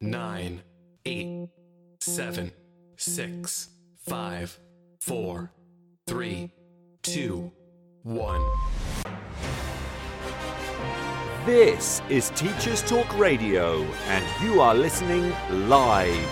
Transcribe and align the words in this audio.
nine, 0.00 0.62
eight, 1.06 1.48
seven, 2.00 2.52
six, 2.96 3.70
five, 4.06 4.58
four, 5.00 5.50
three, 6.06 6.52
two, 7.02 7.50
one. 8.02 8.42
This 11.46 12.02
is 12.10 12.30
Teachers 12.30 12.82
Talk 12.82 13.18
Radio, 13.18 13.82
and 14.08 14.24
you 14.42 14.60
are 14.60 14.74
listening 14.74 15.32
live. 15.50 16.28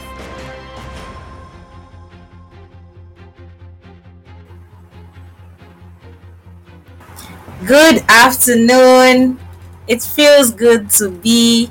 Good 7.65 8.05
afternoon. 8.09 9.41
It 9.89 10.03
feels 10.03 10.51
good 10.51 10.91
to 10.91 11.11
be 11.11 11.71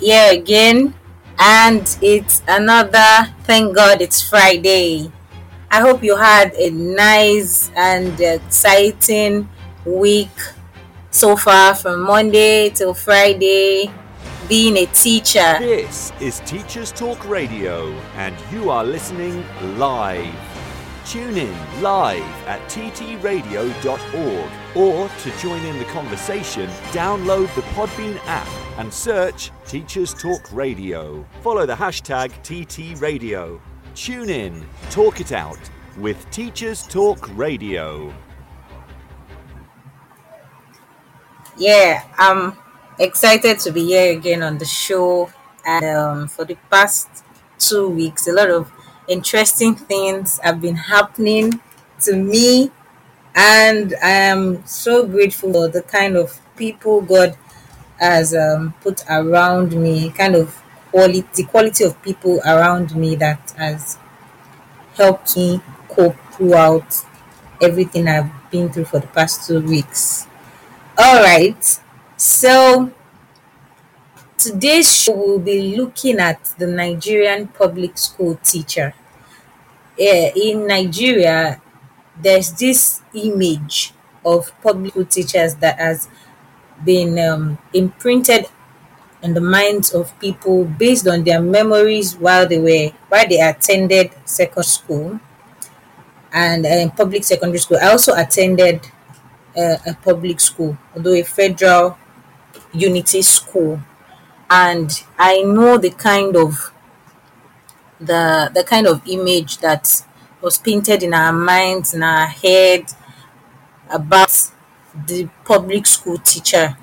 here 0.00 0.32
again, 0.32 0.92
and 1.38 1.98
it's 2.00 2.42
another 2.48 3.32
thank 3.44 3.74
God 3.74 4.00
it's 4.00 4.22
Friday. 4.22 5.10
I 5.70 5.80
hope 5.80 6.04
you 6.04 6.16
had 6.16 6.54
a 6.54 6.70
nice 6.70 7.70
and 7.76 8.20
exciting 8.20 9.48
week 9.84 10.30
so 11.10 11.36
far 11.36 11.74
from 11.74 12.00
Monday 12.02 12.70
till 12.70 12.94
Friday 12.94 13.90
being 14.48 14.76
a 14.76 14.86
teacher. 14.86 15.56
This 15.58 16.12
is 16.20 16.40
Teachers 16.40 16.92
Talk 16.92 17.28
Radio, 17.28 17.92
and 18.16 18.36
you 18.52 18.70
are 18.70 18.84
listening 18.84 19.44
live. 19.78 20.34
Tune 21.06 21.36
in 21.36 21.82
live 21.82 22.22
at 22.46 22.60
ttradio.org 22.68 24.50
or 24.74 25.08
to 25.08 25.38
join 25.38 25.64
in 25.64 25.78
the 25.78 25.84
conversation, 25.86 26.68
download 26.92 27.54
the 27.54 27.62
Podbean 27.72 28.18
app 28.26 28.48
and 28.78 28.92
search 28.92 29.50
Teachers 29.66 30.12
Talk 30.14 30.52
Radio. 30.52 31.24
Follow 31.42 31.66
the 31.66 31.74
hashtag 31.74 32.30
TTRadio. 32.42 33.60
Tune 33.94 34.30
in, 34.30 34.66
talk 34.90 35.20
it 35.20 35.32
out 35.32 35.58
with 35.96 36.28
Teachers 36.30 36.82
Talk 36.82 37.28
Radio. 37.36 38.12
Yeah, 41.56 42.02
I'm 42.18 42.56
excited 42.98 43.60
to 43.60 43.70
be 43.70 43.84
here 43.84 44.12
again 44.12 44.42
on 44.42 44.58
the 44.58 44.64
show. 44.64 45.30
And 45.64 45.84
um, 45.84 46.28
for 46.28 46.44
the 46.44 46.56
past 46.70 47.24
two 47.58 47.88
weeks, 47.88 48.26
a 48.26 48.32
lot 48.32 48.50
of 48.50 48.70
interesting 49.06 49.74
things 49.76 50.38
have 50.42 50.60
been 50.60 50.76
happening 50.76 51.60
to 52.00 52.16
me. 52.16 52.70
And 53.34 53.94
I 54.02 54.10
am 54.10 54.64
so 54.66 55.06
grateful 55.06 55.52
for 55.52 55.68
the 55.68 55.82
kind 55.82 56.16
of 56.16 56.40
people 56.56 57.00
God 57.00 57.36
has 57.98 58.34
um, 58.34 58.74
put 58.82 59.04
around 59.10 59.72
me, 59.80 60.10
kind 60.10 60.36
of 60.36 60.54
quality, 60.90 61.44
quality 61.44 61.84
of 61.84 62.00
people 62.02 62.40
around 62.46 62.94
me 62.96 63.16
that 63.16 63.52
has 63.56 63.98
helped 64.96 65.36
me 65.36 65.60
cope 65.88 66.16
throughout 66.32 66.94
everything 67.62 68.08
I've 68.08 68.30
been 68.50 68.70
through 68.72 68.86
for 68.86 69.00
the 69.00 69.08
past 69.08 69.46
two 69.48 69.60
weeks. 69.60 70.26
All 70.98 71.22
right, 71.22 71.80
so 72.16 72.92
today's 74.38 74.94
show 74.96 75.14
will 75.16 75.38
be 75.40 75.76
looking 75.76 76.18
at 76.20 76.44
the 76.58 76.66
Nigerian 76.66 77.48
public 77.48 77.98
school 77.98 78.36
teacher. 78.44 78.94
Yeah, 79.98 80.30
in 80.34 80.66
Nigeria, 80.66 81.60
there's 82.20 82.52
this 82.52 83.02
image 83.14 83.92
of 84.24 84.52
public 84.62 84.92
school 84.92 85.04
teachers 85.04 85.54
that 85.56 85.78
has 85.78 86.08
been 86.84 87.18
um, 87.18 87.58
imprinted 87.74 88.46
in 89.22 89.34
the 89.34 89.40
minds 89.40 89.92
of 89.94 90.18
people 90.20 90.64
based 90.64 91.08
on 91.08 91.24
their 91.24 91.40
memories 91.42 92.16
while 92.16 92.46
they 92.48 92.58
were 92.60 92.90
while 93.08 93.28
they 93.28 93.40
attended 93.40 94.12
secondary 94.26 94.64
school 94.64 95.20
and 96.32 96.66
uh, 96.66 96.88
public 96.96 97.24
secondary 97.24 97.58
school. 97.58 97.78
I 97.80 97.88
also 97.88 98.14
attended 98.14 98.80
uh, 99.56 99.76
a 99.86 99.94
public 100.02 100.40
school, 100.40 100.78
although 100.96 101.14
a 101.14 101.22
federal 101.22 101.98
unity 102.72 103.22
school, 103.22 103.80
and 104.50 104.90
I 105.18 105.42
know 105.42 105.78
the 105.78 105.90
kind 105.90 106.36
of 106.36 106.72
the 108.00 108.50
the 108.54 108.64
kind 108.64 108.86
of 108.86 109.00
image 109.06 109.58
that 109.58 110.02
was 110.44 110.58
painted 110.58 111.02
in 111.02 111.14
our 111.14 111.32
minds 111.32 111.94
in 111.94 112.02
our 112.02 112.26
head 112.26 112.84
about 113.90 114.32
the 115.06 115.28
public 115.44 115.86
school 115.86 116.18
teacher. 116.18 116.76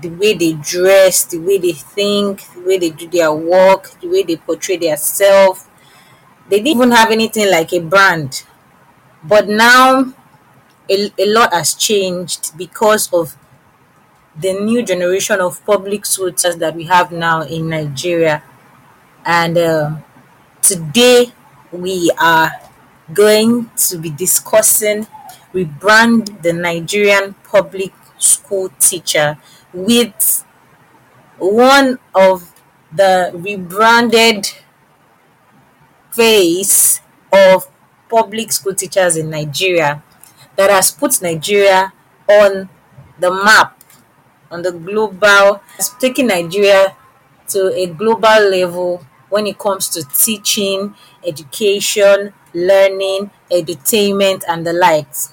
The 0.00 0.08
way 0.10 0.34
they 0.34 0.54
dress 0.54 1.24
the 1.24 1.38
way 1.38 1.58
they 1.58 1.72
think 1.72 2.42
the 2.54 2.60
way 2.60 2.78
they 2.78 2.90
do 2.90 3.06
their 3.08 3.32
work 3.32 3.92
the 4.00 4.08
way 4.08 4.22
they 4.24 4.36
portray 4.36 4.76
themselves 4.76 5.66
they 6.48 6.58
didn't 6.58 6.76
even 6.78 6.90
have 6.92 7.10
anything 7.10 7.50
like 7.50 7.72
a 7.72 7.80
brand. 7.80 8.44
But 9.24 9.48
now 9.48 10.14
a, 10.90 11.12
a 11.18 11.26
lot 11.26 11.52
has 11.54 11.74
changed 11.74 12.56
because 12.58 13.12
of 13.12 13.36
the 14.36 14.52
new 14.52 14.82
generation 14.82 15.40
of 15.40 15.64
public 15.64 16.04
school 16.06 16.32
teachers 16.32 16.56
that 16.56 16.74
we 16.74 16.84
have 16.84 17.12
now 17.12 17.42
in 17.42 17.68
nigeria. 17.68 18.42
And 19.24 19.58
um, 19.58 20.04
today 20.62 21.32
we 21.72 22.10
are 22.18 22.52
going 23.12 23.70
to 23.76 23.98
be 23.98 24.10
discussing 24.10 25.06
rebrand 25.52 26.42
the 26.42 26.52
nigerian 26.52 27.34
public 27.44 27.92
school 28.18 28.70
teacher 28.80 29.36
with 29.72 30.44
one 31.38 31.98
of 32.14 32.52
the 32.92 33.30
rebranded 33.34 34.48
face 36.12 37.00
of 37.32 37.66
public 38.08 38.52
school 38.52 38.74
teachers 38.74 39.16
in 39.16 39.30
Nigeria 39.30 40.02
that 40.56 40.70
has 40.70 40.90
put 40.90 41.20
Nigeria 41.20 41.92
on 42.28 42.68
the 43.18 43.30
map, 43.30 43.82
on 44.50 44.62
the 44.62 44.72
global, 44.72 45.60
has 45.76 45.90
taken 45.98 46.28
Nigeria 46.28 46.96
to 47.48 47.72
a 47.74 47.86
global 47.86 48.48
level 48.50 49.04
when 49.28 49.46
it 49.46 49.58
comes 49.58 49.88
to 49.88 50.04
teaching, 50.16 50.94
education, 51.26 52.32
learning, 52.54 53.30
edutainment, 53.50 54.42
and 54.48 54.66
the 54.66 54.72
likes. 54.72 55.32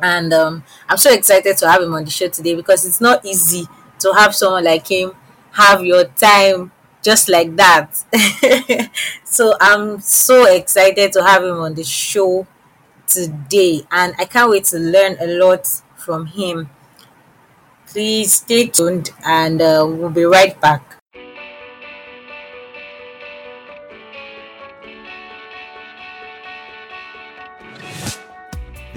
And 0.00 0.32
um, 0.32 0.64
I'm 0.88 0.96
so 0.96 1.12
excited 1.12 1.56
to 1.58 1.70
have 1.70 1.82
him 1.82 1.94
on 1.94 2.04
the 2.04 2.10
show 2.10 2.28
today 2.28 2.54
because 2.54 2.84
it's 2.84 3.00
not 3.00 3.24
easy 3.24 3.66
to 4.00 4.12
have 4.12 4.34
someone 4.34 4.64
like 4.64 4.86
him 4.88 5.12
have 5.52 5.84
your 5.84 6.04
time 6.04 6.70
just 7.02 7.28
like 7.28 7.56
that. 7.56 7.96
so 9.24 9.54
I'm 9.60 10.00
so 10.00 10.46
excited 10.46 11.12
to 11.14 11.24
have 11.24 11.42
him 11.42 11.58
on 11.58 11.74
the 11.74 11.84
show 11.84 12.46
today, 13.06 13.82
and 13.90 14.14
I 14.18 14.24
can't 14.24 14.50
wait 14.50 14.64
to 14.64 14.78
learn 14.78 15.16
a 15.20 15.26
lot 15.26 15.66
from 15.96 16.26
him. 16.26 16.70
Please 17.88 18.34
stay 18.34 18.68
tuned, 18.68 19.10
and 19.24 19.60
uh, 19.60 19.84
we'll 19.88 20.10
be 20.10 20.22
right 20.24 20.58
back. 20.60 20.87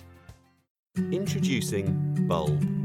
Introducing 1.12 2.28
Bulb. 2.28 2.85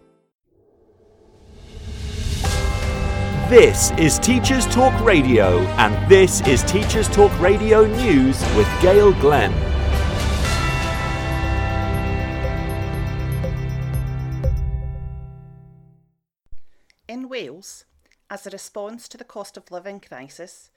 This 3.51 3.91
is 3.97 4.17
Teachers 4.17 4.65
Talk 4.67 4.97
Radio, 5.03 5.59
and 5.75 6.09
this 6.09 6.39
is 6.47 6.63
Teachers 6.63 7.09
Talk 7.09 7.37
Radio 7.41 7.85
News 7.85 8.39
with 8.55 8.65
Gail 8.81 9.11
Glenn. 9.19 9.51
In 17.09 17.27
Wales, 17.27 17.83
as 18.29 18.47
a 18.47 18.51
response 18.51 19.09
to 19.09 19.17
the 19.17 19.25
cost 19.25 19.57
of 19.57 19.69
living 19.69 19.99
crisis, 19.99 20.69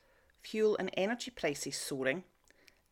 fuel 0.43 0.77
and 0.77 0.91
energy 0.97 1.31
prices 1.31 1.77
soaring, 1.77 2.25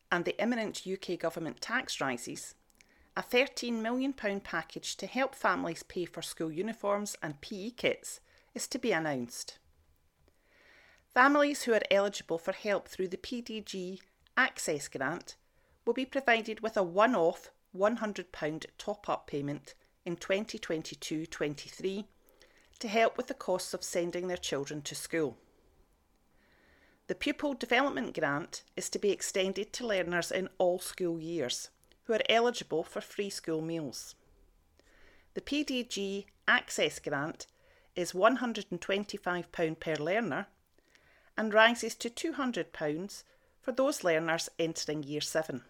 and 0.09 0.23
the 0.23 0.41
imminent 0.41 0.87
UK 0.87 1.19
government 1.19 1.59
tax 1.59 1.99
rises, 1.99 2.55
a 3.17 3.21
£13 3.21 3.81
million 3.81 4.13
package 4.13 4.95
to 4.95 5.07
help 5.07 5.35
families 5.35 5.83
pay 5.83 6.05
for 6.05 6.21
school 6.21 6.53
uniforms 6.53 7.17
and 7.21 7.41
PE 7.41 7.71
kits 7.71 8.21
is 8.55 8.65
to 8.69 8.79
be 8.79 8.93
announced. 8.93 9.57
Families 11.13 11.63
who 11.63 11.73
are 11.73 11.81
eligible 11.91 12.39
for 12.39 12.53
help 12.53 12.87
through 12.87 13.09
the 13.09 13.17
PDG 13.17 13.99
Access 14.35 14.87
Grant 14.87 15.35
will 15.85 15.93
be 15.93 16.05
provided 16.05 16.61
with 16.61 16.75
a 16.75 16.81
one 16.81 17.13
off 17.13 17.51
£100 17.77 18.65
top 18.79 19.07
up 19.07 19.27
payment 19.27 19.75
in 20.05 20.15
2022 20.15 21.27
23 21.27 22.05
to 22.79 22.87
help 22.87 23.15
with 23.15 23.27
the 23.27 23.35
costs 23.35 23.75
of 23.75 23.83
sending 23.83 24.27
their 24.27 24.37
children 24.37 24.81
to 24.81 24.95
school. 24.95 25.37
The 27.05 27.13
Pupil 27.13 27.53
Development 27.53 28.17
Grant 28.17 28.63
is 28.75 28.89
to 28.89 28.97
be 28.97 29.11
extended 29.11 29.71
to 29.73 29.85
learners 29.85 30.31
in 30.31 30.49
all 30.57 30.79
school 30.79 31.19
years 31.19 31.69
who 32.05 32.13
are 32.13 32.21
eligible 32.27 32.83
for 32.83 33.01
free 33.01 33.29
school 33.29 33.61
meals. 33.61 34.15
The 35.35 35.41
PDG 35.41 36.25
Access 36.47 36.97
Grant 36.97 37.45
is 37.95 38.13
£125 38.13 39.79
per 39.79 39.95
learner 39.97 40.47
and 41.37 41.53
rises 41.53 41.95
to 41.95 42.09
£200 42.09 43.23
for 43.61 43.71
those 43.71 44.03
learners 44.03 44.49
entering 44.59 45.03
Year 45.03 45.21
7. 45.21 45.61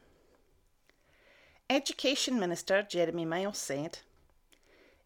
Education 1.70 2.40
Minister 2.40 2.84
Jeremy 2.84 3.26
Miles 3.26 3.58
said, 3.58 4.00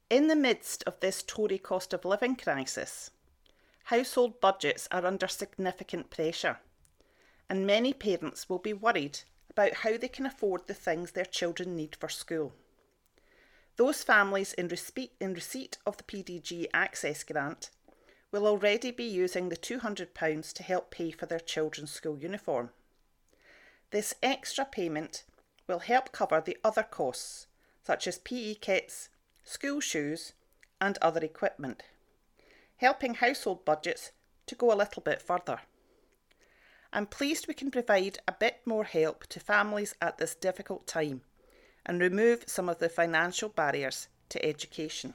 In 0.10 0.28
the 0.28 0.36
midst 0.36 0.84
of 0.86 1.00
this 1.00 1.24
Tory 1.24 1.58
cost 1.58 1.94
of 1.94 2.06
living 2.06 2.36
crisis, 2.36 3.12
household 3.86 4.42
budgets 4.42 4.88
are 4.92 5.06
under 5.06 5.28
significant 5.28 6.10
pressure, 6.10 6.60
and 7.50 7.68
many 7.68 7.94
parents 7.94 8.50
will 8.50 8.60
be 8.60 8.74
worried 8.74 9.20
about 9.50 9.76
how 9.76 9.98
they 9.98 10.08
can 10.08 10.26
afford 10.26 10.68
the 10.68 10.74
things 10.74 11.12
their 11.12 11.26
children 11.26 11.76
need 11.76 11.96
for 11.96 12.10
school. 12.10 12.54
Those 13.76 14.04
families 14.04 14.54
in 14.54 14.68
receipt, 14.68 15.12
in 15.20 15.34
receipt 15.34 15.78
of 15.86 15.98
the 15.98 16.04
PDG 16.04 16.66
Access 16.74 17.24
Grant 17.24 17.70
will 18.32 18.46
already 18.46 18.92
be 18.92 19.04
using 19.04 19.50
the 19.50 19.58
£200 19.58 20.54
to 20.54 20.64
help 20.64 20.92
pay 20.92 21.12
for 21.12 21.26
their 21.26 21.40
children's 21.40 21.92
school 21.92 22.18
uniform. 22.18 22.70
This 23.92 24.14
extra 24.22 24.66
payment 24.66 25.24
will 25.68 25.80
help 25.80 26.12
cover 26.12 26.42
the 26.42 26.58
other 26.64 26.84
costs, 26.84 27.48
such 27.84 28.08
as 28.08 28.18
PE 28.18 28.56
kits, 28.56 29.10
school 29.44 29.80
shoes, 29.80 30.34
and 30.82 30.98
other 31.02 31.22
equipment, 31.22 31.84
helping 32.78 33.16
household 33.16 33.66
budgets 33.66 34.12
to 34.46 34.56
go 34.56 34.74
a 34.74 34.76
little 34.76 35.02
bit 35.02 35.22
further. 35.22 35.62
I'm 36.92 37.06
pleased 37.06 37.48
we 37.48 37.54
can 37.54 37.72
provide 37.72 38.20
a 38.28 38.34
bit 38.34 38.62
more 38.66 38.86
help 38.86 39.28
to 39.28 39.40
families 39.40 39.96
at 40.02 40.18
this 40.18 40.36
difficult 40.36 40.88
time 40.88 41.22
and 41.86 42.02
remove 42.02 42.44
some 42.48 42.70
of 42.70 42.80
the 42.80 42.90
financial 42.90 43.50
barriers 43.50 44.08
to 44.30 44.46
education. 44.46 45.14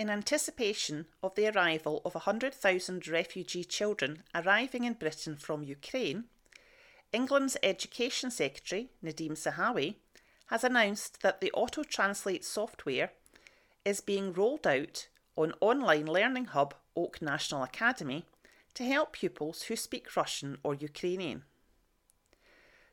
In 0.00 0.08
anticipation 0.08 1.08
of 1.22 1.34
the 1.34 1.46
arrival 1.48 2.00
of 2.06 2.14
100,000 2.14 3.06
refugee 3.06 3.64
children 3.64 4.22
arriving 4.34 4.84
in 4.84 4.94
Britain 4.94 5.36
from 5.36 5.62
Ukraine, 5.62 6.24
England's 7.12 7.58
Education 7.62 8.30
Secretary, 8.30 8.88
Nadhim 9.04 9.32
Zahawi, 9.32 9.96
has 10.46 10.64
announced 10.64 11.20
that 11.20 11.42
the 11.42 11.52
Auto 11.52 11.82
Translate 11.82 12.46
software 12.46 13.10
is 13.84 14.00
being 14.00 14.32
rolled 14.32 14.66
out 14.66 15.08
on 15.36 15.52
online 15.60 16.06
learning 16.06 16.46
hub 16.46 16.74
Oak 16.96 17.20
National 17.20 17.62
Academy 17.62 18.24
to 18.72 18.84
help 18.84 19.12
pupils 19.12 19.64
who 19.64 19.76
speak 19.76 20.16
Russian 20.16 20.56
or 20.62 20.72
Ukrainian. 20.72 21.42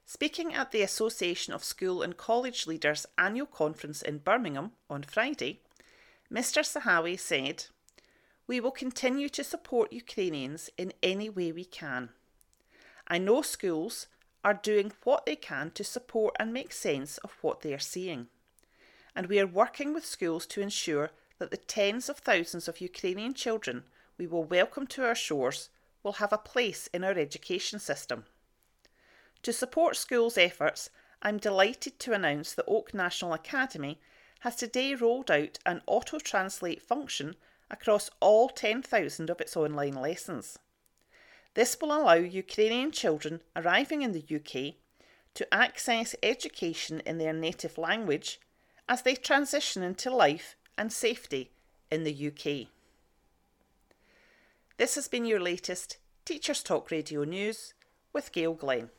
Speaking 0.06 0.54
at 0.54 0.74
the 0.74 0.82
Association 0.82 1.54
of 1.54 1.64
School 1.64 2.02
and 2.02 2.18
College 2.18 2.68
Leaders 2.68 3.06
annual 3.18 3.48
conference 3.48 4.02
in 4.02 4.18
Birmingham 4.18 4.74
on 4.90 5.04
Friday, 5.04 5.62
Mr. 6.32 6.62
Zahawi 6.62 7.18
said, 7.18 7.66
We 8.48 8.60
will 8.60 8.72
continue 8.72 9.30
to 9.30 9.44
support 9.44 9.94
Ukrainians 9.94 10.70
in 10.78 10.92
any 11.02 11.30
way 11.30 11.54
we 11.54 11.64
can. 11.64 12.10
I 13.08 13.18
know 13.18 13.42
schools 13.42 14.08
are 14.44 14.54
doing 14.54 14.92
what 15.04 15.26
they 15.26 15.38
can 15.38 15.72
to 15.72 15.84
support 15.84 16.36
and 16.38 16.54
make 16.54 16.74
sense 16.74 17.18
of 17.20 17.38
what 17.42 17.62
they 17.62 17.74
are 17.74 17.80
seeing. 17.80 18.28
And 19.16 19.28
we 19.28 19.40
are 19.40 19.48
working 19.48 19.94
with 19.94 20.06
schools 20.06 20.46
to 20.48 20.62
ensure 20.62 21.12
that 21.40 21.50
the 21.50 21.58
tens 21.58 22.10
of 22.10 22.18
thousands 22.18 22.68
of 22.68 22.82
Ukrainian 22.82 23.34
children 23.34 23.84
we 24.18 24.28
will 24.28 24.44
welcome 24.44 24.88
to 24.88 25.06
our 25.06 25.16
shores 25.16 25.70
will 26.04 26.14
have 26.14 26.34
a 26.34 26.38
place 26.38 26.90
in 26.94 27.04
our 27.04 27.18
education 27.18 27.80
system. 27.80 28.26
To 29.44 29.54
support 29.54 29.96
schools' 29.96 30.38
efforts, 30.38 30.90
I'm 31.22 31.38
delighted 31.38 32.00
to 32.00 32.14
announce 32.14 32.54
that 32.54 32.66
Oak 32.68 32.94
National 32.94 33.34
Academy 33.34 34.00
has 34.41 34.56
today 34.56 34.94
rolled 34.96 35.32
out 35.32 35.60
an 35.65 35.82
auto 35.88 36.20
translate 36.20 36.82
function 36.82 37.36
across 37.70 38.10
all 38.20 38.50
10,000 38.50 39.29
of 39.29 39.41
its 39.41 39.58
online 39.58 39.96
lessons. 39.96 40.60
This 41.53 41.77
will 41.82 41.91
allow 41.91 42.13
Ukrainian 42.13 42.91
children 42.91 43.41
arriving 43.56 44.01
in 44.03 44.12
the 44.12 44.24
UK 44.36 44.75
to 45.34 45.53
access 45.53 46.15
education 46.22 47.01
in 47.06 47.17
their 47.17 47.34
native 47.34 47.77
language 47.77 48.39
as 48.88 49.01
they 49.01 49.15
transition 49.15 49.84
into 49.84 50.13
life 50.13 50.56
and 50.77 50.94
safety 50.94 51.51
in 51.91 52.03
the 52.03 52.27
UK. 52.27 52.67
This 54.77 54.96
has 54.96 55.08
been 55.08 55.25
your 55.25 55.39
latest 55.39 55.98
Teachers 56.25 56.62
Talk 56.62 56.91
Radio 56.91 57.24
News 57.24 57.74
with 58.13 58.32
Gail 58.32 58.53
Glenn. 58.53 58.89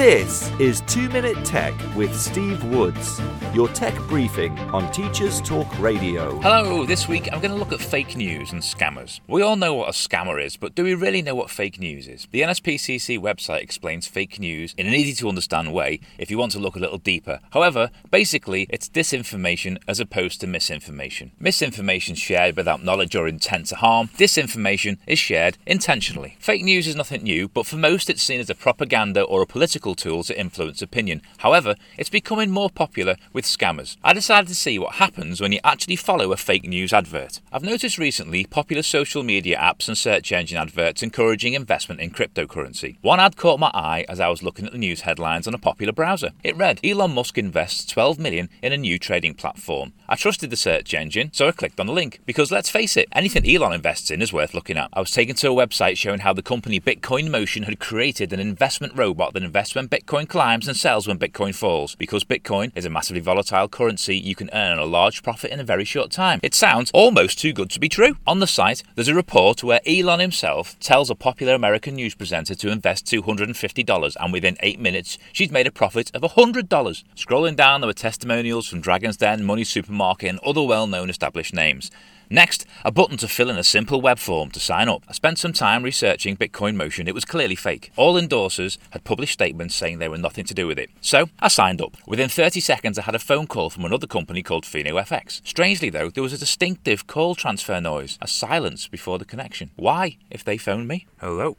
This 0.00 0.50
is 0.58 0.80
2 0.86 1.10
Minute 1.10 1.44
Tech 1.44 1.74
with 1.94 2.18
Steve 2.18 2.64
Woods, 2.64 3.20
your 3.52 3.68
tech 3.68 3.94
briefing 4.08 4.58
on 4.70 4.90
Teachers 4.92 5.42
Talk 5.42 5.78
Radio. 5.78 6.40
Hello, 6.40 6.86
this 6.86 7.06
week 7.06 7.30
I'm 7.30 7.38
going 7.38 7.50
to 7.50 7.58
look 7.58 7.70
at 7.70 7.82
fake 7.82 8.16
news 8.16 8.50
and 8.50 8.62
scammers. 8.62 9.20
We 9.28 9.42
all 9.42 9.56
know 9.56 9.74
what 9.74 9.90
a 9.90 9.92
scammer 9.92 10.42
is, 10.42 10.56
but 10.56 10.74
do 10.74 10.84
we 10.84 10.94
really 10.94 11.20
know 11.20 11.34
what 11.34 11.50
fake 11.50 11.78
news 11.78 12.08
is? 12.08 12.26
The 12.30 12.40
NSPCC 12.40 13.18
website 13.18 13.60
explains 13.60 14.06
fake 14.06 14.40
news 14.40 14.74
in 14.78 14.86
an 14.86 14.94
easy 14.94 15.12
to 15.16 15.28
understand 15.28 15.74
way 15.74 16.00
if 16.16 16.30
you 16.30 16.38
want 16.38 16.52
to 16.52 16.58
look 16.58 16.76
a 16.76 16.80
little 16.80 16.96
deeper. 16.96 17.38
However, 17.50 17.90
basically, 18.10 18.66
it's 18.70 18.88
disinformation 18.88 19.76
as 19.86 20.00
opposed 20.00 20.40
to 20.40 20.46
misinformation. 20.46 21.32
Misinformation 21.38 22.14
shared 22.14 22.56
without 22.56 22.82
knowledge 22.82 23.14
or 23.14 23.28
intent 23.28 23.66
to 23.66 23.76
harm, 23.76 24.08
disinformation 24.16 24.96
is 25.06 25.18
shared 25.18 25.58
intentionally. 25.66 26.36
Fake 26.38 26.64
news 26.64 26.86
is 26.86 26.96
nothing 26.96 27.24
new, 27.24 27.48
but 27.48 27.66
for 27.66 27.76
most 27.76 28.08
it's 28.08 28.22
seen 28.22 28.40
as 28.40 28.48
a 28.48 28.54
propaganda 28.54 29.20
or 29.20 29.42
a 29.42 29.46
political 29.46 29.89
tool 29.94 30.22
to 30.24 30.38
influence 30.38 30.82
opinion. 30.82 31.22
However, 31.38 31.74
it's 31.98 32.10
becoming 32.10 32.50
more 32.50 32.70
popular 32.70 33.16
with 33.32 33.44
scammers. 33.44 33.96
I 34.02 34.12
decided 34.12 34.48
to 34.48 34.54
see 34.54 34.78
what 34.78 34.94
happens 34.94 35.40
when 35.40 35.52
you 35.52 35.60
actually 35.64 35.96
follow 35.96 36.32
a 36.32 36.36
fake 36.36 36.64
news 36.64 36.92
advert. 36.92 37.40
I've 37.52 37.62
noticed 37.62 37.98
recently 37.98 38.44
popular 38.44 38.82
social 38.82 39.22
media 39.22 39.58
apps 39.58 39.88
and 39.88 39.96
search 39.96 40.32
engine 40.32 40.58
adverts 40.58 41.02
encouraging 41.02 41.54
investment 41.54 42.00
in 42.00 42.10
cryptocurrency. 42.10 42.96
One 43.02 43.20
ad 43.20 43.36
caught 43.36 43.60
my 43.60 43.70
eye 43.74 44.04
as 44.08 44.20
I 44.20 44.28
was 44.28 44.42
looking 44.42 44.66
at 44.66 44.72
the 44.72 44.78
news 44.78 45.02
headlines 45.02 45.46
on 45.46 45.54
a 45.54 45.58
popular 45.58 45.92
browser. 45.92 46.30
It 46.42 46.56
read 46.56 46.80
Elon 46.84 47.14
Musk 47.14 47.38
invests 47.38 47.86
12 47.86 48.18
million 48.18 48.48
in 48.62 48.72
a 48.72 48.76
new 48.76 48.98
trading 48.98 49.34
platform. 49.34 49.92
I 50.08 50.16
trusted 50.16 50.50
the 50.50 50.56
search 50.56 50.94
engine, 50.94 51.30
so 51.32 51.48
I 51.48 51.52
clicked 51.52 51.80
on 51.80 51.86
the 51.86 51.92
link 51.92 52.20
because 52.26 52.50
let's 52.50 52.70
face 52.70 52.96
it, 52.96 53.08
anything 53.12 53.48
Elon 53.48 53.72
invests 53.72 54.10
in 54.10 54.22
is 54.22 54.32
worth 54.32 54.54
looking 54.54 54.76
at. 54.76 54.90
I 54.92 55.00
was 55.00 55.10
taken 55.10 55.36
to 55.36 55.50
a 55.50 55.66
website 55.66 55.96
showing 55.96 56.20
how 56.20 56.32
the 56.32 56.42
company 56.42 56.80
Bitcoin 56.80 57.30
Motion 57.30 57.64
had 57.64 57.78
created 57.78 58.32
an 58.32 58.40
investment 58.40 58.96
robot 58.96 59.34
that 59.34 59.42
invests 59.42 59.74
when 59.80 59.88
Bitcoin 59.88 60.28
climbs 60.28 60.68
and 60.68 60.76
sells 60.76 61.08
when 61.08 61.18
Bitcoin 61.18 61.54
falls. 61.54 61.94
Because 61.94 62.22
Bitcoin 62.22 62.70
is 62.74 62.84
a 62.84 62.90
massively 62.90 63.22
volatile 63.22 63.66
currency, 63.66 64.14
you 64.14 64.34
can 64.34 64.50
earn 64.52 64.78
a 64.78 64.84
large 64.84 65.22
profit 65.22 65.50
in 65.50 65.58
a 65.58 65.64
very 65.64 65.86
short 65.86 66.10
time. 66.10 66.38
It 66.42 66.54
sounds 66.54 66.90
almost 66.92 67.38
too 67.38 67.54
good 67.54 67.70
to 67.70 67.80
be 67.80 67.88
true. 67.88 68.18
On 68.26 68.40
the 68.40 68.46
site, 68.46 68.82
there's 68.94 69.08
a 69.08 69.14
report 69.14 69.64
where 69.64 69.80
Elon 69.86 70.20
himself 70.20 70.78
tells 70.80 71.08
a 71.08 71.14
popular 71.14 71.54
American 71.54 71.94
news 71.94 72.14
presenter 72.14 72.54
to 72.56 72.70
invest 72.70 73.06
$250, 73.06 74.16
and 74.20 74.32
within 74.34 74.58
eight 74.60 74.78
minutes, 74.78 75.16
she's 75.32 75.50
made 75.50 75.66
a 75.66 75.72
profit 75.72 76.14
of 76.14 76.20
$100. 76.20 76.68
Scrolling 77.16 77.56
down, 77.56 77.80
there 77.80 77.88
were 77.88 77.94
testimonials 77.94 78.68
from 78.68 78.82
Dragon's 78.82 79.16
Den, 79.16 79.44
Money 79.44 79.64
Supermarket, 79.64 80.28
and 80.28 80.40
other 80.40 80.62
well 80.62 80.86
known 80.86 81.08
established 81.08 81.54
names. 81.54 81.90
Next, 82.32 82.64
a 82.84 82.92
button 82.92 83.16
to 83.16 83.26
fill 83.26 83.50
in 83.50 83.58
a 83.58 83.64
simple 83.64 84.00
web 84.00 84.20
form 84.20 84.52
to 84.52 84.60
sign 84.60 84.88
up. 84.88 85.02
I 85.08 85.12
spent 85.12 85.40
some 85.40 85.52
time 85.52 85.82
researching 85.82 86.36
Bitcoin 86.36 86.76
Motion. 86.76 87.08
It 87.08 87.14
was 87.14 87.24
clearly 87.24 87.56
fake. 87.56 87.90
All 87.96 88.14
endorsers 88.14 88.78
had 88.90 89.02
published 89.02 89.32
statements 89.32 89.74
saying 89.74 89.98
they 89.98 90.08
were 90.08 90.16
nothing 90.16 90.44
to 90.44 90.54
do 90.54 90.68
with 90.68 90.78
it. 90.78 90.90
So, 91.00 91.28
I 91.40 91.48
signed 91.48 91.82
up. 91.82 91.96
Within 92.06 92.28
30 92.28 92.60
seconds, 92.60 93.00
I 93.00 93.02
had 93.02 93.16
a 93.16 93.18
phone 93.18 93.48
call 93.48 93.68
from 93.68 93.84
another 93.84 94.06
company 94.06 94.44
called 94.44 94.64
FinoFX. 94.64 95.44
Strangely, 95.44 95.90
though, 95.90 96.08
there 96.08 96.22
was 96.22 96.32
a 96.32 96.38
distinctive 96.38 97.08
call 97.08 97.34
transfer 97.34 97.80
noise, 97.80 98.16
a 98.22 98.28
silence 98.28 98.86
before 98.86 99.18
the 99.18 99.24
connection. 99.24 99.72
Why, 99.74 100.16
if 100.30 100.44
they 100.44 100.56
phoned 100.56 100.86
me? 100.86 101.08
Hello? 101.18 101.56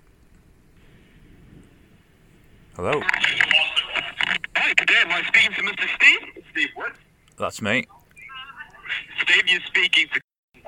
Hello? 2.77 3.01
Hi, 4.55 4.73
good 4.77 4.87
day. 4.87 4.93
Am 5.01 5.11
I 5.11 5.21
speaking 5.27 5.51
to 5.51 5.63
Mr. 5.63 5.95
Steve? 5.97 6.43
Steve 6.51 6.69
what? 6.75 6.93
That's 7.37 7.61
me. 7.61 7.85
Steve, 9.21 9.43
you're 9.47 9.59
speaking 9.67 10.07
to 10.13 10.21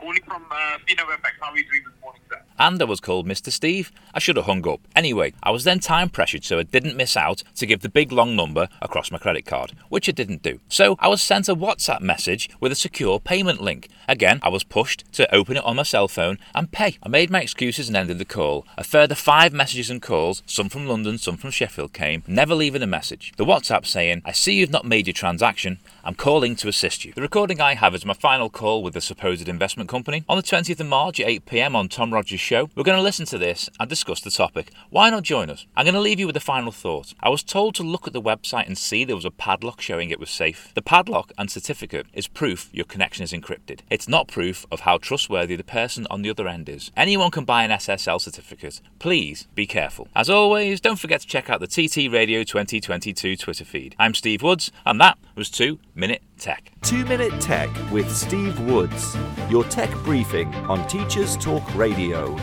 calling 0.03 0.21
from 0.23 0.43
uh, 0.51 0.77
FX. 0.85 1.31
How 1.39 1.51
are 1.51 1.57
you 1.57 1.63
doing 1.63 1.83
this 1.85 2.01
morning, 2.01 2.21
sir? 2.29 2.41
And 2.59 2.81
I 2.81 2.85
was 2.85 2.99
called 2.99 3.25
Mr. 3.25 3.51
Steve. 3.51 3.91
I 4.13 4.19
should 4.19 4.35
have 4.35 4.45
hung 4.45 4.67
up. 4.67 4.81
Anyway, 4.95 5.33
I 5.41 5.51
was 5.51 5.63
then 5.63 5.79
time 5.79 6.09
pressured 6.09 6.43
so 6.43 6.59
I 6.59 6.63
didn't 6.63 6.97
miss 6.97 7.15
out 7.15 7.43
to 7.55 7.65
give 7.65 7.81
the 7.81 7.89
big 7.89 8.11
long 8.11 8.35
number 8.35 8.67
across 8.81 9.11
my 9.11 9.17
credit 9.17 9.45
card, 9.45 9.71
which 9.89 10.09
I 10.09 10.11
didn't 10.11 10.43
do. 10.43 10.59
So 10.67 10.97
I 10.99 11.07
was 11.07 11.21
sent 11.21 11.47
a 11.47 11.55
WhatsApp 11.55 12.01
message 12.01 12.49
with 12.59 12.71
a 12.71 12.75
secure 12.75 13.19
payment 13.19 13.61
link. 13.61 13.89
Again, 14.07 14.39
I 14.43 14.49
was 14.49 14.65
pushed 14.65 15.05
to 15.13 15.33
open 15.33 15.55
it 15.55 15.63
on 15.63 15.77
my 15.77 15.83
cell 15.83 16.09
phone 16.09 16.37
and 16.53 16.71
pay. 16.71 16.97
I 17.01 17.07
made 17.07 17.29
my 17.29 17.41
excuses 17.41 17.87
and 17.87 17.95
ended 17.95 18.19
the 18.19 18.25
call. 18.25 18.65
A 18.77 18.83
further 18.83 19.15
five 19.15 19.53
messages 19.53 19.89
and 19.89 20.01
calls, 20.01 20.43
some 20.45 20.67
from 20.67 20.87
London, 20.87 21.17
some 21.17 21.37
from 21.37 21.51
Sheffield, 21.51 21.93
came, 21.93 22.23
never 22.27 22.53
leaving 22.53 22.81
a 22.81 22.87
message. 22.87 23.31
The 23.37 23.45
WhatsApp 23.45 23.85
saying, 23.85 24.21
I 24.25 24.33
see 24.33 24.55
you've 24.55 24.69
not 24.69 24.85
made 24.85 25.07
your 25.07 25.13
transaction. 25.13 25.79
I'm 26.03 26.15
calling 26.15 26.57
to 26.57 26.67
assist 26.67 27.05
you. 27.05 27.13
The 27.13 27.21
recording 27.21 27.61
I 27.61 27.75
have 27.75 27.95
is 27.95 28.05
my 28.05 28.13
final 28.13 28.49
call 28.49 28.83
with 28.83 28.93
the 28.93 29.01
supposed 29.01 29.47
investment 29.47 29.89
company. 29.93 30.23
On 30.27 30.37
the 30.37 30.41
20th 30.41 30.79
of 30.79 30.87
March 30.87 31.19
at 31.19 31.27
8 31.27 31.45
pm 31.45 31.75
on 31.75 31.87
Tom 31.87 32.11
Rogers' 32.11 32.39
show, 32.39 32.67
we're 32.75 32.81
going 32.81 32.97
to 32.97 33.03
listen 33.03 33.27
to 33.27 33.37
this 33.37 33.69
and 33.79 33.87
discuss 33.87 34.21
the 34.21 34.31
topic. 34.31 34.71
Why 34.89 35.11
not 35.11 35.21
join 35.21 35.51
us? 35.51 35.67
I'm 35.75 35.85
going 35.85 35.93
to 35.93 36.01
leave 36.01 36.19
you 36.19 36.25
with 36.25 36.35
a 36.35 36.39
final 36.39 36.71
thought. 36.71 37.13
I 37.19 37.29
was 37.29 37.43
told 37.43 37.75
to 37.75 37.83
look 37.83 38.07
at 38.07 38.13
the 38.13 38.19
website 38.19 38.65
and 38.65 38.75
see 38.75 39.05
there 39.05 39.15
was 39.15 39.23
a 39.23 39.29
padlock 39.29 39.81
showing 39.81 40.09
it 40.09 40.19
was 40.19 40.31
safe. 40.31 40.71
The 40.73 40.81
padlock 40.81 41.31
and 41.37 41.51
certificate 41.51 42.07
is 42.11 42.27
proof 42.27 42.71
your 42.73 42.85
connection 42.85 43.23
is 43.23 43.33
encrypted. 43.33 43.81
It's 43.91 44.07
not 44.07 44.27
proof 44.27 44.65
of 44.71 44.79
how 44.79 44.97
trustworthy 44.97 45.55
the 45.55 45.63
person 45.63 46.07
on 46.09 46.23
the 46.23 46.31
other 46.31 46.47
end 46.47 46.69
is. 46.69 46.89
Anyone 46.97 47.29
can 47.29 47.45
buy 47.45 47.63
an 47.63 47.69
SSL 47.69 48.19
certificate. 48.19 48.81
Please 48.97 49.47
be 49.53 49.67
careful. 49.67 50.07
As 50.15 50.27
always, 50.27 50.81
don't 50.81 50.97
forget 50.97 51.21
to 51.21 51.27
check 51.27 51.51
out 51.51 51.59
the 51.59 51.67
TT 51.67 52.11
Radio 52.11 52.43
2022 52.43 53.35
Twitter 53.35 53.63
feed. 53.63 53.95
I'm 53.99 54.15
Steve 54.15 54.41
Woods, 54.41 54.71
and 54.87 54.99
that 54.99 55.19
was 55.35 55.51
2 55.51 55.77
Minute 55.93 56.23
Tech. 56.43 56.73
2 56.81 57.05
Minute 57.05 57.39
Tech 57.39 57.69
with 57.89 58.13
Steve 58.13 58.59
Woods, 58.67 59.15
your 59.49 59.63
tech 59.63 59.89
briefing 60.03 60.53
on 60.67 60.85
Teachers 60.89 61.37
Talk 61.37 61.63
Radio. 61.73 62.35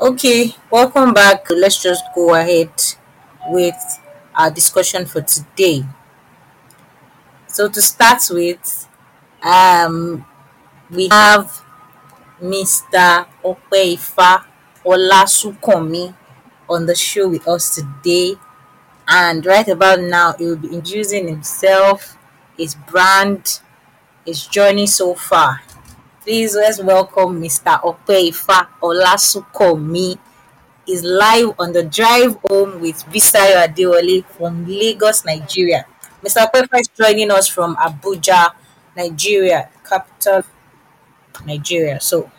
Okay, 0.00 0.56
welcome 0.70 1.12
back. 1.12 1.44
Let's 1.50 1.82
just 1.82 2.02
go 2.14 2.34
ahead 2.34 2.72
with 3.48 3.76
our 4.34 4.50
discussion 4.50 5.04
for 5.04 5.20
today. 5.20 5.84
So 7.46 7.68
to 7.68 7.82
start 7.82 8.22
with, 8.30 8.88
um, 9.42 10.24
we 10.90 11.08
have 11.08 11.62
Mr. 12.40 13.26
Opeifa 13.44 14.46
Olasunkanmi 14.86 16.14
on 16.70 16.86
the 16.86 16.94
show 16.94 17.28
with 17.28 17.46
us 17.46 17.74
today. 17.74 18.38
And 19.10 19.44
right 19.44 19.66
about 19.66 19.98
now, 19.98 20.34
he 20.38 20.46
will 20.46 20.56
be 20.56 20.68
introducing 20.68 21.26
himself, 21.26 22.16
his 22.56 22.76
brand, 22.76 23.58
his 24.24 24.46
journey 24.46 24.86
so 24.86 25.14
far. 25.16 25.62
Please 26.22 26.54
let's 26.54 26.78
welcome 26.80 27.42
Mr. 27.42 27.82
Opeifa 27.82 28.68
Olasunkanmi. 28.80 30.16
Is 30.86 31.02
live 31.04 31.54
on 31.58 31.72
the 31.72 31.84
drive 31.84 32.36
home 32.48 32.80
with 32.80 33.04
Bisayo 33.06 33.62
Adewale 33.66 34.24
from 34.24 34.66
Lagos, 34.66 35.24
Nigeria. 35.24 35.86
Mr. 36.22 36.46
Opeifa 36.46 36.80
is 36.80 36.88
joining 36.88 37.30
us 37.30 37.46
from 37.48 37.76
Abuja, 37.76 38.50
Nigeria, 38.96 39.70
capital 39.88 40.42
Nigeria. 41.46 42.00
So 42.00 42.30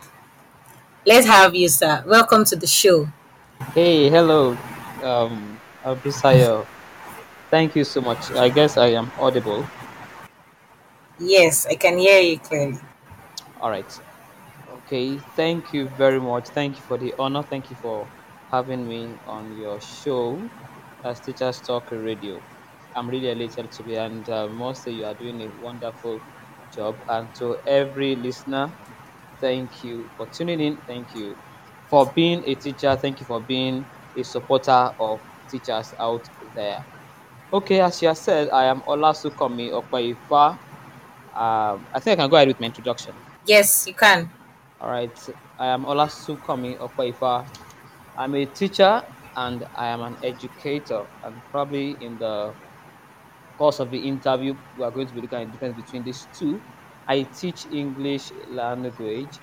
let's 1.06 1.26
have 1.28 1.56
you, 1.56 1.70
sir. 1.70 2.04
Welcome 2.08 2.44
to 2.46 2.56
the 2.56 2.68
show. 2.68 3.08
Hey, 3.74 4.10
hello, 4.10 4.58
um, 5.04 5.51
Abisayo. 5.84 6.68
Thank 7.52 7.76
you 7.76 7.84
so 7.86 8.02
much. 8.02 8.32
I 8.32 8.50
guess 8.50 8.78
I 8.78 8.88
am 9.00 9.12
audible. 9.18 9.70
Yes, 11.20 11.66
I 11.68 11.76
can 11.76 11.98
hear 11.98 12.20
you 12.20 12.38
clearly. 12.40 12.80
All 13.60 13.70
right. 13.70 13.92
Okay. 14.68 15.20
Thank 15.20 15.74
you 15.74 15.88
very 15.90 16.20
much. 16.20 16.50
Thank 16.50 16.78
you 16.78 16.84
for 16.84 16.98
the 16.98 17.14
honor. 17.20 17.44
Thank 17.44 17.70
you 17.70 17.76
for 17.76 18.10
having 18.52 18.88
me 18.88 19.20
on 19.26 19.52
your 19.52 19.80
show 19.82 20.52
as 21.04 21.22
Teachers 21.22 21.62
Talk 21.62 21.92
Radio. 21.92 22.44
I'm 22.96 23.10
really 23.10 23.30
elated 23.30 23.72
to 23.72 23.84
be, 23.84 23.96
and 23.96 24.28
uh, 24.30 24.50
mostly 24.50 24.94
you 24.96 25.06
are 25.06 25.14
doing 25.16 25.42
a 25.42 25.50
wonderful 25.50 26.24
job. 26.72 27.04
And 27.08 27.34
to 27.36 27.58
every 27.66 28.16
listener, 28.16 28.76
thank 29.40 29.84
you 29.84 30.10
for 30.18 30.28
tuning 30.28 30.60
in. 30.62 30.78
Thank 30.88 31.16
you 31.16 31.38
for 31.86 32.12
being 32.14 32.44
a 32.46 32.56
teacher. 32.56 32.96
Thank 32.98 33.20
you 33.22 33.26
for 33.26 33.42
being 33.42 33.88
a 34.16 34.24
supporter 34.24 34.92
of 35.00 35.22
teachers 35.52 35.94
out 36.00 36.28
there. 36.56 36.80
Okay, 37.54 37.82
as 37.82 38.02
you 38.02 38.08
have 38.08 38.18
said, 38.18 38.50
I 38.50 38.66
am 38.66 38.82
Olasunkanmi 38.82 39.72
Opeifa. 39.72 40.58
Um, 41.36 41.86
I 41.94 42.00
think 42.00 42.18
I 42.20 42.24
can 42.24 42.30
go 42.30 42.38
ahead 42.38 42.48
with 42.48 42.60
my 42.60 42.68
introduction. 42.68 43.14
Yes, 43.46 43.86
you 43.88 43.94
can. 43.94 44.32
All 44.80 44.90
right, 44.90 45.18
I 45.60 45.68
am 45.68 45.84
Olasunkanmi 45.86 46.80
Opeifa. 46.80 47.46
I'm 48.18 48.36
a 48.36 48.46
teacher 48.46 49.04
and 49.36 49.66
I 49.76 49.88
am 49.88 50.02
an 50.02 50.18
educator. 50.24 51.04
And 51.24 51.36
probably 51.52 51.98
in 52.02 52.18
the 52.18 52.54
course 53.58 53.80
of 53.80 53.92
the 53.92 53.98
interview, 54.00 54.56
we 54.78 54.84
are 54.86 54.92
going 54.92 55.08
to 55.08 55.14
be 55.14 55.22
looking 55.22 55.40
at 55.40 55.46
the 55.48 55.52
difference 55.52 55.76
between 55.76 56.04
these 56.04 56.28
two. 56.38 56.62
I 57.08 57.24
teach 57.24 57.66
English 57.72 58.32
language 58.50 59.40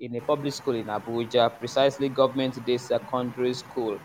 in 0.00 0.16
a 0.16 0.20
public 0.20 0.52
school 0.52 0.74
in 0.74 0.86
Abuja, 0.86 1.58
precisely 1.58 2.08
Government 2.08 2.64
Day 2.64 2.76
Secondary 2.76 3.54
School, 3.54 3.98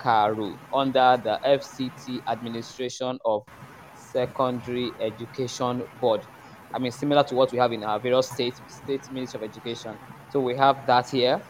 Karu, 0.00 0.58
under 0.72 1.20
the 1.22 1.40
FCT 1.44 2.20
administration 2.28 3.18
of 3.24 3.46
Secondary 3.92 4.94
Education 5.00 5.82
Board. 5.94 6.26
I 6.72 6.78
mean, 6.78 6.92
similar 6.92 7.24
to 7.24 7.34
what 7.34 7.52
we 7.52 7.58
have 7.58 7.72
in 7.72 7.84
our 7.84 8.00
various 8.00 8.30
state 8.30 8.60
state 8.66 9.10
Ministry 9.10 9.38
of 9.38 9.44
Education. 9.44 9.98
So 10.28 10.40
we 10.40 10.56
have 10.56 10.86
that 10.86 11.08
here. 11.10 11.42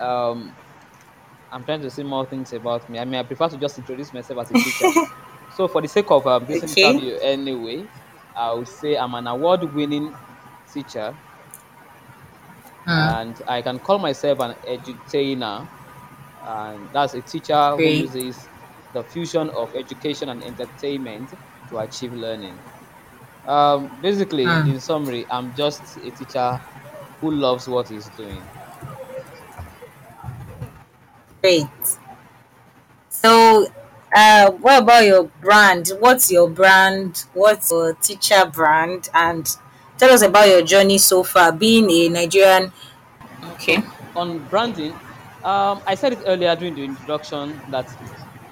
Um, 0.00 0.56
I'm 1.50 1.64
trying 1.64 1.82
to 1.82 1.90
say 1.90 2.02
more 2.02 2.26
things 2.26 2.52
about 2.52 2.88
me. 2.88 2.98
I 2.98 3.04
mean, 3.04 3.20
I 3.20 3.22
prefer 3.24 3.48
to 3.48 3.58
just 3.58 3.78
introduce 3.78 4.12
myself 4.12 4.40
as 4.40 4.50
a 4.50 4.56
teacher. 4.56 4.94
so, 5.48 5.68
for 5.68 5.82
the 5.82 5.88
sake 5.88 6.10
of 6.10 6.26
um, 6.26 6.46
this 6.46 6.62
Okay. 6.64 6.64
interview, 6.64 7.16
anyway, 7.22 7.88
I 8.34 8.52
would 8.54 8.68
say 8.68 8.96
I'm 8.96 9.14
an 9.14 9.26
award-winning 9.26 10.16
teacher, 10.72 11.18
and 12.96 13.40
I 13.48 13.62
can 13.62 13.78
call 13.78 13.98
myself 13.98 14.38
an 14.40 14.54
edutainer, 14.68 15.70
and 16.44 16.92
that's 16.92 17.14
a 17.14 17.22
teacher 17.22 17.76
who 17.78 17.92
uses 17.92 18.50
the 18.92 19.04
fusion 19.04 19.50
of 19.50 19.74
education 19.74 20.28
and 20.28 20.42
entertainment 20.44 21.32
to 21.68 21.78
achieve 21.78 22.12
learning. 22.12 22.62
Um, 23.46 24.00
basically, 24.00 24.60
Hmm. 24.60 24.64
in 24.64 24.80
summary, 24.80 25.26
I'm 25.30 25.54
just 25.54 25.96
a 25.98 26.12
teacher 26.12 26.60
who 27.20 27.32
loves 27.32 27.68
what 27.68 27.88
he's 27.88 28.10
doing. 28.10 28.50
Great. 31.40 31.68
So, 33.08 33.66
uh, 34.14 34.50
what 34.52 34.82
about 34.82 35.04
your 35.04 35.24
brand? 35.40 35.90
What's 35.98 36.30
your 36.30 36.48
brand? 36.48 37.24
What's 37.32 37.70
your 37.70 37.94
teacher 37.94 38.44
brand? 38.46 39.08
And 39.14 39.46
tell 39.98 40.10
us 40.10 40.22
about 40.22 40.48
your 40.48 40.62
journey 40.62 40.98
so 40.98 41.22
far, 41.22 41.52
being 41.52 41.90
a 41.90 42.08
Nigerian. 42.08 42.72
Okay. 43.54 43.82
on 44.14 44.46
branding, 44.48 45.01
um, 45.44 45.82
I 45.86 45.94
said 45.94 46.12
it 46.14 46.22
earlier 46.26 46.54
during 46.56 46.74
the 46.74 46.84
introduction 46.84 47.62
that 47.68 47.96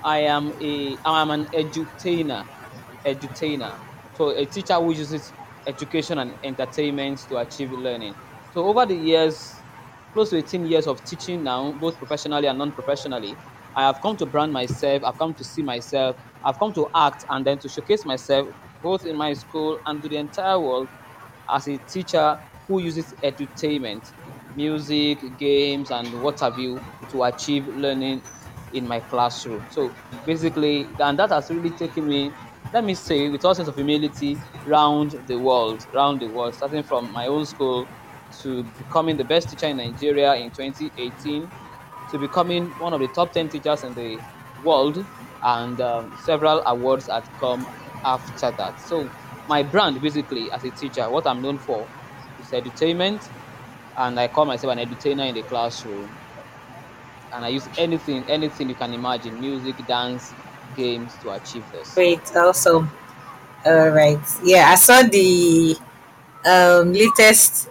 I 0.02 0.20
am 0.20 0.52
a 0.60 0.98
I 1.04 1.22
am 1.22 1.30
an 1.30 1.46
edutainer, 1.52 2.48
edutainer. 3.04 3.80
So 4.12 4.30
a 4.30 4.44
teacher 4.46 4.74
who 4.74 4.92
uses 4.92 5.34
education 5.66 6.18
and 6.18 6.36
entertainment 6.42 7.20
to 7.28 7.36
achieve 7.36 7.70
learning. 7.70 8.16
So 8.50 8.64
over 8.66 8.86
the 8.86 8.96
years, 8.96 9.64
close 10.12 10.30
to 10.30 10.38
18 10.38 10.64
years 10.64 10.86
of 10.86 11.04
teaching 11.04 11.42
now, 11.42 11.72
both 11.72 11.98
professionally 11.98 12.46
and 12.46 12.58
non-professionally, 12.58 13.38
I 13.74 13.82
have 13.86 14.00
come 14.02 14.16
to 14.16 14.26
brand 14.26 14.52
myself. 14.52 15.04
I've 15.04 15.18
come 15.18 15.34
to 15.34 15.44
see 15.44 15.62
myself. 15.62 16.16
I've 16.42 16.58
come 16.58 16.72
to 16.74 16.88
act 16.94 17.24
and 17.28 17.46
then 17.46 17.58
to 17.60 17.68
showcase 17.68 18.04
myself 18.04 18.48
both 18.82 19.04
in 19.04 19.14
my 19.16 19.32
school 19.34 19.78
and 19.86 20.02
to 20.02 20.08
the 20.08 20.16
entire 20.16 20.58
world 20.58 20.90
as 21.48 21.68
a 21.68 21.78
teacher 21.78 22.38
who 22.66 22.80
uses 22.80 23.14
edutainment, 23.22 24.12
music, 24.54 25.36
games, 25.36 25.90
and 25.90 26.14
what 26.14 26.40
have 26.40 26.58
you 26.58 26.82
to 27.08 27.22
achieve 27.24 27.66
learning 27.68 28.22
in 28.72 28.86
my 28.86 29.00
classroom. 29.00 29.66
So 29.68 29.96
basically, 30.24 30.94
and 30.98 31.18
that 31.18 31.30
has 31.30 31.50
really 31.50 31.72
taken 31.72 32.06
me, 32.06 32.36
let 32.72 32.84
me 32.84 32.94
say, 32.94 33.28
with 33.28 33.44
all 33.44 33.54
sense 33.54 33.68
of 33.68 33.74
humility, 33.74 34.40
round 34.64 35.12
the 35.26 35.38
world, 35.38 35.86
round 35.92 36.20
the 36.20 36.28
world, 36.28 36.54
starting 36.54 36.82
from 36.82 37.10
my 37.12 37.26
own 37.26 37.44
school 37.46 37.90
to 38.42 38.64
becoming 38.64 39.16
the 39.16 39.24
best 39.24 39.50
teacher 39.50 39.66
in 39.66 39.76
Nigeria 39.78 40.34
in 40.36 40.50
2018 40.50 41.50
to 42.08 42.18
becoming 42.18 42.74
one 42.76 42.92
of 42.92 43.00
the 43.00 43.08
top 43.08 43.32
10 43.32 43.48
teachers 43.48 43.82
in 43.82 43.94
the 43.94 44.22
world 44.56 45.06
and 45.42 45.80
um, 45.80 46.14
several 46.16 46.62
awards 46.66 47.08
had 47.10 47.28
come 47.36 47.68
after 48.04 48.50
that 48.52 48.78
so 48.80 49.12
my 49.46 49.62
brand 49.62 50.00
basically 50.00 50.50
as 50.52 50.64
a 50.64 50.70
teacher 50.70 51.10
what 51.10 51.26
i'm 51.26 51.40
known 51.42 51.58
for 51.58 51.90
is 52.38 52.50
edutainment 52.52 53.30
and 53.98 54.18
i 54.18 54.28
call 54.28 54.44
myself 54.44 54.76
an 54.76 54.78
edutainer 54.78 55.28
in 55.28 55.34
the 55.34 55.42
classroom 55.42 56.08
and 57.32 57.44
i 57.44 57.48
use 57.48 57.68
anything 57.78 58.24
anything 58.28 58.68
you 58.68 58.74
can 58.74 58.92
imagine 58.94 59.38
music 59.40 59.76
dance 59.86 60.32
games 60.76 61.14
to 61.22 61.30
achieve 61.30 61.64
this 61.72 61.94
Great. 61.94 62.20
Awesome. 62.36 62.90
All 63.66 63.88
right. 63.90 64.20
Yeah, 64.44 64.70
I 64.70 64.76
saw 64.76 65.02
the 65.02 65.76
um, 66.46 66.92
latest 66.92 67.68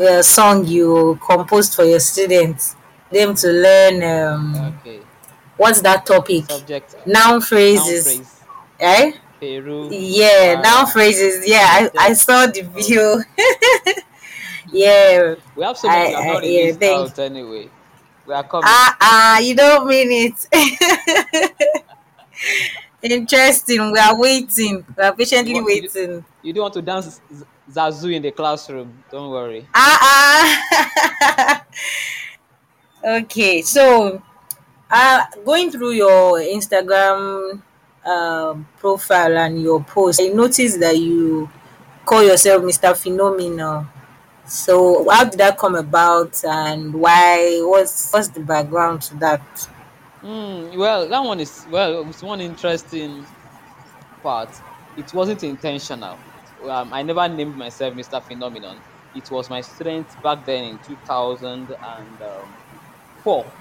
uh, 0.00 0.22
song 0.22 0.66
you 0.66 1.18
composed 1.26 1.74
for 1.74 1.84
your 1.84 1.98
students, 2.00 2.76
them 3.10 3.34
to 3.34 3.48
learn. 3.48 4.02
Um, 4.02 4.74
okay 4.78 5.00
what's 5.56 5.80
that 5.82 6.04
topic? 6.06 6.50
subject 6.50 6.94
uh, 6.94 6.98
Noun 7.06 7.14
noun 7.14 7.40
phrases. 7.40 8.04
phrase 8.04 8.40
Eh? 8.80 9.12
peru 9.38 9.88
Yeah, 9.92 10.56
uh, 10.58 10.62
noun 10.62 10.86
phrases. 10.86 11.48
Yeah, 11.48 11.64
I, 11.64 11.90
I 11.98 12.12
saw 12.14 12.46
the 12.46 12.62
video. 12.62 13.22
yeah. 14.72 15.34
we 15.56 15.62
have 15.64 15.76
so 15.78 15.86
much 15.88 15.96
we 16.08 16.14
I- 16.14 16.22
have 16.22 16.32
not 16.34 16.42
I- 16.42 16.46
yeah, 16.46 16.60
released 16.60 16.80
thank- 16.80 17.10
out 17.10 17.18
anyway 17.18 17.68
we 18.26 18.34
are 18.34 18.44
coming 18.44 18.64
Ah, 18.66 18.96
ah, 19.00 19.38
you 19.40 19.54
don't 19.54 19.86
mean 19.86 20.10
it. 20.32 20.46
Interesting. 23.02 23.90
We 23.90 23.98
are 23.98 24.16
waiting. 24.18 24.84
We 24.96 25.02
are 25.02 25.12
patiently 25.12 25.54
You 25.56 25.62
want- 25.64 25.74
you- 25.74 25.82
waiting. 25.82 26.24
you 26.42 26.52
don't 26.52 26.62
want 26.62 26.74
to 26.74 26.82
dance 26.82 27.20
zazu 27.70 28.12
in 28.14 28.22
the 28.22 28.30
classroom 28.30 29.02
don't 29.10 29.30
worry 29.30 29.66
Ah, 29.74 29.98
ah. 30.02 31.64
okay, 33.22 33.62
so 33.62 34.20
uh, 34.90 35.24
going 35.44 35.70
through 35.70 35.92
your 35.92 36.38
Instagram 36.40 37.60
um, 38.04 38.66
profile 38.78 39.36
and 39.38 39.62
your 39.62 39.82
post, 39.82 40.20
I 40.20 40.28
noticed 40.28 40.78
that 40.80 40.98
you 40.98 41.48
call 42.04 42.22
yourself 42.22 42.62
Mr. 42.62 42.94
Phenomenal. 42.96 43.86
So, 44.52 45.08
how 45.08 45.24
did 45.24 45.40
that 45.40 45.56
come 45.56 45.76
about, 45.76 46.44
and 46.44 46.92
why? 46.92 47.60
What's 47.62 48.12
what's 48.12 48.28
the 48.28 48.40
background 48.40 49.00
to 49.02 49.14
that? 49.16 49.40
Mm, 50.22 50.76
well, 50.76 51.08
that 51.08 51.20
one 51.20 51.40
is 51.40 51.66
well. 51.70 52.06
It's 52.10 52.22
one 52.22 52.42
interesting 52.42 53.26
part. 54.22 54.60
It 54.94 55.10
wasn't 55.14 55.42
intentional. 55.42 56.20
Um, 56.68 56.92
I 56.92 57.02
never 57.02 57.26
named 57.28 57.56
myself 57.56 57.94
Mr. 57.94 58.22
Phenomenon. 58.22 58.82
It 59.14 59.30
was 59.30 59.48
my 59.48 59.62
strength 59.62 60.20
back 60.22 60.44
then 60.44 60.64
in 60.64 60.78
2004. 60.80 63.52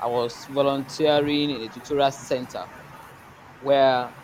I 0.00 0.06
was 0.06 0.46
volunteering 0.48 1.50
in 1.50 1.62
a 1.62 1.68
tutorial 1.68 2.12
center 2.12 2.64
where 3.58 4.14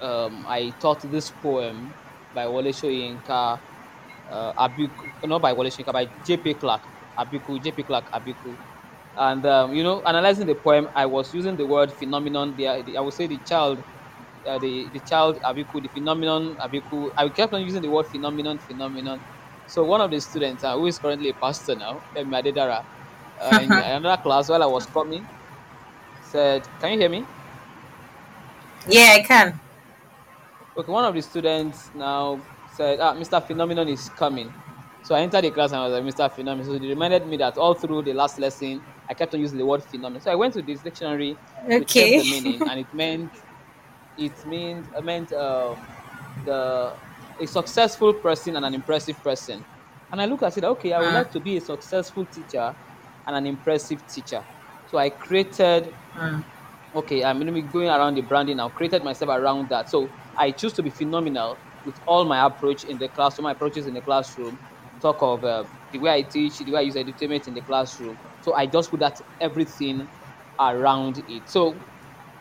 um, 0.00 0.46
I 0.48 0.70
taught 0.80 1.02
this 1.10 1.30
poem 1.30 1.94
by 2.32 2.46
Wole 2.46 2.72
Soyinka, 2.72 3.60
uh, 4.32 4.52
Abiku, 4.68 5.12
not 5.24 5.42
by 5.42 5.52
Wole 5.52 5.66
Soyinka, 5.70 5.92
by 5.92 6.06
J.P. 6.24 6.54
Clark, 6.54 6.82
Abiku, 7.18 7.62
J.P. 7.62 7.84
Clark, 7.84 8.10
Abiku. 8.14 8.58
And, 9.16 9.44
um, 9.46 9.74
you 9.74 9.82
know, 9.84 10.02
analyzing 10.06 10.46
the 10.46 10.54
poem, 10.56 10.88
I 10.94 11.06
was 11.06 11.34
using 11.34 11.56
the 11.56 11.66
word 11.66 11.92
phenomenon 11.92 12.54
there. 12.56 12.82
I 12.96 13.00
would 13.00 13.14
say 13.14 13.26
the 13.28 13.38
child, 13.40 13.84
uh, 14.46 14.58
the, 14.58 14.90
the 14.92 15.00
child 15.00 15.38
Abiku, 15.44 15.82
the 15.82 15.88
phenomenon 15.88 16.56
Abiku. 16.56 17.10
I 17.16 17.28
kept 17.30 17.54
on 17.54 17.62
using 17.62 17.82
the 17.82 17.90
word 17.90 18.06
phenomenon, 18.06 18.58
phenomenon. 18.58 19.22
So 19.66 19.84
one 19.84 20.00
of 20.00 20.10
the 20.10 20.20
students, 20.20 20.64
uh, 20.64 20.74
who 20.76 20.86
is 20.86 20.98
currently 20.98 21.28
a 21.30 21.34
pastor 21.34 21.76
now, 21.76 22.04
Femi 22.16 22.42
Adedara, 22.42 22.84
uh, 23.40 23.60
in 23.62 23.76
another 23.78 24.22
class 24.22 24.48
while 24.48 24.62
I 24.62 24.66
was 24.66 24.86
coming, 24.86 25.28
said, 26.20 26.68
Can 26.80 26.92
you 26.94 27.00
hear 27.00 27.10
me? 27.10 27.28
Yeah, 28.88 29.14
I 29.16 29.22
can. 29.22 29.60
Okay, 30.76 30.90
one 30.92 31.04
of 31.04 31.14
the 31.14 31.22
students 31.22 31.90
now 31.94 32.46
said, 32.72 33.00
ah, 33.00 33.14
Mr. 33.14 33.40
Phenomenon 33.40 33.88
is 33.88 34.08
coming. 34.08 34.54
So 35.02 35.14
I 35.14 35.20
entered 35.20 35.42
the 35.42 35.50
class 35.50 35.72
and 35.72 35.80
I 35.80 35.84
was 35.84 35.92
like, 35.92 36.04
Mr. 36.04 36.28
Phenomenon. 36.28 36.64
So 36.66 36.78
they 36.78 36.86
reminded 36.86 37.26
me 37.26 37.36
that 37.38 37.56
all 37.58 37.74
through 37.74 38.02
the 38.02 38.14
last 38.14 38.38
lesson, 38.38 38.82
I 39.08 39.14
kept 39.14 39.34
on 39.34 39.40
using 39.40 39.58
the 39.58 39.66
word 39.66 39.82
phenomenon. 39.84 40.20
So 40.20 40.30
I 40.30 40.34
went 40.36 40.54
to 40.54 40.62
this 40.62 40.82
dictionary 40.82 41.40
to 41.76 41.84
check 41.84 42.14
the 42.14 42.24
meaning, 42.24 42.62
and 42.66 42.80
it 42.80 42.92
meant 42.92 43.34
it 44.16 44.44
meant 44.44 44.88
it 44.94 45.04
meant 45.04 45.32
um, 45.32 45.88
the 46.44 46.96
a 47.38 47.46
successful 47.46 48.14
person 48.14 48.56
and 48.56 48.64
an 48.64 48.74
impressive 48.74 49.22
person. 49.22 49.66
And 50.10 50.20
I 50.20 50.26
looked 50.26 50.42
at 50.42 50.56
it, 50.58 50.64
okay, 50.64 50.92
I 50.92 51.00
would 51.00 51.12
Mm. 51.12 51.14
like 51.14 51.30
to 51.32 51.40
be 51.40 51.56
a 51.56 51.60
successful 51.60 52.26
teacher 52.26 52.76
and 53.26 53.36
an 53.36 53.46
impressive 53.46 54.06
teacher. 54.06 54.46
So 54.86 54.98
I 54.98 55.10
created 55.10 55.94
Mm. 56.14 56.44
okay, 56.94 57.24
I'm 57.24 57.36
going 57.36 57.46
to 57.46 57.52
be 57.52 57.62
going 57.62 57.88
around 57.88 58.14
the 58.14 58.20
branding 58.22 58.56
now, 58.58 58.68
created 58.68 59.02
myself 59.04 59.30
around 59.30 59.68
that. 59.70 59.88
So 59.88 60.12
I 60.36 60.50
choose 60.50 60.72
to 60.74 60.82
be 60.82 60.90
phenomenal 60.90 61.60
with 61.84 61.98
all 62.06 62.24
my 62.24 62.44
approach 62.46 62.84
in 62.84 62.98
the 62.98 63.08
classroom, 63.08 63.44
my 63.44 63.52
approaches 63.52 63.86
in 63.86 63.94
the 63.94 64.02
classroom, 64.02 64.58
talk 65.00 65.18
of 65.20 65.44
uh, 65.44 65.64
the 65.90 65.98
way 65.98 66.12
I 66.12 66.22
teach, 66.22 66.58
the 66.58 66.72
way 66.72 66.80
I 66.80 66.82
use 66.82 66.94
edutainment 66.96 67.46
in 67.48 67.54
the 67.54 67.62
classroom. 67.62 68.18
So 68.40 68.54
I 68.54 68.66
just 68.66 68.90
put 68.90 69.00
that 69.00 69.20
everything 69.40 70.08
around 70.58 71.22
it. 71.28 71.48
So 71.48 71.86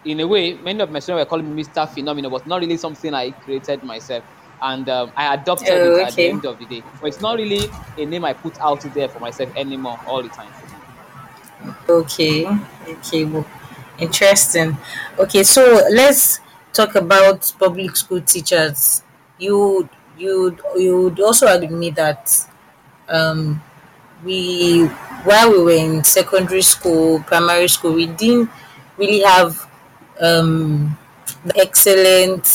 in 0.04 0.20
a 0.20 0.28
way, 0.28 0.56
many 0.58 0.80
of 0.82 0.90
my 0.92 1.00
students 1.00 1.22
were 1.22 1.30
calling 1.30 1.54
me 1.54 1.62
Mr. 1.64 1.86
Phenomenal, 1.88 2.32
but 2.32 2.46
not 2.48 2.62
really 2.62 2.78
something 2.78 3.14
I 3.14 3.32
created 3.32 3.84
myself. 3.84 4.26
And 4.62 4.88
um, 4.90 5.12
I 5.18 5.34
adopted 5.34 5.84
Oh, 5.84 5.86
it 5.86 5.98
at 5.98 6.16
the 6.16 6.30
end 6.30 6.46
of 6.46 6.60
the 6.60 6.66
day. 6.66 6.86
But 7.00 7.08
it's 7.08 7.22
not 7.22 7.38
really 7.38 7.76
a 7.98 8.06
name 8.06 8.26
I 8.26 8.34
put 8.34 8.58
out 8.62 8.84
there 8.94 9.10
for 9.10 9.20
myself 9.20 9.50
anymore 9.56 10.00
all 10.06 10.22
the 10.22 10.30
time. 10.30 10.54
Okay. 11.90 12.46
Okay. 12.88 13.26
Well, 13.26 13.46
interesting. 14.00 14.78
Okay, 15.20 15.44
so 15.44 15.86
let's 15.92 16.40
talk 16.74 16.96
about 16.96 17.52
public 17.60 17.96
school 17.96 18.22
teachers. 18.22 19.04
You 19.42 19.90
you 20.18 20.58
you 20.78 20.94
would 21.04 21.20
also 21.20 21.48
agree 21.48 21.68
with 21.68 21.80
me 21.86 21.90
that 22.02 22.24
um 23.10 23.62
we 24.24 24.86
while 25.26 25.52
we 25.52 25.60
were 25.64 25.72
in 25.86 26.04
secondary 26.04 26.62
school, 26.64 27.22
primary 27.28 27.68
school, 27.70 27.94
we 27.94 28.08
didn't 28.08 28.50
really 28.98 29.22
have 29.22 29.54
um 30.22 30.98
the 31.46 31.56
excellent 31.66 32.46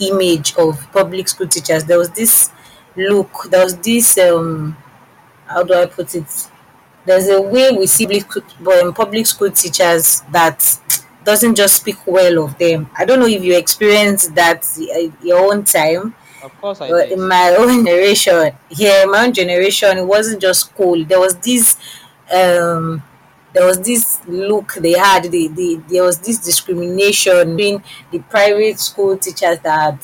image 0.00 0.54
of 0.56 0.72
public 0.92 1.28
school 1.28 1.48
teachers. 1.48 1.84
There 1.84 1.98
was 1.98 2.10
this 2.10 2.50
look, 2.96 3.32
there 3.50 3.64
was 3.64 3.76
this 3.78 4.18
um 4.18 4.76
how 5.46 5.62
do 5.64 5.74
I 5.74 5.86
put 5.86 6.14
it? 6.14 6.26
there's 7.06 7.28
a 7.28 7.40
way 7.40 7.70
we 7.72 7.86
see 7.86 8.06
public, 8.06 8.82
um, 8.82 8.94
public 8.94 9.26
school 9.26 9.50
teachers 9.50 10.22
that 10.32 10.60
doesn't 11.24 11.54
just 11.54 11.76
speak 11.76 12.06
well 12.06 12.44
of 12.44 12.58
them. 12.58 12.90
I 12.98 13.04
don't 13.04 13.20
know 13.20 13.26
if 13.26 13.42
you 13.42 13.56
experienced 13.56 14.34
that 14.34 14.66
your 15.22 15.52
own 15.52 15.64
time. 15.64 16.14
Of 16.42 16.60
course, 16.60 16.80
I 16.80 16.88
did. 16.88 17.12
in 17.12 17.26
my 17.26 17.54
own 17.58 17.84
generation, 17.84 18.52
yeah, 18.70 19.04
my 19.06 19.24
own 19.26 19.32
generation, 19.32 19.98
it 19.98 20.06
wasn't 20.06 20.42
just 20.42 20.60
school. 20.60 21.04
There 21.04 21.20
was 21.20 21.36
this, 21.36 21.76
um, 22.32 23.02
there 23.52 23.64
was 23.66 23.80
this 23.80 24.20
look 24.26 24.74
they 24.74 24.92
had. 24.92 25.24
The, 25.24 25.48
the 25.48 25.80
there 25.88 26.02
was 26.02 26.18
this 26.18 26.38
discrimination 26.38 27.56
between 27.56 27.82
the 28.10 28.18
private 28.18 28.78
school 28.80 29.16
teachers 29.16 29.58
that, 29.60 30.00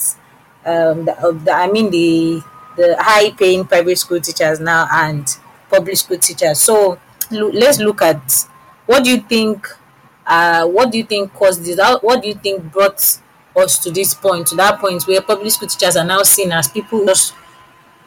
um, 0.65 1.05
the, 1.05 1.41
the, 1.45 1.53
I 1.53 1.71
mean 1.71 1.91
the 1.91 2.43
the 2.77 2.97
high 2.99 3.31
paying 3.33 3.65
private 3.65 3.99
school 3.99 4.21
teachers 4.21 4.61
now 4.61 4.87
and 4.91 5.37
public 5.69 5.97
school 5.97 6.19
teachers. 6.19 6.61
So 6.61 6.99
lo- 7.31 7.51
let's 7.53 7.79
look 7.81 8.03
at 8.03 8.47
what 8.87 9.05
do 9.05 9.11
you 9.11 9.21
think 9.21 9.67
uh, 10.31 10.65
what 10.65 10.93
do 10.93 10.99
you 10.99 11.05
think 11.05 11.35
caused 11.35 11.65
this? 11.65 11.79
What 12.03 12.23
do 12.23 12.29
you 12.29 12.35
think 12.35 12.73
brought 12.73 13.19
us 13.57 13.79
to 13.81 13.91
this 13.91 14.15
point, 14.15 14.47
to 14.47 14.55
that 14.57 14.79
point 14.79 15.03
where 15.03 15.21
public 15.21 15.51
school 15.51 15.69
teachers 15.69 15.97
are 15.97 16.05
now 16.05 16.23
seen 16.23 16.53
as 16.53 16.69
people 16.69 17.05
just 17.05 17.35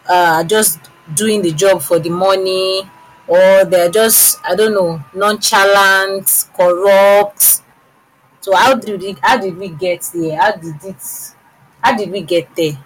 uh, 0.07 0.41
just 0.45 0.79
doing 1.13 1.41
the 1.41 1.51
job 1.51 1.81
for 1.81 1.99
the 1.99 2.09
money, 2.09 2.89
or 3.27 3.65
they're 3.65 3.89
just 3.89 4.39
I 4.45 4.55
don't 4.55 4.73
know 4.73 5.03
nonchalant, 5.13 6.45
corrupt. 6.55 7.62
So 8.39 8.55
how 8.55 8.75
did 8.75 9.01
we 9.01 9.17
how 9.21 9.38
did 9.38 9.57
we 9.57 9.67
get 9.69 10.09
there? 10.13 10.39
How 10.39 10.53
did 10.53 10.81
it? 10.81 11.03
How 11.81 11.97
did 11.97 12.09
we 12.09 12.21
get 12.21 12.55
there? 12.55 12.77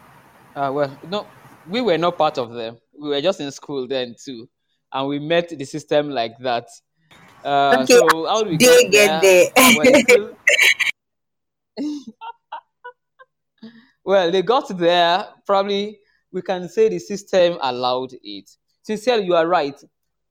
Uh, 0.56 0.72
well, 0.74 0.98
no, 1.08 1.28
we 1.70 1.82
were 1.82 2.00
not 2.00 2.18
part 2.18 2.40
of 2.40 2.52
them. 2.54 2.78
We 3.00 3.10
were 3.10 3.22
just 3.22 3.40
in 3.40 3.52
school 3.52 3.88
then 3.88 4.16
too, 4.20 4.50
and 4.92 5.08
we 5.08 5.20
met 5.20 5.50
the 5.50 5.66
system 5.66 6.10
like 6.10 6.34
that. 6.40 6.66
Uh, 7.48 7.78
Okay, 7.80 7.94
so 7.94 8.26
how 8.26 8.44
do 8.44 8.50
we 8.50 8.58
get 8.58 8.92
there. 8.92 9.50
Well, 9.56 10.34
well, 14.04 14.32
they 14.32 14.42
got 14.42 14.78
there. 14.78 15.26
Probably 15.46 15.98
we 16.30 16.42
can 16.42 16.68
say 16.68 16.90
the 16.90 17.00
system 17.00 17.58
allowed 17.62 18.12
it. 18.22 18.50
Sincerely, 18.82 19.24
you 19.26 19.36
are 19.36 19.48
right. 19.48 19.82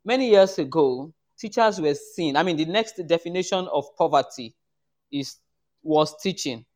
Many 0.05 0.29
years 0.29 0.59
ago, 0.59 1.11
teachers 1.39 1.81
were 1.81 1.95
seen. 1.95 2.37
I 2.37 2.43
mean, 2.43 2.59
the 2.59 2.67
next 2.67 3.01
definition 3.07 3.67
of 3.73 3.97
poverty 3.97 4.55
is 5.11 5.39
was 5.83 6.21
teaching. 6.21 6.67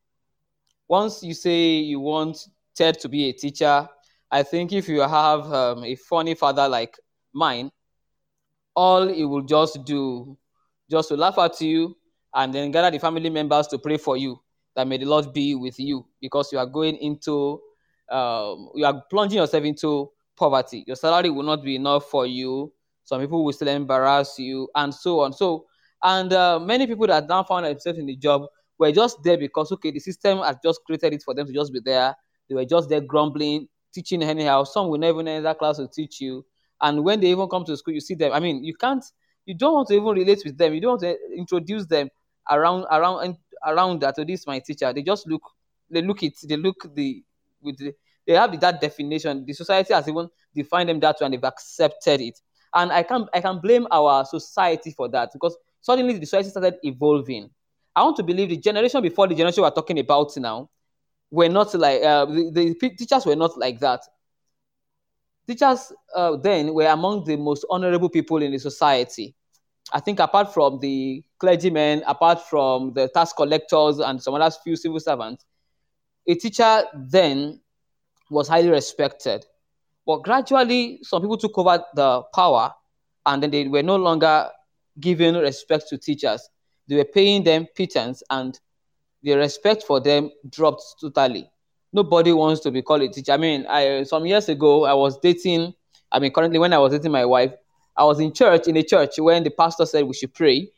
Once 0.87 1.21
you 1.21 1.35
say 1.35 1.75
you 1.75 1.99
want 1.99 2.47
Ted 2.75 2.99
to 3.01 3.09
be 3.09 3.29
a 3.29 3.31
teacher, 3.33 3.87
I 4.31 4.41
think 4.41 4.73
if 4.73 4.89
you 4.89 5.01
have 5.01 5.53
um, 5.53 5.83
a 5.83 5.95
funny 5.95 6.33
father 6.33 6.67
like 6.67 6.97
mine, 7.31 7.71
all 8.81 9.07
he 9.07 9.25
will 9.25 9.43
just 9.43 9.83
do 9.85 10.35
just 10.89 11.09
to 11.09 11.15
laugh 11.15 11.37
at 11.37 11.61
you 11.61 11.95
and 12.33 12.51
then 12.53 12.71
gather 12.71 12.89
the 12.89 12.99
family 12.99 13.29
members 13.29 13.67
to 13.67 13.77
pray 13.77 13.97
for 13.97 14.17
you 14.17 14.41
that 14.75 14.87
may 14.87 14.97
the 14.97 15.05
lord 15.05 15.31
be 15.33 15.53
with 15.53 15.79
you 15.79 16.03
because 16.19 16.51
you 16.51 16.57
are 16.57 16.65
going 16.65 16.95
into 16.95 17.61
um, 18.09 18.69
you 18.75 18.85
are 18.85 19.03
plunging 19.09 19.37
yourself 19.37 19.63
into 19.63 20.09
poverty. 20.35 20.83
Your 20.87 20.95
salary 20.95 21.29
will 21.29 21.43
not 21.43 21.63
be 21.63 21.75
enough 21.75 22.05
for 22.09 22.25
you. 22.25 22.73
Some 23.03 23.21
people 23.21 23.45
will 23.45 23.53
still 23.53 23.67
embarrass 23.67 24.37
you 24.37 24.67
and 24.75 24.93
so 24.93 25.21
on. 25.21 25.33
So 25.33 25.65
and 26.03 26.33
uh, 26.33 26.59
many 26.59 26.87
people 26.87 27.07
that 27.07 27.27
now 27.29 27.43
found 27.43 27.65
themselves 27.65 27.99
in 27.99 28.07
the 28.07 28.15
job 28.15 28.43
were 28.79 28.91
just 28.91 29.23
there 29.23 29.37
because 29.37 29.71
okay 29.71 29.91
the 29.91 29.99
system 29.99 30.39
had 30.39 30.57
just 30.63 30.81
created 30.85 31.13
it 31.13 31.23
for 31.23 31.33
them 31.35 31.47
to 31.47 31.53
just 31.53 31.71
be 31.71 31.79
there. 31.83 32.15
They 32.49 32.55
were 32.55 32.65
just 32.65 32.89
there 32.89 33.01
grumbling 33.01 33.67
teaching 33.93 34.23
anyhow. 34.23 34.63
Some 34.63 34.89
will 34.89 34.97
never 34.97 35.19
enter 35.19 35.41
that 35.41 35.59
class 35.59 35.77
to 35.77 35.87
teach 35.87 36.19
you 36.19 36.43
and 36.81 37.03
when 37.03 37.19
they 37.19 37.27
even 37.27 37.47
come 37.47 37.63
to 37.65 37.77
school 37.77 37.93
you 37.93 38.01
see 38.01 38.15
them. 38.15 38.31
I 38.33 38.39
mean 38.39 38.63
you 38.63 38.75
can't 38.75 39.03
you 39.45 39.55
don't 39.55 39.73
want 39.73 39.87
to 39.89 39.95
even 39.95 40.07
relate 40.09 40.41
with 40.45 40.57
them. 40.57 40.73
You 40.73 40.81
don't 40.81 40.91
want 40.91 41.01
to 41.01 41.17
introduce 41.35 41.85
them 41.85 42.09
around 42.49 42.85
around 42.91 43.37
around 43.65 44.01
that 44.01 44.15
so 44.15 44.23
this 44.23 44.41
is 44.41 44.47
my 44.47 44.59
teacher. 44.59 44.91
They 44.93 45.01
just 45.01 45.27
look 45.27 45.43
they 45.89 46.01
look 46.01 46.23
it 46.23 46.37
they 46.43 46.57
look 46.57 46.93
the 46.93 47.23
with 47.61 47.77
the, 47.77 47.93
they 48.25 48.33
have 48.33 48.59
that 48.59 48.81
definition. 48.81 49.45
The 49.45 49.53
society 49.53 49.93
has 49.93 50.07
even 50.07 50.29
defined 50.53 50.89
them 50.89 50.99
that 50.99 51.17
way 51.19 51.25
and 51.25 51.33
they've 51.33 51.43
accepted 51.43 52.21
it. 52.21 52.39
And 52.73 52.91
i 52.91 53.03
can 53.03 53.27
i 53.33 53.41
can 53.41 53.59
blame 53.59 53.85
our 53.91 54.25
society 54.25 54.91
for 54.91 55.09
that 55.09 55.31
because 55.33 55.57
suddenly 55.81 56.17
the 56.17 56.25
society 56.25 56.49
started 56.49 56.75
evolving. 56.83 57.49
I 57.95 58.03
want 58.03 58.15
to 58.17 58.23
believe 58.23 58.49
the 58.49 58.57
generation 58.57 59.01
before 59.01 59.27
the 59.27 59.35
generation 59.35 59.63
we're 59.63 59.71
talking 59.71 59.99
about 59.99 60.35
now 60.37 60.69
were 61.29 61.49
not 61.49 61.73
like 61.73 62.01
uh, 62.03 62.25
the, 62.25 62.75
the 62.79 62.89
teachers 62.91 63.25
were 63.25 63.35
not 63.35 63.57
like 63.57 63.79
that 63.79 64.01
teachers 65.53 65.91
uh, 66.15 66.35
then 66.37 66.73
were 66.73 66.87
among 66.87 67.25
the 67.25 67.35
most 67.35 67.65
honorable 67.69 68.09
people 68.09 68.41
in 68.41 68.51
the 68.51 68.59
society. 68.59 69.35
I 69.91 69.99
think 69.99 70.19
apart 70.19 70.53
from 70.53 70.79
the 70.79 71.23
clergymen, 71.39 72.03
apart 72.07 72.41
from 72.49 72.93
the 72.93 73.09
tax 73.09 73.33
collectors 73.33 73.99
and 73.99 74.21
some 74.21 74.33
other 74.33 74.55
few 74.63 74.75
civil 74.75 74.99
servants, 74.99 75.45
a 76.27 76.35
teacher 76.35 76.83
then 76.95 77.59
was 78.29 78.47
highly 78.47 78.69
respected. 78.69 79.45
But 80.05 80.23
gradually, 80.23 80.99
some 81.03 81.21
people 81.21 81.37
took 81.37 81.57
over 81.57 81.83
the 81.93 82.23
power 82.33 82.73
and 83.25 83.43
then 83.43 83.51
they 83.51 83.67
were 83.67 83.83
no 83.83 83.97
longer 83.97 84.49
giving 84.99 85.35
respect 85.35 85.89
to 85.89 85.97
teachers. 85.97 86.49
They 86.87 86.95
were 86.95 87.05
paying 87.05 87.43
them 87.43 87.67
pittance 87.75 88.23
and 88.29 88.57
the 89.23 89.33
respect 89.33 89.83
for 89.83 89.99
them 89.99 90.31
dropped 90.49 90.83
totally 91.01 91.49
nobody 91.93 92.31
wants 92.31 92.61
to 92.61 92.71
be 92.71 92.81
called 92.81 93.01
a 93.01 93.09
teacher. 93.09 93.31
I 93.31 93.37
mean, 93.37 93.65
I 93.67 94.03
some 94.03 94.25
years 94.25 94.49
ago 94.49 94.85
I 94.85 94.93
was 94.93 95.19
dating. 95.19 95.73
I 96.11 96.19
mean, 96.19 96.31
currently 96.31 96.59
when 96.59 96.73
I 96.73 96.77
was 96.77 96.91
dating 96.91 97.11
my 97.11 97.25
wife, 97.25 97.53
I 97.95 98.03
was 98.03 98.19
in 98.19 98.33
church 98.33 98.67
in 98.67 98.77
a 98.77 98.83
church 98.83 99.17
when 99.17 99.43
the 99.43 99.49
pastor 99.49 99.85
said 99.85 100.05
we 100.05 100.13
should 100.13 100.33
pray, 100.33 100.69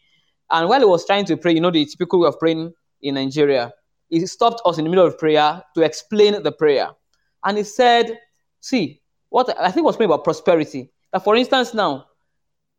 and 0.52 0.70
while 0.70 0.80
he 0.80 0.86
was 0.86 1.06
trying 1.06 1.26
to 1.26 1.38
pray, 1.38 1.54
you 1.54 1.62
know 1.62 1.72
the 1.72 1.86
typical 1.86 2.20
way 2.20 2.28
of 2.28 2.40
praying 2.40 2.74
in 3.02 3.16
Nigeria, 3.16 3.74
he 4.10 4.26
stopped 4.26 4.62
us 4.66 4.78
in 4.78 4.84
the 4.84 4.90
middle 4.90 5.06
of 5.06 5.18
prayer 5.18 5.64
to 5.76 5.82
explain 5.82 6.42
the 6.42 6.52
prayer, 6.52 6.90
and 7.44 7.58
he 7.58 7.64
said, 7.64 8.20
"See, 8.60 9.02
what 9.34 9.60
I 9.60 9.72
think 9.72 9.84
was 9.84 9.96
praying 9.98 10.12
about 10.12 10.24
prosperity. 10.24 10.92
That 11.12 11.24
for 11.24 11.36
instance 11.36 11.74
now, 11.74 12.06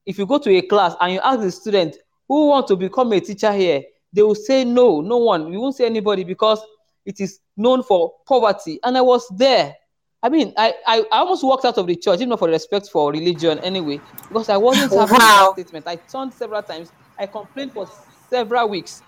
if 0.06 0.18
you 0.18 0.24
go 0.24 0.38
to 0.38 0.50
a 0.50 0.62
class 0.62 0.94
and 1.00 1.14
you 1.14 1.20
ask 1.20 1.40
the 1.40 1.50
student 1.50 1.96
who 2.28 2.46
want 2.46 2.68
to 2.68 2.76
become 2.76 3.12
a 3.12 3.20
teacher 3.20 3.52
here, 3.52 3.82
they 4.12 4.22
will 4.22 4.36
say 4.36 4.64
no, 4.64 5.00
no 5.00 5.18
one. 5.18 5.52
You 5.52 5.60
won't 5.60 5.74
say 5.74 5.84
anybody 5.84 6.22
because 6.22 6.60
it 7.04 7.20
is 7.20 7.40
known 7.56 7.82
for 7.82 8.14
poverty. 8.26 8.78
And 8.82 8.96
I 8.96 9.00
was 9.02 9.26
there. 9.36 9.74
I 10.22 10.28
mean, 10.30 10.54
I, 10.56 10.74
I, 10.86 10.98
I 11.12 11.18
almost 11.18 11.44
walked 11.44 11.64
out 11.66 11.76
of 11.76 11.86
the 11.86 11.96
church, 11.96 12.16
even 12.16 12.30
not 12.30 12.38
for 12.38 12.48
respect 12.48 12.88
for 12.88 13.12
religion 13.12 13.58
anyway, 13.58 14.00
because 14.28 14.48
I 14.48 14.56
wasn't 14.56 14.94
happy 14.94 15.12
with 15.20 15.20
Wow. 15.20 15.54
that 15.56 15.64
statement. 15.66 15.86
I 15.86 15.96
turned 15.96 16.32
several 16.32 16.62
times. 16.62 16.92
I 17.18 17.26
complained 17.26 17.72
for 17.72 17.86
several 18.28 18.68
weeks 18.70 19.02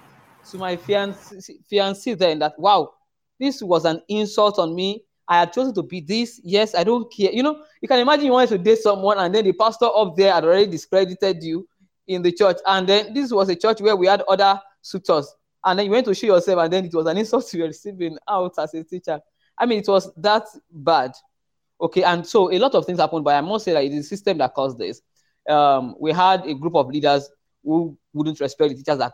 to 0.50 0.59
my 0.59 0.76
fiancé, 0.76 1.52
fiancé 1.70 2.16
then 2.16 2.38
that, 2.40 2.59
wow, 2.59 2.92
this 3.40 3.62
was 3.62 3.85
an 3.85 4.02
insult 4.09 4.59
on 4.59 4.74
me. 4.74 5.02
I 5.28 5.40
had 5.40 5.52
chosen 5.52 5.74
to 5.74 5.82
be 5.82 6.00
this. 6.00 6.40
Yes, 6.44 6.74
I 6.74 6.85
don't 6.85 7.11
care. 7.12 7.32
You 7.32 7.42
know, 7.42 7.64
you 7.80 7.88
can 7.88 7.98
imagine 7.98 8.26
you 8.26 8.32
wanted 8.32 8.50
to 8.50 8.59
date 8.59 8.78
someone 8.78 9.18
and 9.18 9.35
then 9.35 9.44
the 9.44 9.52
pastor 9.52 9.87
up 9.87 10.14
there 10.16 10.32
had 10.32 10.44
already 10.44 10.66
discredited 10.66 11.42
you 11.42 11.66
in 12.06 12.22
the 12.22 12.30
church. 12.30 12.59
And 12.66 12.87
then 12.87 13.12
this 13.12 13.32
was 13.32 13.48
a 13.48 13.56
church 13.56 13.80
where 13.80 13.96
we 13.96 14.06
had 14.06 14.22
other 14.28 14.61
suitors. 14.82 15.35
And 15.66 15.79
then 15.79 15.87
you 15.87 15.92
went 15.92 16.07
to 16.07 16.14
show 16.14 16.29
yourself, 16.29 16.61
and 16.61 16.72
then 16.72 16.85
it 16.85 16.94
was 16.94 17.07
an 17.07 17.18
insult 17.18 17.52
you 17.52 17.62
were 17.62 17.68
receiving 17.68 18.16
out 18.29 18.55
as 18.57 18.72
a 18.72 18.85
teacher. 18.85 19.20
I 19.59 19.66
mean, 19.66 19.81
it 19.81 19.88
was 19.88 20.11
that 20.18 20.44
bad. 20.70 21.12
Okay, 21.81 22.05
and 22.05 22.24
so 22.24 22.52
a 22.52 22.59
lot 22.59 22.74
of 22.76 22.87
things 22.87 23.00
happened, 23.00 23.24
but 23.24 23.35
I 23.35 23.40
must 23.40 23.64
say 23.64 23.72
that 23.72 23.85
it 23.85 23.92
is 23.92 24.05
the 24.09 24.16
system 24.16 24.38
that 24.38 24.55
caused 24.55 24.79
this. 24.79 25.02
Um, 25.48 25.96
we 25.98 26.12
had 26.12 26.46
a 26.46 26.55
group 26.55 26.76
of 26.76 26.88
leaders 26.88 27.29
who 27.64 27.98
wouldn't 28.12 28.40
respect 28.40 28.70
the 28.70 28.76
teachers 28.76 28.98
that 28.98 29.12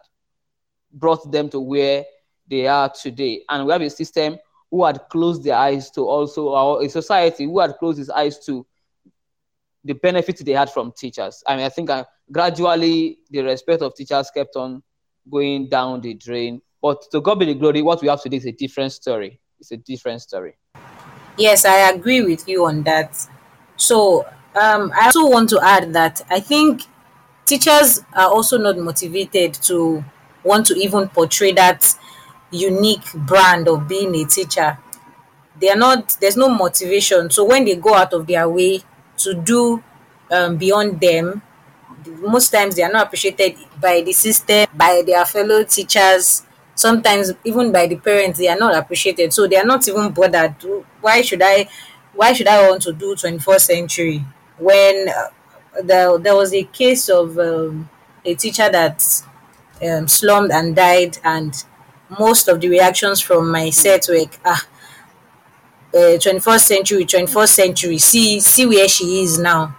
brought 0.93 1.33
them 1.33 1.49
to 1.49 1.59
where 1.59 2.05
they 2.49 2.67
are 2.67 2.91
today. 2.91 3.43
And 3.49 3.67
we 3.67 3.73
have 3.73 3.81
a 3.81 3.91
system 3.91 4.37
who 4.71 4.85
had 4.85 5.01
closed 5.11 5.43
their 5.43 5.57
eyes 5.57 5.91
to 5.93 6.03
also, 6.03 6.53
our, 6.53 6.83
a 6.83 6.89
society 6.89 7.45
who 7.45 7.61
had 7.61 7.77
closed 7.79 7.99
its 7.99 8.11
eyes 8.11 8.39
to 8.47 8.67
the 9.85 9.95
benefits 9.95 10.43
they 10.43 10.53
had 10.53 10.71
from 10.71 10.93
teachers. 10.93 11.43
I 11.47 11.57
mean, 11.57 11.65
I 11.65 11.71
think 11.71 11.91
uh, 11.91 12.05
gradually 12.31 13.19
the 13.31 13.43
respect 13.43 13.83
of 13.83 13.95
teachers 13.95 14.31
kept 14.31 14.55
on 14.57 14.83
going 15.31 15.69
down 15.69 16.01
the 16.01 16.15
drain. 16.15 16.61
But 16.81 17.03
to 17.13 17.21
God 17.21 17.39
be 17.39 17.47
the 17.47 17.55
glory, 17.55 17.83
what 17.83 18.03
we 18.03 18.09
have 18.09 18.23
today 18.23 18.39
is 18.39 18.47
a 18.47 18.53
different 18.53 18.93
story. 18.93 19.41
It's 19.61 19.71
a 19.71 19.77
different 19.77 20.21
story. 20.23 20.57
Yes, 21.39 21.65
I 21.65 21.91
agree 21.91 22.23
with 22.23 22.49
you 22.49 22.67
on 22.67 22.83
that. 22.83 23.27
So, 23.77 24.27
um, 24.55 24.93
I 24.95 25.07
also 25.07 25.29
want 25.29 25.49
to 25.51 25.61
add 25.63 25.93
that 25.95 26.21
I 26.29 26.41
think 26.41 26.83
teachers 27.47 28.01
are 28.13 28.29
also 28.29 28.59
not 28.59 28.77
motivated 28.79 29.55
to 29.55 30.05
want 30.45 30.67
to 30.67 30.75
even 30.75 31.09
portray 31.09 31.53
that 31.53 31.95
unique 32.51 33.13
brand 33.15 33.69
of 33.69 33.89
being 33.89 34.15
a 34.15 34.25
teacher. 34.25 34.79
They 35.59 35.71
are 35.71 35.77
not, 35.77 36.17
there's 36.21 36.37
no 36.37 36.49
motivation. 36.49 37.31
So, 37.31 37.45
when 37.45 37.65
they 37.65 37.77
go 37.77 37.95
out 37.95 38.13
of 38.13 38.27
their 38.27 38.49
way 38.49 38.81
to 39.19 39.35
do 39.35 39.83
um, 40.31 40.57
beyond 40.57 41.01
them, 41.01 41.43
most 42.07 42.51
times 42.51 42.77
they 42.77 42.83
are 42.83 42.93
not 42.93 43.07
appreciated 43.07 43.57
by 43.81 44.01
the 44.03 44.13
system, 44.13 44.67
by 44.75 45.03
their 45.07 45.25
fellow 45.25 45.65
teachers, 45.65 46.43
sometimes 46.75 47.33
even 47.45 47.73
by 47.73 47.87
the 47.87 47.97
parents 47.97 48.39
they 48.39 48.49
are 48.49 48.59
not 48.59 48.77
appreciated. 48.77 49.33
So 49.33 49.47
they 49.47 49.57
are 49.57 49.65
not 49.65 49.87
even 49.89 50.11
bothered. 50.11 50.55
Why 51.01 51.23
should 51.23 51.43
i 51.43 51.69
why 52.15 52.33
should 52.35 52.47
i 52.47 52.69
want 52.69 52.83
to 52.83 52.93
do 52.93 53.15
21st 53.15 53.61
century 53.61 54.23
when 54.59 55.09
uh, 55.09 55.29
there, 55.83 56.37
was 56.37 56.53
a 56.55 56.63
case 56.65 57.09
of 57.09 57.39
um, 57.39 57.89
a 58.25 58.35
teacher 58.35 58.69
that 58.71 59.23
um, 59.83 60.07
slummed 60.09 60.53
and 60.53 60.77
died, 60.77 61.19
and 61.25 61.65
most 62.21 62.49
of 62.49 62.61
the 62.61 62.69
reactions 62.69 63.21
from 63.21 63.51
my 63.51 63.71
set 63.71 64.07
were, 64.09 64.27
ah, 64.45 64.67
uh, 65.95 66.17
21st 66.19 66.61
century, 66.61 67.05
21st 67.05 67.49
century, 67.49 67.99
see, 67.99 68.41
see 68.41 68.67
where 68.67 68.89
she 68.89 69.23
is 69.23 69.39
now. 69.39 69.77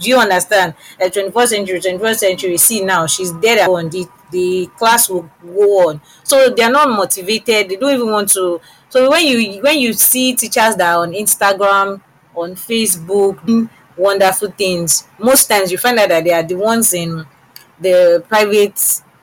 Do 0.00 0.08
you 0.08 0.18
understand? 0.18 0.74
Uh, 1.00 1.04
21st 1.04 1.48
century, 1.48 1.80
21st 1.80 2.16
century, 2.16 2.56
see 2.56 2.82
now, 2.82 3.06
she's 3.06 3.32
dead 3.32 3.68
on 3.68 3.90
the, 3.90 4.06
the 4.30 4.70
class 4.78 5.10
will 5.10 5.30
go 5.44 5.88
on. 5.90 6.00
So 6.24 6.50
they're 6.50 6.70
not 6.70 6.88
motivated, 6.88 7.68
they 7.68 7.76
don't 7.76 7.94
even 7.94 8.10
want 8.10 8.30
to. 8.30 8.60
So 8.88 9.10
when 9.10 9.26
you 9.26 9.62
when 9.62 9.78
you 9.78 9.92
see 9.92 10.34
teachers 10.34 10.74
that 10.76 10.94
are 10.96 11.02
on 11.02 11.12
Instagram, 11.12 12.00
on 12.34 12.54
Facebook, 12.54 13.68
wonderful 13.96 14.50
things, 14.50 15.06
most 15.18 15.46
times 15.46 15.70
you 15.70 15.78
find 15.78 15.98
out 15.98 16.08
that 16.08 16.24
they 16.24 16.32
are 16.32 16.42
the 16.42 16.56
ones 16.56 16.94
in 16.94 17.24
the 17.78 18.24
private 18.28 18.78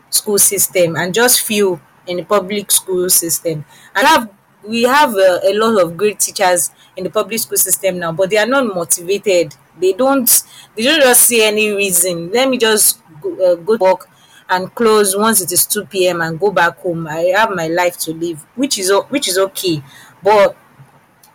school 0.09 0.37
system 0.37 0.95
and 0.95 1.13
just 1.13 1.41
few 1.41 1.81
in 2.05 2.17
the 2.17 2.23
public 2.23 2.71
school 2.71 3.09
system. 3.09 3.65
And 3.95 4.07
have 4.07 4.29
we 4.67 4.83
have 4.83 5.13
a, 5.15 5.39
a 5.45 5.53
lot 5.53 5.81
of 5.81 5.97
great 5.97 6.19
teachers 6.19 6.71
in 6.95 7.03
the 7.03 7.09
public 7.09 7.39
school 7.39 7.57
system 7.57 7.99
now, 7.99 8.11
but 8.11 8.29
they 8.29 8.37
are 8.37 8.45
not 8.47 8.65
motivated. 8.65 9.55
They 9.79 9.93
don't 9.93 10.29
they 10.75 10.83
don't 10.83 11.01
just 11.01 11.23
see 11.23 11.43
any 11.43 11.71
reason. 11.71 12.31
Let 12.31 12.49
me 12.49 12.57
just 12.57 13.01
go, 13.21 13.53
uh, 13.53 13.55
go 13.55 13.77
work 13.77 14.09
and 14.49 14.73
close 14.75 15.15
once 15.15 15.41
it 15.41 15.51
is 15.51 15.65
2 15.65 16.07
p.m. 16.07 16.21
and 16.21 16.39
go 16.39 16.51
back 16.51 16.77
home. 16.79 17.07
I 17.07 17.33
have 17.35 17.51
my 17.51 17.67
life 17.67 17.97
to 17.99 18.13
live, 18.13 18.45
which 18.55 18.77
is 18.79 18.91
which 19.09 19.27
is 19.27 19.37
okay. 19.37 19.83
But 20.23 20.55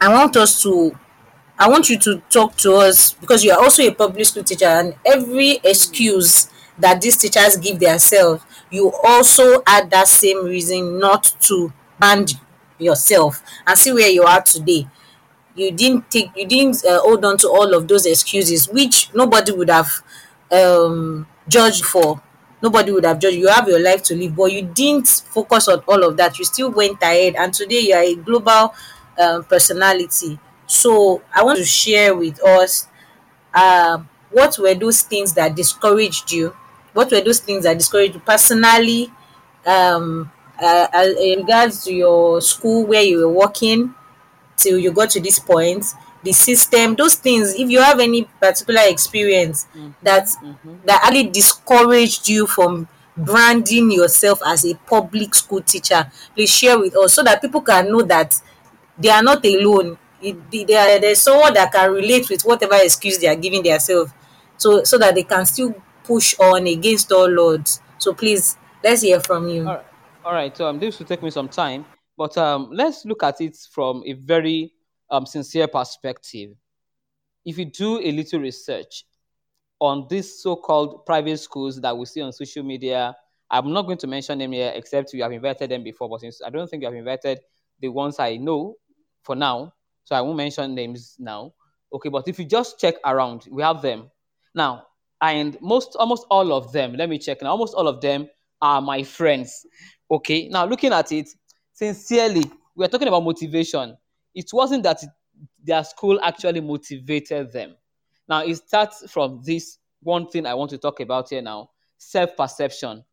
I 0.01 0.12
want 0.12 0.37
us 0.37 0.62
to 0.62 0.99
I 1.59 1.68
want 1.68 1.88
you 1.90 1.99
to 2.01 2.21
talk 2.31 2.57
to 2.59 2.75
us 2.75 3.12
because 3.14 3.45
you 3.45 3.53
are 3.53 3.62
also 3.62 3.83
a 3.83 3.92
public 3.95 4.27
school 4.27 4.42
teacher 4.42 4.66
and 4.66 4.95
every 5.07 5.61
excuse 5.62 6.49
that 6.79 7.01
these 7.01 7.16
teachers 7.16 7.57
give 7.57 7.79
themselves, 7.79 8.42
you 8.71 8.92
also 9.05 9.62
add 9.66 9.90
that 9.90 10.09
same 10.09 10.45
reason 10.45 10.99
not 10.99 11.25
to 11.40 11.73
band 12.01 12.35
yourself 12.83 13.42
and 13.66 13.79
see 13.79 13.92
where 13.92 14.09
you 14.11 14.23
are 14.25 14.42
today. 14.42 14.87
You 15.55 15.71
didn't 15.71 16.11
take 16.11 16.31
you 16.37 16.47
didn't 16.47 16.85
uh, 16.85 17.01
hold 17.01 17.25
on 17.25 17.37
to 17.38 17.49
all 17.49 17.75
of 17.75 17.87
those 17.87 18.07
excuses 18.07 18.68
which 18.68 19.11
nobody 19.14 19.53
would 19.53 19.68
have 19.71 19.90
um 20.51 21.27
judged 21.49 21.85
for. 21.85 22.23
Nobody 22.62 22.92
would 22.92 23.05
have 23.05 23.18
judged. 23.18 23.37
You 23.37 23.49
have 23.49 23.68
your 23.68 23.81
life 23.81 24.03
to 24.05 24.14
live, 24.16 24.35
but 24.37 24.53
you 24.53 24.62
didn't 24.62 25.09
focus 25.09 25.68
on 25.68 25.81
all 25.88 26.03
of 26.05 26.16
that. 26.16 26.38
You 26.38 26.45
still 26.45 26.71
went 26.71 27.03
ahead, 27.03 27.35
and 27.37 27.53
today 27.53 27.81
you 27.81 27.95
are 27.95 28.03
a 28.03 28.14
global 28.14 28.75
um, 29.18 29.45
personality. 29.45 30.38
So 30.66 31.23
I 31.35 31.42
want 31.42 31.59
to 31.59 31.64
share 31.64 32.14
with 32.14 32.42
us 32.42 32.87
um, 33.55 34.09
what 34.31 34.59
were 34.59 34.75
those 34.75 35.03
things 35.03 35.33
that 35.35 35.55
discouraged 35.55 36.33
you? 36.33 36.57
What 36.92 37.11
were 37.11 37.21
those 37.21 37.40
things 37.40 37.64
that 37.64 37.79
discouraged 37.79 38.14
you 38.14 38.21
personally? 38.21 39.12
Um, 39.66 40.31
uh, 40.62 40.88
in 41.20 41.40
regards 41.40 41.85
to 41.85 41.94
your 41.94 42.40
school 42.40 42.87
where 42.87 43.03
you 43.03 43.18
were 43.18 43.33
working 43.33 43.94
till 44.57 44.79
you 44.79 44.92
got 44.92 45.11
to 45.11 45.20
this 45.20 45.38
point, 45.38 45.85
the 46.22 46.33
system, 46.33 46.94
those 46.94 47.14
things. 47.16 47.55
If 47.55 47.70
you 47.70 47.81
have 47.81 48.01
any 48.01 48.25
particular 48.40 48.83
experience 48.87 49.66
that 50.03 50.29
that 50.85 51.03
actually 51.05 51.29
discouraged 51.31 52.29
you 52.29 52.46
from 52.46 52.88
branding 53.16 53.90
yourself 53.90 54.40
as 54.46 54.64
a 54.64 54.75
public 54.75 55.35
school 55.35 55.62
teacher, 55.62 56.11
please 56.35 56.51
share 56.51 56.79
with 56.79 56.96
us 56.96 57.14
so 57.14 57.22
that 57.22 57.40
people 57.42 57.61
can 57.61 57.88
know 57.90 58.03
that 58.03 58.40
they 58.98 59.11
are 59.11 59.22
not 59.22 59.44
alone. 59.44 59.98
It, 60.20 60.51
they 60.51 60.77
are, 60.77 61.01
there's 61.01 61.20
someone 61.20 61.55
that 61.55 61.72
can 61.72 61.92
relate 61.92 62.29
with 62.31 62.42
whatever 62.42 62.77
excuse 62.81 63.18
they 63.18 63.27
are 63.29 63.37
giving 63.37 63.62
themselves, 63.62 64.12
so 64.57 64.85
so 64.85 64.98
that 64.98 65.14
they 65.14 65.25
can 65.25 65.44
still 65.46 65.75
push 66.05 66.38
on 66.38 66.66
against 66.66 67.11
all 67.12 67.40
odds. 67.55 67.81
So 67.98 68.14
please, 68.14 68.57
let's 68.85 69.03
hear 69.03 69.20
from 69.20 69.48
you. 69.48 69.68
All 69.68 69.75
right. 69.77 69.85
All 70.24 70.32
right. 70.32 70.56
So 70.56 70.68
um, 70.68 70.78
this 70.78 70.98
will 70.98 71.06
take 71.06 71.22
me 71.22 71.30
some 71.30 71.48
time, 71.48 71.85
but 72.16 72.38
um, 72.38 72.68
let's 72.72 73.04
look 73.04 73.24
at 73.24 73.40
it 73.40 73.56
from 73.72 74.04
a 74.06 74.12
very 74.12 74.72
um, 75.11 75.26
sincere 75.26 75.66
perspective. 75.66 76.50
If 77.44 77.58
you 77.58 77.64
do 77.64 77.98
a 77.98 78.12
little 78.12 78.38
research 78.38 79.04
on 79.80 80.06
these 80.08 80.40
so-called 80.40 81.04
private 81.06 81.38
schools 81.38 81.80
that 81.80 81.96
we 81.96 82.06
see 82.06 82.20
on 82.20 82.32
social 82.32 82.62
media, 82.62 83.16
I'm 83.50 83.72
not 83.72 83.82
going 83.82 83.98
to 83.98 84.06
mention 84.06 84.38
them 84.38 84.52
here, 84.52 84.70
except 84.76 85.12
you 85.12 85.24
have 85.24 85.32
invited 85.32 85.72
them 85.72 85.82
before. 85.82 86.08
But 86.08 86.20
since 86.20 86.40
I 86.40 86.50
don't 86.50 86.70
think 86.70 86.82
you 86.82 86.87
have 86.87 86.94
invited 86.94 87.40
the 87.80 87.88
ones 87.88 88.20
I 88.20 88.37
know 88.37 88.76
for 89.24 89.35
now, 89.35 89.74
so 90.04 90.14
I 90.14 90.20
won't 90.20 90.37
mention 90.37 90.72
names 90.76 91.16
now. 91.18 91.52
Okay, 91.92 92.11
but 92.11 92.28
if 92.28 92.38
you 92.38 92.44
just 92.44 92.78
check 92.78 92.94
around, 93.04 93.48
we 93.50 93.61
have 93.62 93.82
them 93.82 94.08
now, 94.54 94.87
and 95.20 95.61
most 95.61 95.96
almost 95.96 96.26
all 96.30 96.52
of 96.52 96.72
them. 96.72 96.94
Let 96.94 97.08
me 97.08 97.18
check 97.18 97.42
now. 97.42 97.50
Almost 97.50 97.74
all 97.74 97.88
of 97.88 98.00
them 98.00 98.28
are 98.62 98.81
my 98.81 99.03
friends. 99.03 99.66
Okay, 100.11 100.48
now 100.48 100.64
looking 100.64 100.92
at 100.94 101.12
it 101.12 101.29
sincerely, 101.72 102.44
we 102.77 102.85
are 102.87 102.88
talking 102.88 103.09
about 103.09 103.25
motivation. 103.25 103.96
It 104.35 104.51
wasn't 104.53 104.85
that 104.85 105.03
it- 105.03 105.11
their 105.62 105.85
school 105.85 106.20
actually 106.22 106.61
motivated 106.61 107.53
them. 107.53 107.77
Now 108.29 108.44
it 108.44 108.57
starts 108.57 109.11
from 109.11 109.42
this 109.44 109.79
one 110.03 110.29
thing 110.29 110.46
I 110.46 110.55
want 110.55 110.70
to 110.70 110.79
talk 110.79 111.01
about 111.01 111.31
here 111.31 111.42
now: 111.42 111.70
self-perception, 111.98 113.05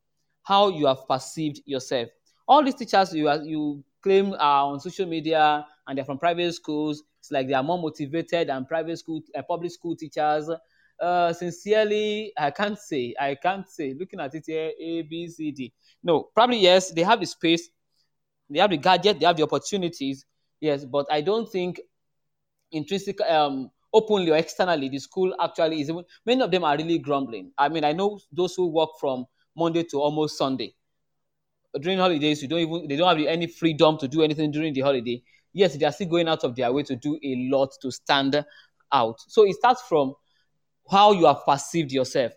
how 0.44 0.70
you 0.70 0.86
have 0.88 1.08
perceived 1.08 1.62
yourself. 1.66 2.10
All 2.48 2.64
these 2.64 2.76
teachers 2.76 3.14
you 3.14 3.28
are, 3.30 3.38
you 3.44 3.84
claim 4.02 4.34
are 4.34 4.66
on 4.72 4.80
social 4.80 5.06
media 5.06 5.66
and 5.88 5.98
they're 5.98 6.06
from 6.06 6.18
private 6.18 6.54
schools. 6.54 7.04
It's 7.20 7.32
like 7.32 7.48
they 7.48 7.54
are 7.54 7.64
more 7.64 7.78
motivated 7.80 8.50
than 8.50 8.66
private 8.66 8.98
school, 8.98 9.22
uh, 9.36 9.42
public 9.44 9.72
school 9.72 9.96
teachers. 9.96 10.50
Uh, 11.00 11.32
sincerely, 11.32 12.34
I 12.38 12.52
can't 12.52 12.78
say. 12.78 13.16
I 13.20 13.36
can't 13.36 13.68
say. 13.70 13.94
Looking 13.98 14.20
at 14.20 14.36
it 14.36 14.44
here, 14.46 14.72
A, 14.80 15.02
B, 15.04 15.28
C, 15.30 15.52
D. 15.52 15.72
No, 16.04 16.24
probably 16.36 16.58
yes. 16.60 16.92
They 16.92 17.04
have 17.04 17.20
the 17.22 17.26
space, 17.26 17.70
they 18.50 18.60
have 18.60 18.72
the 18.72 18.78
gadget, 18.78 19.20
they 19.20 19.26
have 19.26 19.38
the 19.38 19.44
opportunities. 19.44 20.26
Yes, 20.60 20.86
but 20.86 21.06
I 21.12 21.22
don't 21.22 21.50
think 21.50 21.80
intrinsic 22.72 23.20
um 23.22 23.72
openly 23.94 24.32
or 24.32 24.38
externally 24.38 24.90
the 24.90 25.00
school 25.00 25.34
actually 25.42 25.82
is 25.82 25.90
even 25.90 26.04
many 26.26 26.42
of 26.42 26.52
them 26.52 26.64
are 26.64 26.78
really 26.78 27.00
grumbling 27.00 27.52
i 27.58 27.70
mean 27.70 27.84
i 27.84 27.92
know 27.94 28.20
those 28.32 28.56
who 28.56 28.68
work 28.68 28.90
from 29.00 29.26
monday 29.56 29.84
to 29.84 30.00
almost 30.00 30.38
sunday 30.38 30.74
during 31.82 32.00
holidays 32.00 32.42
you 32.42 32.48
don't 32.48 32.60
even 32.60 32.88
they 32.88 32.96
don't 32.96 33.16
have 33.18 33.28
any 33.28 33.48
freedom 33.48 33.98
to 33.98 34.08
do 34.08 34.22
anything 34.24 34.52
during 34.52 34.74
the 34.74 34.82
holiday 34.82 35.22
yes 35.54 35.76
they 35.78 35.86
are 35.86 35.92
still 35.92 36.08
going 36.08 36.28
out 36.28 36.44
of 36.44 36.56
their 36.56 36.72
way 36.72 36.84
to 36.84 36.96
do 36.96 37.16
a 37.24 37.48
lot 37.52 37.70
to 37.82 37.92
stand 37.92 38.44
out 38.92 39.20
so 39.28 39.46
it 39.46 39.56
starts 39.56 39.82
from 39.88 40.14
how 40.90 41.12
you 41.12 41.26
have 41.26 41.46
perceived 41.46 41.92
yourself 41.92 42.32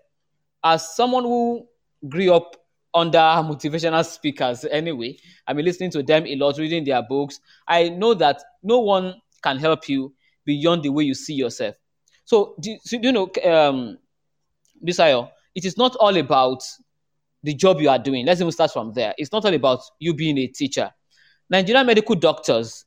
as 0.65 0.95
someone 0.95 1.25
who 1.25 1.67
grew 2.09 2.33
up 2.33 2.57
under 2.95 3.19
motivational 3.19 4.05
speakers 4.05 4.65
anyway 4.71 5.17
i 5.47 5.53
mean 5.53 5.65
listening 5.65 5.91
to 5.91 6.03
them 6.03 6.27
a 6.27 6.37
lot 6.37 6.59
reading 6.59 6.85
their 6.85 7.03
books 7.03 7.41
i 7.67 7.89
know 7.89 8.13
that 8.13 8.43
no 8.63 8.81
one 8.81 9.15
can 9.43 9.59
help 9.59 9.89
you 9.89 10.13
beyond 10.45 10.83
the 10.83 10.91
way 10.91 11.05
you 11.05 11.15
see 11.15 11.35
yourself 11.35 11.75
so 12.25 12.55
do 12.61 12.77
you 12.91 13.13
know 13.13 13.31
um 13.45 13.97
Bisayo, 14.85 15.31
it 15.55 15.65
is 15.65 15.77
not 15.77 15.97
all 15.97 16.17
about 16.17 16.63
the 17.43 17.55
job 17.55 17.81
you 17.81 17.89
are 17.89 17.99
doing. 17.99 18.27
Let's 18.27 18.41
even 18.41 18.53
start 18.53 18.73
from 18.73 18.93
there. 18.93 19.15
It's 19.17 19.33
not 19.33 19.45
all 19.45 19.55
about 19.55 19.81
you 19.99 20.15
being 20.15 20.39
a 20.39 20.47
teacher. 20.47 20.91
Nigerian 21.49 21.87
medical 21.87 22.15
doctors, 22.15 22.85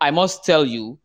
I 0.00 0.10
must 0.10 0.44
tell 0.44 0.64
you, 0.64 0.98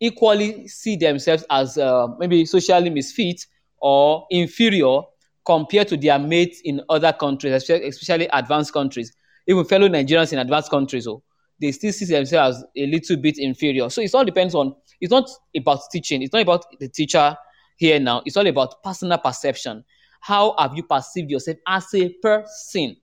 equally 0.00 0.66
see 0.68 0.96
themselves 0.96 1.44
as 1.50 1.78
uh, 1.78 2.08
maybe 2.18 2.44
socially 2.44 2.90
misfit 2.90 3.46
or 3.78 4.26
inferior 4.30 5.00
compared 5.44 5.88
to 5.88 5.96
their 5.96 6.18
mates 6.18 6.60
in 6.64 6.80
other 6.88 7.12
countries, 7.12 7.52
especially, 7.70 8.28
advanced 8.32 8.72
countries. 8.72 9.12
Even 9.46 9.64
fellow 9.64 9.88
Nigerians 9.88 10.32
in 10.32 10.38
advanced 10.38 10.70
countries, 10.70 11.06
oh, 11.06 11.22
they 11.60 11.72
still 11.72 11.92
see 11.92 12.04
themselves 12.04 12.56
as 12.58 12.64
a 12.76 12.86
little 12.86 13.16
bit 13.16 13.38
inferior. 13.38 13.88
So 13.90 14.00
it 14.00 14.14
all 14.14 14.24
depends 14.24 14.54
on. 14.54 14.74
It's 15.00 15.10
not 15.10 15.28
about 15.56 15.80
teaching. 15.90 16.22
It's 16.22 16.32
not 16.32 16.42
about 16.42 16.64
the 16.78 16.88
teacher 16.88 17.36
here 17.76 17.98
now. 17.98 18.22
It's 18.26 18.36
all 18.36 18.46
about 18.46 18.82
personal 18.82 19.18
perception. 19.18 19.84
How 20.20 20.54
have 20.58 20.76
you 20.76 20.82
perceived 20.82 21.30
yourself 21.30 21.56
as 21.66 21.86
a 21.94 22.10
person? 22.22 22.96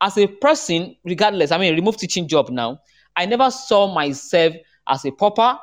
as 0.00 0.18
a 0.18 0.26
person, 0.26 0.96
regardless, 1.04 1.52
I 1.52 1.58
mean, 1.58 1.74
remove 1.74 1.96
teaching 1.96 2.28
job 2.28 2.50
now. 2.50 2.80
I 3.14 3.26
never 3.26 3.50
saw 3.50 3.92
myself 3.92 4.54
as 4.88 5.04
a 5.04 5.10
pauper. 5.10 5.58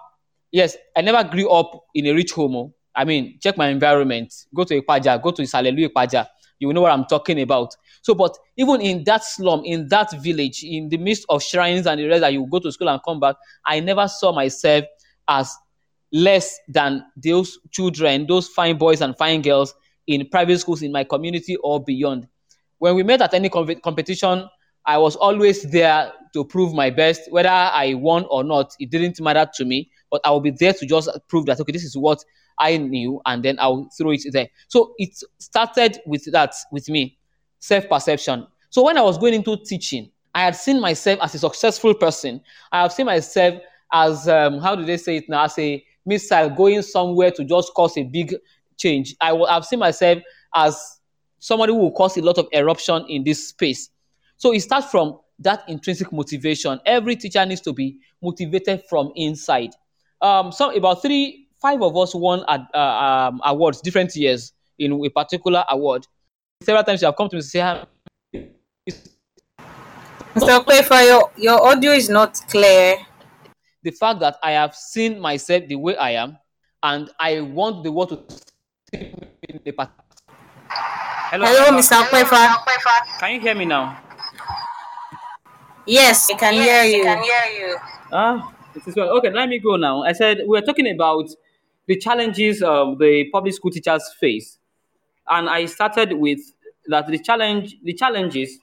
Yes, 0.53 0.77
I 0.95 1.01
never 1.01 1.21
grew 1.27 1.49
up 1.49 1.83
in 1.93 2.07
a 2.07 2.13
rich 2.13 2.31
home. 2.31 2.55
oh. 2.55 2.73
I 2.95 3.03
mean, 3.03 3.39
check 3.41 3.57
my 3.57 3.67
environment. 3.67 4.33
Go 4.55 4.63
to 4.63 4.79
Ipaja, 4.81 5.21
go 5.21 5.31
to 5.31 5.41
Isalelu 5.41 5.89
Ipaja. 5.89 6.27
You 6.59 6.71
know 6.71 6.81
what 6.81 6.93
I'm 6.93 7.03
talking 7.05 7.41
about. 7.41 7.75
So, 8.03 8.15
but 8.15 8.37
even 8.55 8.79
in 8.79 9.03
that 9.03 9.25
slum, 9.25 9.63
in 9.65 9.89
that 9.89 10.11
village, 10.21 10.63
in 10.63 10.87
the 10.87 10.95
midst 10.97 11.25
of 11.27 11.43
shrines 11.43 11.87
and 11.87 11.99
the 11.99 12.07
rest 12.07 12.21
that 12.21 12.31
you 12.31 12.47
go 12.49 12.59
to 12.59 12.71
school 12.71 12.87
and 12.87 13.01
come 13.03 13.19
back, 13.19 13.35
I 13.65 13.81
never 13.81 14.07
saw 14.07 14.31
myself 14.31 14.85
as 15.27 15.53
less 16.13 16.57
than 16.69 17.03
those 17.21 17.59
children, 17.71 18.27
those 18.27 18.47
fine 18.47 18.77
boys 18.77 19.01
and 19.01 19.17
fine 19.17 19.41
girls 19.41 19.73
in 20.07 20.25
private 20.29 20.59
schools 20.59 20.83
in 20.83 20.93
my 20.93 21.03
community 21.03 21.57
or 21.57 21.83
beyond 21.83 22.27
when 22.83 22.95
we 22.95 23.03
met 23.03 23.21
at 23.21 23.33
any 23.33 23.47
com- 23.47 23.79
competition, 23.81 24.45
I 24.85 24.97
was 24.97 25.15
always 25.15 25.63
there 25.71 26.11
to 26.33 26.43
prove 26.43 26.73
my 26.73 26.89
best. 26.89 27.31
Whether 27.31 27.47
I 27.47 27.93
won 27.93 28.25
or 28.29 28.43
not, 28.43 28.75
it 28.77 28.89
didn't 28.89 29.21
matter 29.21 29.49
to 29.53 29.63
me. 29.63 29.89
But 30.13 30.21
I 30.23 30.29
will 30.29 30.41
be 30.41 30.51
there 30.51 30.73
to 30.73 30.85
just 30.85 31.09
prove 31.27 31.47
that 31.47 31.59
okay, 31.59 31.71
this 31.71 31.83
is 31.83 31.97
what 31.97 32.23
I 32.59 32.77
knew, 32.77 33.19
and 33.25 33.43
then 33.43 33.57
I'll 33.59 33.89
throw 33.97 34.11
it 34.11 34.21
there. 34.31 34.47
So 34.67 34.93
it 34.99 35.09
started 35.39 36.01
with 36.05 36.31
that 36.31 36.53
with 36.71 36.87
me, 36.87 37.17
self 37.57 37.89
perception. 37.89 38.45
So 38.69 38.83
when 38.83 38.95
I 38.95 39.01
was 39.01 39.17
going 39.17 39.33
into 39.33 39.57
teaching, 39.57 40.11
I 40.35 40.43
had 40.43 40.55
seen 40.55 40.79
myself 40.79 41.17
as 41.23 41.33
a 41.33 41.39
successful 41.39 41.95
person. 41.95 42.41
I 42.71 42.83
have 42.83 42.93
seen 42.93 43.07
myself 43.07 43.55
as 43.91 44.27
um, 44.27 44.59
how 44.59 44.75
do 44.75 44.85
they 44.85 44.97
say 44.97 45.17
it 45.17 45.27
now? 45.27 45.45
As 45.45 45.57
a 45.57 45.83
missile 46.05 46.51
going 46.51 46.83
somewhere 46.83 47.31
to 47.31 47.43
just 47.43 47.73
cause 47.73 47.97
a 47.97 48.03
big 48.03 48.35
change. 48.77 49.15
I 49.19 49.35
have 49.49 49.65
seen 49.65 49.79
myself 49.79 50.21
as 50.53 50.99
somebody 51.39 51.73
who 51.73 51.79
will 51.79 51.91
cause 51.91 52.17
a 52.17 52.21
lot 52.21 52.37
of 52.37 52.47
eruption 52.53 53.03
in 53.09 53.23
this 53.23 53.47
space. 53.47 53.89
So 54.37 54.53
it 54.53 54.59
starts 54.59 54.91
from 54.91 55.17
that 55.39 55.63
intrinsic 55.67 56.11
motivation. 56.11 56.79
Every 56.85 57.15
teacher 57.15 57.43
needs 57.47 57.61
to 57.61 57.73
be 57.73 57.97
motivated 58.21 58.83
from 58.87 59.11
inside. 59.15 59.71
Um, 60.23 60.53
some 60.53 60.73
about 60.73 61.01
three, 61.01 61.47
five 61.61 61.81
of 61.83 61.95
us 61.97 62.15
won 62.15 62.45
ad, 62.47 62.65
uh, 62.73 62.77
um, 62.77 63.41
awards 63.43 63.81
different 63.81 64.15
years 64.15 64.53
in 64.79 64.93
a 65.05 65.09
particular 65.09 65.65
award. 65.69 66.07
Several 66.63 66.83
times 66.83 67.01
you 67.01 67.07
have 67.07 67.17
come 67.17 67.27
to 67.27 67.35
me 67.35 67.39
and 67.39 67.45
say, 67.45 67.59
"Ah, 67.59 67.83
Mr. 70.33 70.63
Kwefa, 70.65 71.05
your, 71.05 71.29
your 71.35 71.67
audio 71.67 71.91
is 71.91 72.07
not 72.09 72.39
clear. 72.47 72.95
the 73.83 73.91
fact 73.91 74.21
that 74.21 74.37
I 74.41 74.51
have 74.51 74.73
seen 74.73 75.19
myself 75.19 75.67
the 75.67 75.75
way 75.75 75.97
I 75.97 76.11
am, 76.11 76.37
and 76.81 77.11
I 77.19 77.41
want 77.41 77.83
the 77.83 77.91
world 77.91 78.09
to 78.15 78.35
see 78.89 79.11
me 79.11 79.27
in 79.49 79.59
the 79.63 79.73
part. 79.73 79.89
Hello, 80.69 81.45
Hello, 81.45 81.77
Mr. 81.77 82.01
Kwefa. 82.07 82.63
Can 83.19 83.35
you 83.35 83.41
hear 83.41 83.55
me 83.55 83.65
now? 83.65 83.99
Yes, 85.85 86.31
I 86.31 86.35
can 86.35 86.53
hear 86.53 86.83
you. 86.85 87.77
Ah, 88.09 88.53
this 88.73 88.87
is 88.87 88.95
well. 88.95 89.09
Okay, 89.17 89.31
let 89.31 89.49
me 89.49 89.59
go 89.59 89.75
now. 89.75 90.03
I 90.03 90.13
said 90.13 90.39
we're 90.45 90.61
talking 90.61 90.89
about 90.89 91.29
the 91.87 91.97
challenges 91.97 92.61
um, 92.63 92.97
the 92.99 93.29
public 93.31 93.53
school 93.53 93.71
teachers 93.71 94.03
face, 94.19 94.57
and 95.29 95.49
I 95.49 95.65
started 95.65 96.13
with 96.13 96.39
that 96.87 97.07
the 97.07 97.19
challenge, 97.19 97.77
the 97.83 97.93
challenges, 97.93 98.59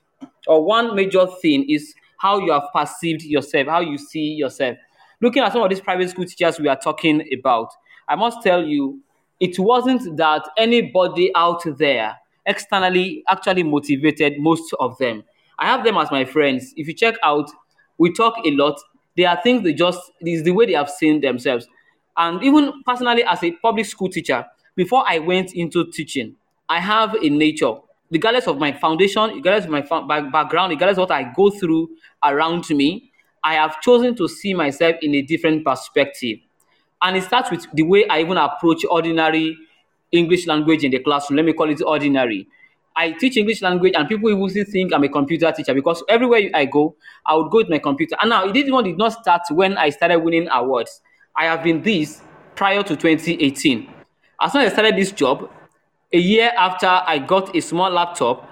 or 0.46 0.64
one 0.64 0.94
major 0.94 1.26
thing 1.42 1.68
is 1.68 1.94
how 2.18 2.38
you 2.38 2.52
have 2.52 2.64
perceived 2.74 3.22
yourself, 3.22 3.68
how 3.68 3.80
you 3.80 3.98
see 3.98 4.32
yourself. 4.34 4.76
Looking 5.20 5.42
at 5.42 5.52
some 5.52 5.62
of 5.62 5.70
these 5.70 5.80
private 5.80 6.10
school 6.10 6.24
teachers 6.24 6.58
we 6.58 6.68
are 6.68 6.78
talking 6.78 7.22
about, 7.38 7.68
I 8.08 8.16
must 8.16 8.42
tell 8.42 8.64
you, 8.64 9.00
it 9.38 9.58
wasn't 9.58 10.16
that 10.16 10.48
anybody 10.56 11.30
out 11.34 11.62
there 11.78 12.16
externally 12.46 13.22
actually 13.28 13.62
motivated 13.62 14.38
most 14.38 14.74
of 14.80 14.96
them. 14.98 15.24
I 15.58 15.66
have 15.66 15.84
them 15.84 15.96
as 15.98 16.10
my 16.10 16.24
friends. 16.24 16.72
If 16.76 16.88
you 16.88 16.94
check 16.94 17.16
out, 17.22 17.50
we 17.98 18.12
talk 18.12 18.34
a 18.44 18.50
lot. 18.52 18.78
There 19.16 19.28
are 19.28 19.40
things 19.42 19.62
they 19.62 19.72
just 19.72 20.00
is 20.20 20.42
the 20.44 20.52
way 20.52 20.66
they 20.66 20.72
have 20.74 20.90
seen 20.90 21.20
themselves. 21.20 21.66
And 22.16 22.42
even 22.42 22.82
personally, 22.84 23.24
as 23.24 23.42
a 23.42 23.52
public 23.52 23.86
school 23.86 24.08
teacher, 24.08 24.44
before 24.76 25.04
I 25.06 25.18
went 25.18 25.54
into 25.54 25.90
teaching, 25.90 26.36
I 26.68 26.80
have 26.80 27.14
a 27.14 27.28
nature, 27.28 27.74
regardless 28.10 28.46
of 28.46 28.58
my 28.58 28.72
foundation, 28.72 29.30
regardless 29.30 29.64
of 29.64 29.70
my 29.70 30.20
background, 30.20 30.70
regardless 30.70 30.98
what 30.98 31.10
I 31.10 31.32
go 31.34 31.50
through 31.50 31.90
around 32.24 32.68
me, 32.70 33.10
I 33.42 33.54
have 33.54 33.80
chosen 33.80 34.14
to 34.16 34.28
see 34.28 34.54
myself 34.54 34.96
in 35.02 35.14
a 35.14 35.22
different 35.22 35.64
perspective. 35.64 36.38
And 37.02 37.16
it 37.16 37.24
starts 37.24 37.50
with 37.50 37.66
the 37.72 37.82
way 37.82 38.06
I 38.08 38.20
even 38.20 38.36
approach 38.36 38.84
ordinary 38.90 39.56
English 40.12 40.46
language 40.46 40.84
in 40.84 40.90
the 40.90 40.98
classroom. 40.98 41.36
Let 41.38 41.46
me 41.46 41.52
call 41.54 41.70
it 41.70 41.80
ordinary. 41.82 42.46
I 43.00 43.12
teach 43.12 43.38
English 43.38 43.62
language, 43.62 43.94
and 43.96 44.06
people 44.06 44.48
still 44.50 44.64
think 44.66 44.92
I'm 44.92 45.02
a 45.04 45.08
computer 45.08 45.50
teacher 45.52 45.72
because 45.72 46.04
everywhere 46.06 46.50
I 46.52 46.66
go, 46.66 46.96
I 47.24 47.34
would 47.34 47.50
go 47.50 47.56
with 47.58 47.70
my 47.70 47.78
computer. 47.78 48.14
And 48.20 48.28
now, 48.28 48.44
it 48.44 48.52
did 48.52 48.70
one 48.70 48.84
did 48.84 48.98
not 48.98 49.14
start 49.14 49.40
when 49.50 49.78
I 49.78 49.88
started 49.88 50.18
winning 50.18 50.48
awards. 50.52 51.00
I 51.34 51.46
have 51.46 51.62
been 51.62 51.80
this 51.82 52.20
prior 52.56 52.82
to 52.82 52.96
2018. 52.96 53.88
As 54.42 54.52
soon 54.52 54.60
as 54.60 54.70
I 54.70 54.72
started 54.74 54.96
this 54.96 55.12
job, 55.12 55.50
a 56.12 56.18
year 56.18 56.52
after 56.58 56.88
I 56.88 57.18
got 57.18 57.56
a 57.56 57.62
small 57.62 57.90
laptop 57.90 58.46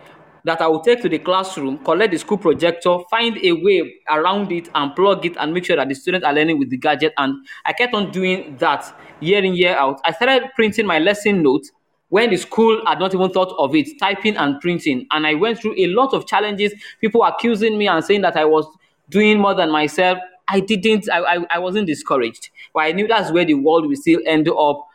that 0.45 0.63
I 0.63 0.67
will 0.67 0.81
take 0.81 1.03
to 1.03 1.11
the 1.11 1.19
classroom, 1.19 1.77
collect 1.85 2.13
the 2.13 2.19
school 2.19 2.39
projector, 2.39 3.01
find 3.11 3.37
a 3.45 3.53
way 3.53 3.97
around 4.09 4.51
it 4.51 4.71
and 4.75 4.97
plug 4.97 5.27
it 5.27 5.37
and 5.37 5.53
make 5.53 5.67
sure 5.67 5.77
that 5.77 5.91
the 5.91 5.95
students 5.95 6.27
are 6.27 6.33
learning 6.33 6.59
with 6.59 6.71
the 6.71 6.79
gadget. 6.79 7.13
And 7.19 7.47
I 7.67 7.75
kept 7.75 7.93
on 7.93 8.11
doing 8.13 8.57
that 8.61 8.99
year 9.21 9.45
in, 9.45 9.55
year 9.55 9.77
out. 9.77 10.01
I 10.07 10.13
started 10.13 10.49
printing 10.55 10.87
my 10.87 11.01
lesson 11.01 11.43
notes 11.43 11.71
when 12.09 12.31
the 12.31 12.37
school 12.37 12.83
had 12.87 12.99
not 12.99 13.15
even 13.15 13.31
thought 13.31 13.55
of 13.59 13.75
it, 13.75 13.99
typing 13.99 14.37
and 14.37 14.61
printing. 14.61 15.07
And 15.11 15.27
I 15.27 15.35
went 15.35 15.59
through 15.61 15.75
a 15.77 15.87
lot 15.89 16.15
of 16.15 16.27
challenges, 16.27 16.73
people 17.01 17.23
accusing 17.25 17.77
me 17.77 17.87
and 17.89 18.05
saying 18.05 18.23
that 18.23 18.37
I 18.37 18.45
was 18.45 18.67
doing 19.11 19.39
more 19.39 19.55
than 19.55 19.71
myself. 19.71 20.19
I 20.49 20.61
didn't, 20.61 21.11
I, 21.11 21.19
I, 21.19 21.47
I 21.51 21.59
wasn't 21.59 21.87
discouraged. 21.87 22.51
But 22.73 22.81
I 22.81 22.93
knew 22.93 23.07
that's 23.07 23.31
where 23.31 23.45
the 23.45 23.55
world 23.55 23.87
will 23.87 23.97
still 23.97 24.21
end 24.25 24.49
up 24.49 24.87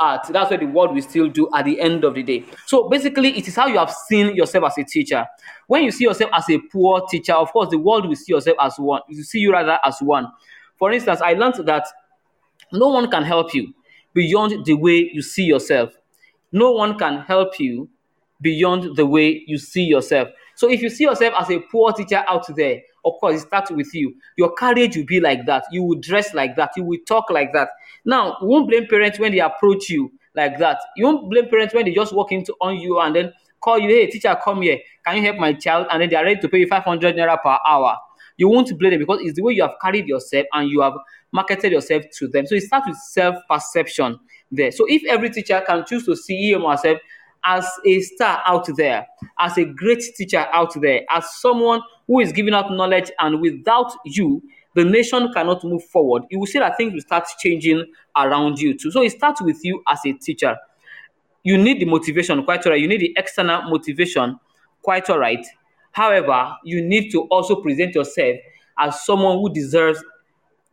at. 0.00 0.28
That's 0.32 0.50
where 0.50 0.58
the 0.58 0.66
world 0.66 0.94
will 0.94 1.02
still 1.02 1.28
do 1.28 1.48
at 1.52 1.64
the 1.64 1.80
end 1.80 2.04
of 2.04 2.14
the 2.14 2.22
day. 2.22 2.44
So 2.66 2.88
basically, 2.88 3.36
it 3.36 3.48
is 3.48 3.56
how 3.56 3.66
you 3.66 3.78
have 3.78 3.90
seen 3.90 4.36
yourself 4.36 4.64
as 4.66 4.78
a 4.78 4.84
teacher. 4.84 5.26
When 5.66 5.82
you 5.82 5.90
see 5.90 6.04
yourself 6.04 6.30
as 6.32 6.48
a 6.48 6.58
poor 6.72 7.02
teacher, 7.10 7.32
of 7.32 7.52
course, 7.52 7.70
the 7.70 7.78
world 7.78 8.06
will 8.08 8.14
see 8.16 8.32
yourself 8.32 8.56
as 8.60 8.74
one. 8.78 9.02
You 9.08 9.24
see 9.24 9.40
you 9.40 9.52
rather 9.52 9.80
as 9.84 9.98
one. 10.00 10.28
For 10.78 10.92
instance, 10.92 11.20
I 11.20 11.32
learned 11.32 11.66
that 11.66 11.86
no 12.72 12.88
one 12.88 13.10
can 13.10 13.24
help 13.24 13.54
you 13.54 13.74
beyond 14.14 14.64
the 14.64 14.74
way 14.74 15.10
you 15.12 15.22
see 15.22 15.44
yourself. 15.44 15.92
No 16.52 16.72
one 16.72 16.98
can 16.98 17.20
help 17.20 17.58
you 17.60 17.88
beyond 18.40 18.96
the 18.96 19.06
way 19.06 19.44
you 19.46 19.58
see 19.58 19.84
yourself. 19.84 20.28
So 20.54 20.70
if 20.70 20.82
you 20.82 20.90
see 20.90 21.04
yourself 21.04 21.34
as 21.38 21.50
a 21.50 21.60
poor 21.60 21.92
teacher 21.92 22.24
out 22.28 22.46
there, 22.56 22.82
of 23.04 23.14
course, 23.20 23.36
it 23.36 23.46
starts 23.46 23.70
with 23.70 23.94
you. 23.94 24.14
Your 24.36 24.52
carriage 24.54 24.96
will 24.96 25.04
be 25.06 25.20
like 25.20 25.46
that. 25.46 25.64
You 25.70 25.82
will 25.84 26.00
dress 26.00 26.34
like 26.34 26.56
that. 26.56 26.72
You 26.76 26.84
will 26.84 26.98
talk 27.06 27.30
like 27.30 27.52
that. 27.52 27.68
Now, 28.04 28.36
you 28.40 28.48
won't 28.48 28.68
blame 28.68 28.86
parents 28.88 29.18
when 29.18 29.32
they 29.32 29.38
approach 29.38 29.88
you 29.88 30.12
like 30.34 30.58
that. 30.58 30.78
You 30.96 31.06
won't 31.06 31.30
blame 31.30 31.48
parents 31.48 31.72
when 31.72 31.84
they 31.84 31.92
just 31.92 32.12
walk 32.12 32.32
into 32.32 32.54
on 32.60 32.78
you 32.78 32.98
and 32.98 33.14
then 33.14 33.32
call 33.60 33.78
you, 33.78 33.88
hey, 33.88 34.06
teacher, 34.08 34.36
come 34.42 34.62
here. 34.62 34.80
Can 35.06 35.16
you 35.16 35.22
help 35.22 35.36
my 35.36 35.52
child? 35.52 35.86
And 35.90 36.02
then 36.02 36.10
they 36.10 36.16
are 36.16 36.24
ready 36.24 36.40
to 36.40 36.48
pay 36.48 36.58
you 36.58 36.66
500 36.66 37.14
naira 37.14 37.40
per 37.40 37.58
hour. 37.66 37.96
You 38.36 38.48
won't 38.48 38.76
blame 38.78 38.92
them 38.92 39.00
because 39.00 39.20
it's 39.22 39.36
the 39.36 39.42
way 39.42 39.54
you 39.54 39.62
have 39.62 39.74
carried 39.80 40.06
yourself 40.06 40.46
and 40.52 40.70
you 40.70 40.80
have 40.82 40.94
marketed 41.32 41.72
yourself 41.72 42.04
to 42.18 42.28
them. 42.28 42.46
So 42.46 42.54
it 42.54 42.62
starts 42.62 42.86
with 42.86 42.96
self 42.96 43.36
perception 43.48 44.18
there. 44.50 44.70
So 44.70 44.86
if 44.88 45.02
every 45.08 45.30
teacher 45.30 45.62
can 45.66 45.84
choose 45.86 46.04
to 46.06 46.16
see 46.16 46.52
him 46.52 46.64
or 46.64 46.72
herself 46.72 46.98
as 47.44 47.68
a 47.84 48.00
star 48.00 48.42
out 48.44 48.68
there, 48.76 49.06
as 49.38 49.56
a 49.56 49.64
great 49.64 50.02
teacher 50.16 50.46
out 50.52 50.78
there, 50.80 51.02
as 51.10 51.30
someone 51.40 51.80
who 52.06 52.20
is 52.20 52.32
giving 52.32 52.54
out 52.54 52.72
knowledge, 52.72 53.10
and 53.20 53.40
without 53.40 53.92
you, 54.04 54.42
the 54.74 54.84
nation 54.84 55.32
cannot 55.32 55.64
move 55.64 55.84
forward. 55.84 56.24
You 56.30 56.38
will 56.38 56.46
see 56.46 56.58
that 56.58 56.76
things 56.76 56.92
will 56.92 57.00
start 57.00 57.26
changing 57.38 57.86
around 58.16 58.58
you 58.58 58.76
too. 58.76 58.90
So 58.90 59.02
it 59.02 59.12
starts 59.12 59.40
with 59.40 59.64
you 59.64 59.82
as 59.88 60.00
a 60.04 60.12
teacher. 60.12 60.56
You 61.42 61.56
need 61.56 61.80
the 61.80 61.86
motivation, 61.86 62.44
quite 62.44 62.66
all 62.66 62.72
right. 62.72 62.80
You 62.80 62.88
need 62.88 63.00
the 63.00 63.14
external 63.16 63.62
motivation, 63.70 64.38
quite 64.82 65.08
all 65.08 65.18
right. 65.18 65.44
However, 65.96 66.54
you 66.62 66.82
need 66.82 67.10
to 67.12 67.22
also 67.22 67.62
present 67.62 67.94
yourself 67.94 68.36
as 68.78 69.02
someone 69.06 69.38
who 69.38 69.50
deserves 69.50 70.04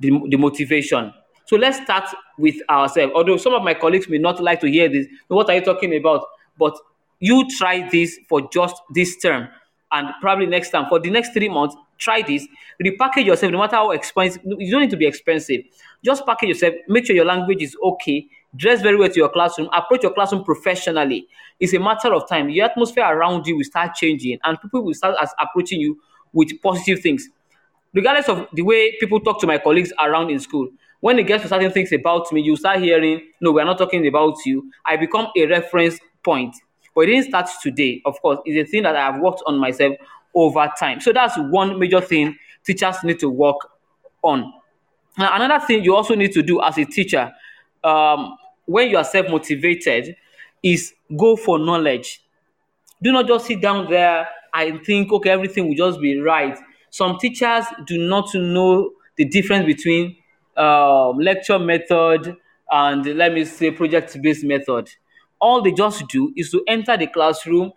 the, 0.01 0.09
the 0.27 0.35
motivation. 0.35 1.13
So 1.47 1.55
let's 1.55 1.81
start 1.81 2.03
with 2.37 2.55
ourselves. 2.69 3.13
Although 3.15 3.37
some 3.37 3.53
of 3.53 3.63
my 3.63 3.73
colleagues 3.73 4.09
may 4.09 4.17
not 4.17 4.43
like 4.43 4.59
to 4.59 4.69
hear 4.69 4.89
this, 4.89 5.07
what 5.29 5.49
are 5.49 5.55
you 5.55 5.61
talking 5.61 5.95
about? 5.95 6.25
But 6.59 6.77
you 7.21 7.47
try 7.57 7.87
this 7.89 8.19
for 8.27 8.49
just 8.51 8.75
this 8.93 9.15
term 9.21 9.47
and 9.93 10.09
probably 10.19 10.45
next 10.45 10.71
time 10.71 10.87
for 10.89 10.99
the 10.99 11.09
next 11.09 11.31
three 11.31 11.47
months 11.47 11.73
try 11.99 12.21
this 12.21 12.45
repackage 12.83 13.25
yourself 13.25 13.51
no 13.51 13.59
matter 13.59 13.77
how 13.77 13.91
expensive 13.91 14.41
you 14.43 14.71
don't 14.71 14.81
need 14.81 14.89
to 14.89 14.97
be 14.97 15.05
expensive 15.05 15.61
just 16.03 16.25
package 16.25 16.49
yourself 16.49 16.73
make 16.89 17.05
sure 17.05 17.15
your 17.15 17.23
language 17.23 17.61
is 17.61 17.77
okay 17.81 18.27
dress 18.55 18.81
very 18.81 18.97
well 18.97 19.09
to 19.09 19.15
your 19.15 19.29
classroom 19.29 19.69
approach 19.73 20.03
your 20.03 20.13
classroom 20.13 20.43
professionally 20.43 21.27
it's 21.59 21.73
a 21.73 21.79
matter 21.79 22.13
of 22.13 22.27
time 22.27 22.47
the 22.47 22.61
atmosphere 22.61 23.03
around 23.03 23.45
you 23.47 23.57
will 23.57 23.63
start 23.63 23.93
changing 23.95 24.37
and 24.43 24.61
people 24.61 24.83
will 24.83 24.93
start 24.93 25.15
as 25.21 25.31
approaching 25.39 25.79
you 25.79 25.99
with 26.33 26.49
positive 26.61 26.99
things 26.99 27.29
regardless 27.93 28.29
of 28.29 28.47
the 28.53 28.61
way 28.61 28.95
people 28.99 29.19
talk 29.19 29.39
to 29.39 29.47
my 29.47 29.57
colleagues 29.57 29.91
around 29.99 30.29
in 30.29 30.39
school 30.39 30.67
when 30.99 31.19
it 31.19 31.23
gets 31.23 31.43
to 31.43 31.49
certain 31.49 31.71
things 31.71 31.91
about 31.91 32.31
me 32.31 32.41
you 32.41 32.55
start 32.55 32.79
hearing 32.79 33.21
no 33.41 33.51
we're 33.51 33.65
not 33.65 33.77
talking 33.77 34.05
about 34.07 34.35
you 34.45 34.69
i 34.85 34.95
become 34.95 35.27
a 35.37 35.45
reference 35.47 35.99
point 36.23 36.55
but 36.95 37.01
it 37.01 37.07
didn't 37.07 37.29
start 37.29 37.49
today. 37.61 38.01
Of 38.05 38.21
course, 38.21 38.39
it's 38.45 38.67
a 38.67 38.69
thing 38.69 38.83
that 38.83 38.95
I 38.95 39.11
have 39.11 39.19
worked 39.19 39.41
on 39.45 39.57
myself 39.57 39.95
over 40.33 40.71
time. 40.77 40.99
So 40.99 41.11
that's 41.11 41.37
one 41.37 41.79
major 41.79 42.01
thing 42.01 42.37
teachers 42.63 42.97
need 43.03 43.19
to 43.19 43.29
work 43.29 43.57
on. 44.21 44.53
Now, 45.17 45.35
another 45.35 45.63
thing 45.65 45.83
you 45.83 45.95
also 45.95 46.15
need 46.15 46.31
to 46.33 46.41
do 46.41 46.61
as 46.61 46.77
a 46.77 46.85
teacher, 46.85 47.31
um, 47.83 48.35
when 48.65 48.89
you 48.89 48.97
are 48.97 49.03
self 49.03 49.29
motivated, 49.29 50.15
is 50.61 50.93
go 51.17 51.35
for 51.35 51.59
knowledge. 51.59 52.21
Do 53.01 53.11
not 53.11 53.27
just 53.27 53.45
sit 53.47 53.61
down 53.61 53.89
there 53.89 54.27
and 54.53 54.83
think, 54.85 55.11
okay, 55.11 55.29
everything 55.31 55.67
will 55.67 55.75
just 55.75 55.99
be 55.99 56.19
right. 56.19 56.57
Some 56.89 57.17
teachers 57.19 57.65
do 57.85 57.97
not 57.97 58.29
know 58.35 58.91
the 59.17 59.25
difference 59.25 59.65
between 59.65 60.15
um, 60.55 61.17
lecture 61.19 61.59
method 61.59 62.35
and 62.71 63.05
let 63.17 63.33
me 63.33 63.45
say 63.45 63.71
project 63.71 64.17
based 64.21 64.43
method 64.45 64.89
all 65.41 65.61
they 65.61 65.71
just 65.73 66.07
do 66.07 66.31
is 66.37 66.49
to 66.51 66.63
enter 66.69 66.95
the 66.95 67.05
classroom, 67.05 67.69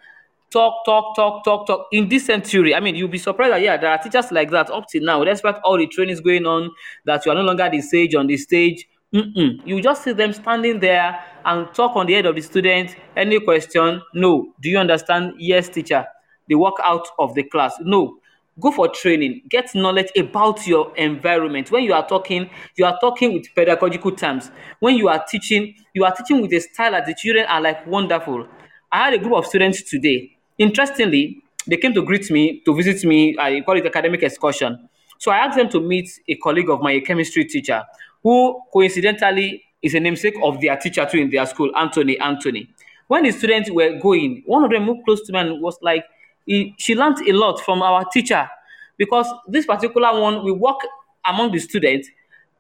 talk, 0.53 0.85
talk, 0.85 1.17
talk, 1.17 1.45
talk, 1.45 1.67
talk 1.67 1.87
in 1.93 2.09
this 2.09 2.27
century. 2.27 2.75
I 2.75 2.81
mean, 2.81 2.95
you'll 2.95 3.09
be 3.09 3.19
surprised 3.19 3.53
that 3.53 3.61
yeah, 3.63 3.77
there 3.77 3.91
are 3.91 3.99
teachers 3.99 4.31
like 4.31 4.51
that 4.53 4.71
up 4.71 4.85
till 4.89 5.03
now, 5.03 5.25
despite 5.25 5.57
all 5.65 5.77
the 5.77 5.87
trainings 5.87 6.21
going 6.21 6.47
on, 6.47 6.71
that 7.05 7.27
you 7.27 7.33
are 7.33 7.35
no 7.35 7.43
longer 7.43 7.69
the 7.69 7.81
sage 7.81 8.15
on 8.15 8.27
the 8.27 8.37
stage. 8.37 8.87
Mm-mm. 9.15 9.61
You 9.65 9.81
just 9.81 10.05
see 10.05 10.13
them 10.13 10.33
standing 10.33 10.81
there 10.81 11.23
and 11.45 11.73
talk 11.73 11.97
on 11.97 12.07
the 12.07 12.15
head 12.15 12.27
of 12.27 12.35
the 12.35 12.43
student. 12.43 12.97
Any 13.17 13.41
question? 13.41 14.03
No. 14.15 14.53
Do 14.61 14.69
you 14.69 14.79
understand? 14.79 15.35
Yes, 15.39 15.69
teacher. 15.69 16.07
They 16.49 16.55
walk 16.55 16.75
out 16.85 17.07
of 17.19 17.35
the 17.35 17.45
class. 17.45 17.75
No. 17.81 18.19
Go 18.59 18.71
for 18.71 18.89
training. 18.89 19.43
Get 19.51 19.75
knowledge 19.75 20.11
about 20.17 20.67
your 20.67 20.95
environment. 20.97 21.71
When 21.71 21.85
you 21.85 21.93
are 21.93 22.07
talking, 22.07 22.49
you 22.77 22.85
are 22.87 22.99
talking 23.01 23.35
with 23.35 23.55
pedagogical 23.55 24.13
terms. 24.13 24.51
When 24.81 24.97
you 24.97 25.09
are 25.09 25.23
teaching, 25.29 25.75
you 25.95 26.05
are 26.05 26.13
teaching 26.13 26.41
with 26.41 26.53
a 26.53 26.61
style 26.61 26.93
that 26.93 27.07
the 27.07 27.15
children 27.15 27.47
are 27.49 27.61
like 27.61 27.87
wonderful. 27.87 28.47
I 28.91 29.05
had 29.05 29.15
a 29.15 29.19
group 29.19 29.35
of 29.35 29.47
students 29.47 29.83
today. 29.83 30.37
Interestingly, 30.59 31.43
they 31.67 31.77
came 31.77 31.93
to 31.95 32.03
greet 32.03 32.31
me, 32.31 32.63
to 32.65 32.75
visit 32.75 33.05
me. 33.05 33.37
I 33.39 33.61
call 33.61 33.77
it 33.77 33.85
academic 33.85 34.23
excursion. 34.23 34.89
So 35.19 35.31
I 35.31 35.39
asked 35.39 35.57
them 35.57 35.69
to 35.71 35.81
meet 35.81 36.09
a 36.29 36.35
colleague 36.37 36.71
of 36.71 36.81
my 36.81 37.01
chemistry 37.01 37.45
teacher, 37.45 37.85
who 38.27 38.61
coincidentally 38.73 39.63
is 39.83 39.95
a 39.95 40.01
namesake 40.01 40.35
of 40.43 40.61
their 40.61 40.77
teacher 40.77 41.07
too 41.09 41.19
in 41.19 41.31
their 41.31 41.47
school, 41.47 41.71
Anthony. 41.77 42.19
Anthony. 42.19 42.69
When 43.07 43.23
the 43.23 43.31
students 43.31 43.71
were 43.71 44.01
going, 44.01 44.43
one 44.47 44.65
of 44.65 44.73
them 44.73 44.85
moved 44.85 45.05
close 45.05 45.25
to 45.29 45.33
me 45.33 45.39
and 45.39 45.63
was 45.63 45.79
like, 45.81 46.05
he, 46.45 46.75
she 46.77 46.97
learned 46.97 47.19
a 47.29 47.33
lot 47.33 47.61
from 47.61 47.83
our 47.83 48.05
teacher 48.13 48.51
because 48.99 49.29
this 49.47 49.65
particular 49.65 50.21
one, 50.21 50.45
we 50.45 50.51
work 50.51 50.81
among 51.25 51.53
the 51.53 51.61
students, 51.61 52.09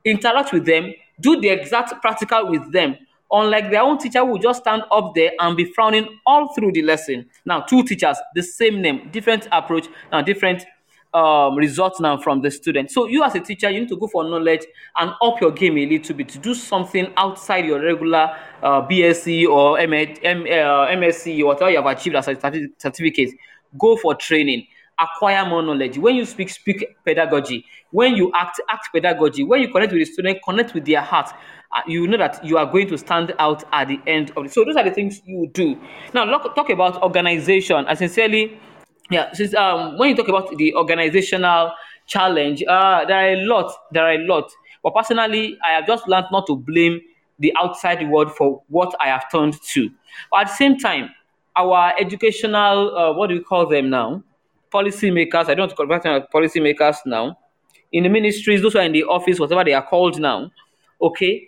interact 0.04 0.52
with 0.52 0.66
them, 0.66 0.94
do 1.20 1.40
the 1.40 1.48
exact 1.48 2.00
practical 2.00 2.48
with 2.48 2.72
them. 2.72 2.96
Unlike 3.32 3.72
their 3.72 3.82
own 3.82 3.98
teacher 3.98 4.24
who 4.24 4.38
just 4.38 4.60
stand 4.60 4.84
up 4.92 5.16
there 5.16 5.32
and 5.40 5.56
be 5.56 5.64
frowning 5.72 6.06
all 6.26 6.54
through 6.54 6.70
the 6.70 6.82
lesson. 6.82 7.28
Now, 7.44 7.62
two 7.62 7.82
teachers, 7.82 8.18
the 8.36 8.42
same 8.44 8.80
name, 8.80 9.08
different 9.10 9.48
approach, 9.50 9.88
and 10.12 10.24
different 10.24 10.64
um, 11.14 11.56
results 11.56 12.00
now 12.00 12.18
from 12.18 12.42
the 12.42 12.50
student. 12.50 12.90
So 12.90 13.06
you 13.06 13.24
as 13.24 13.34
a 13.34 13.40
teacher, 13.40 13.70
you 13.70 13.80
need 13.80 13.88
to 13.88 13.96
go 13.96 14.06
for 14.06 14.24
knowledge 14.24 14.62
and 14.96 15.12
up 15.22 15.40
your 15.40 15.50
game 15.50 15.78
a 15.78 15.86
little 15.86 16.14
bit 16.14 16.28
to 16.30 16.38
do 16.38 16.54
something 16.54 17.12
outside 17.16 17.64
your 17.64 17.80
regular 17.80 18.36
uh, 18.62 18.86
BSc 18.86 19.46
or 19.48 19.78
M- 19.78 19.92
M- 19.94 20.42
uh, 20.42 20.86
MSc 20.88 21.40
or 21.40 21.46
whatever 21.46 21.70
you 21.70 21.76
have 21.76 21.86
achieved 21.86 22.16
as 22.16 22.28
a 22.28 22.36
certificate. 22.78 23.30
Go 23.78 23.96
for 23.96 24.14
training. 24.14 24.66
Acquire 24.98 25.44
more 25.46 25.62
knowledge. 25.62 25.98
When 25.98 26.14
you 26.14 26.24
speak, 26.24 26.48
speak 26.48 26.96
pedagogy. 27.04 27.64
When 27.90 28.14
you 28.14 28.32
act, 28.34 28.60
act 28.70 28.88
pedagogy. 28.94 29.44
When 29.44 29.60
you 29.60 29.68
connect 29.68 29.92
with 29.92 30.00
the 30.00 30.04
student, 30.06 30.38
connect 30.44 30.72
with 30.74 30.86
their 30.86 31.02
heart. 31.02 31.30
Uh, 31.74 31.80
you 31.86 32.06
know 32.06 32.16
that 32.16 32.42
you 32.44 32.56
are 32.56 32.64
going 32.64 32.88
to 32.88 32.96
stand 32.96 33.34
out 33.38 33.64
at 33.72 33.88
the 33.88 34.00
end 34.06 34.32
of 34.36 34.46
it. 34.46 34.52
So 34.52 34.64
those 34.64 34.76
are 34.76 34.84
the 34.84 34.90
things 34.90 35.20
you 35.26 35.50
do. 35.52 35.78
Now, 36.14 36.24
look, 36.24 36.54
talk 36.54 36.70
about 36.70 37.02
organization. 37.02 37.84
I 37.86 37.94
sincerely 37.94 38.58
yeah 39.10 39.32
since 39.32 39.54
um 39.54 39.96
when 39.98 40.10
you 40.10 40.16
talk 40.16 40.28
about 40.28 40.54
the 40.56 40.74
organizational 40.74 41.72
challenge 42.06 42.62
uh 42.68 43.04
there 43.04 43.16
are 43.18 43.32
a 43.34 43.44
lot 43.44 43.72
there 43.92 44.04
are 44.04 44.12
a 44.12 44.18
lot. 44.26 44.50
But 44.82 44.94
personally 44.94 45.58
i 45.64 45.70
have 45.72 45.86
just 45.86 46.06
learned 46.08 46.26
not 46.32 46.46
to 46.46 46.56
blame 46.56 47.00
the 47.38 47.52
outside 47.60 48.08
world 48.08 48.34
for 48.34 48.62
what 48.68 48.94
i 49.00 49.06
have 49.08 49.30
turned 49.30 49.60
to. 49.74 49.90
But 50.30 50.42
at 50.42 50.46
the 50.48 50.54
same 50.54 50.78
time 50.78 51.10
our 51.56 51.94
educational 51.98 52.96
uh, 52.96 53.12
what 53.12 53.28
do 53.28 53.34
we 53.36 53.42
call 53.42 53.66
them 53.66 53.90
now? 53.90 54.22
Policy 54.70 55.10
makers 55.10 55.48
i 55.48 55.54
don't 55.54 55.60
want 55.60 55.70
to 55.70 55.76
convert 55.76 56.02
them 56.02 56.22
policy 56.32 56.60
makers 56.60 56.96
now. 57.06 57.38
In 57.92 58.02
the 58.02 58.08
ministries 58.08 58.62
those 58.62 58.72
who 58.72 58.80
are 58.80 58.82
in 58.84 58.92
the 58.92 59.04
office 59.04 59.38
whatever 59.38 59.64
they 59.64 59.72
are 59.72 59.86
called 59.86 60.18
now 60.20 60.50
okay 61.00 61.46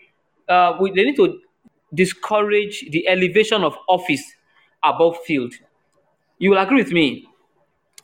uh, 0.49 0.77
we, 0.81 0.91
they 0.93 1.05
need 1.05 1.17
to 1.17 1.41
discourage 1.93 2.87
the 2.91 3.07
elevation 3.09 3.63
of 3.65 3.77
office 3.89 4.23
above 4.83 5.19
field. 5.25 5.53
You 6.39 6.51
will 6.51 6.59
agree 6.59 6.83
with 6.83 6.93
me 6.93 7.27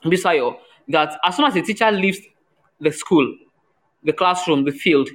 Bisayo, 0.05 0.57
that 0.89 1.19
as 1.25 1.37
soon 1.37 1.47
as 1.47 1.57
a 1.57 1.63
teacher 1.63 1.91
leaves 1.91 2.19
the 2.81 2.91
school, 2.93 3.27
the 4.03 4.13
classroom, 4.13 4.65
the 4.65 4.73
field, 4.73 5.09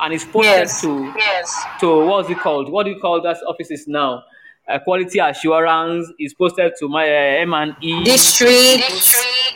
and 0.00 0.12
is 0.14 0.24
posted 0.24 0.44
Yes. 0.52 0.80
to 0.82 1.12
Yes. 1.16 1.64
to 1.80 2.06
what's 2.06 2.28
it 2.30 2.38
called? 2.38 2.70
What 2.70 2.84
do 2.84 2.90
you 2.90 3.00
call 3.00 3.20
that 3.22 3.36
offices 3.46 3.86
now? 3.86 4.24
Uh, 4.68 4.78
quality 4.78 5.18
assurance 5.18 6.10
is 6.18 6.34
posted 6.34 6.72
to 6.78 6.88
my 6.88 7.04
uh, 7.08 7.40
M 7.42 7.52
and 7.54 7.74
E. 7.80 8.02
District. 8.04 8.52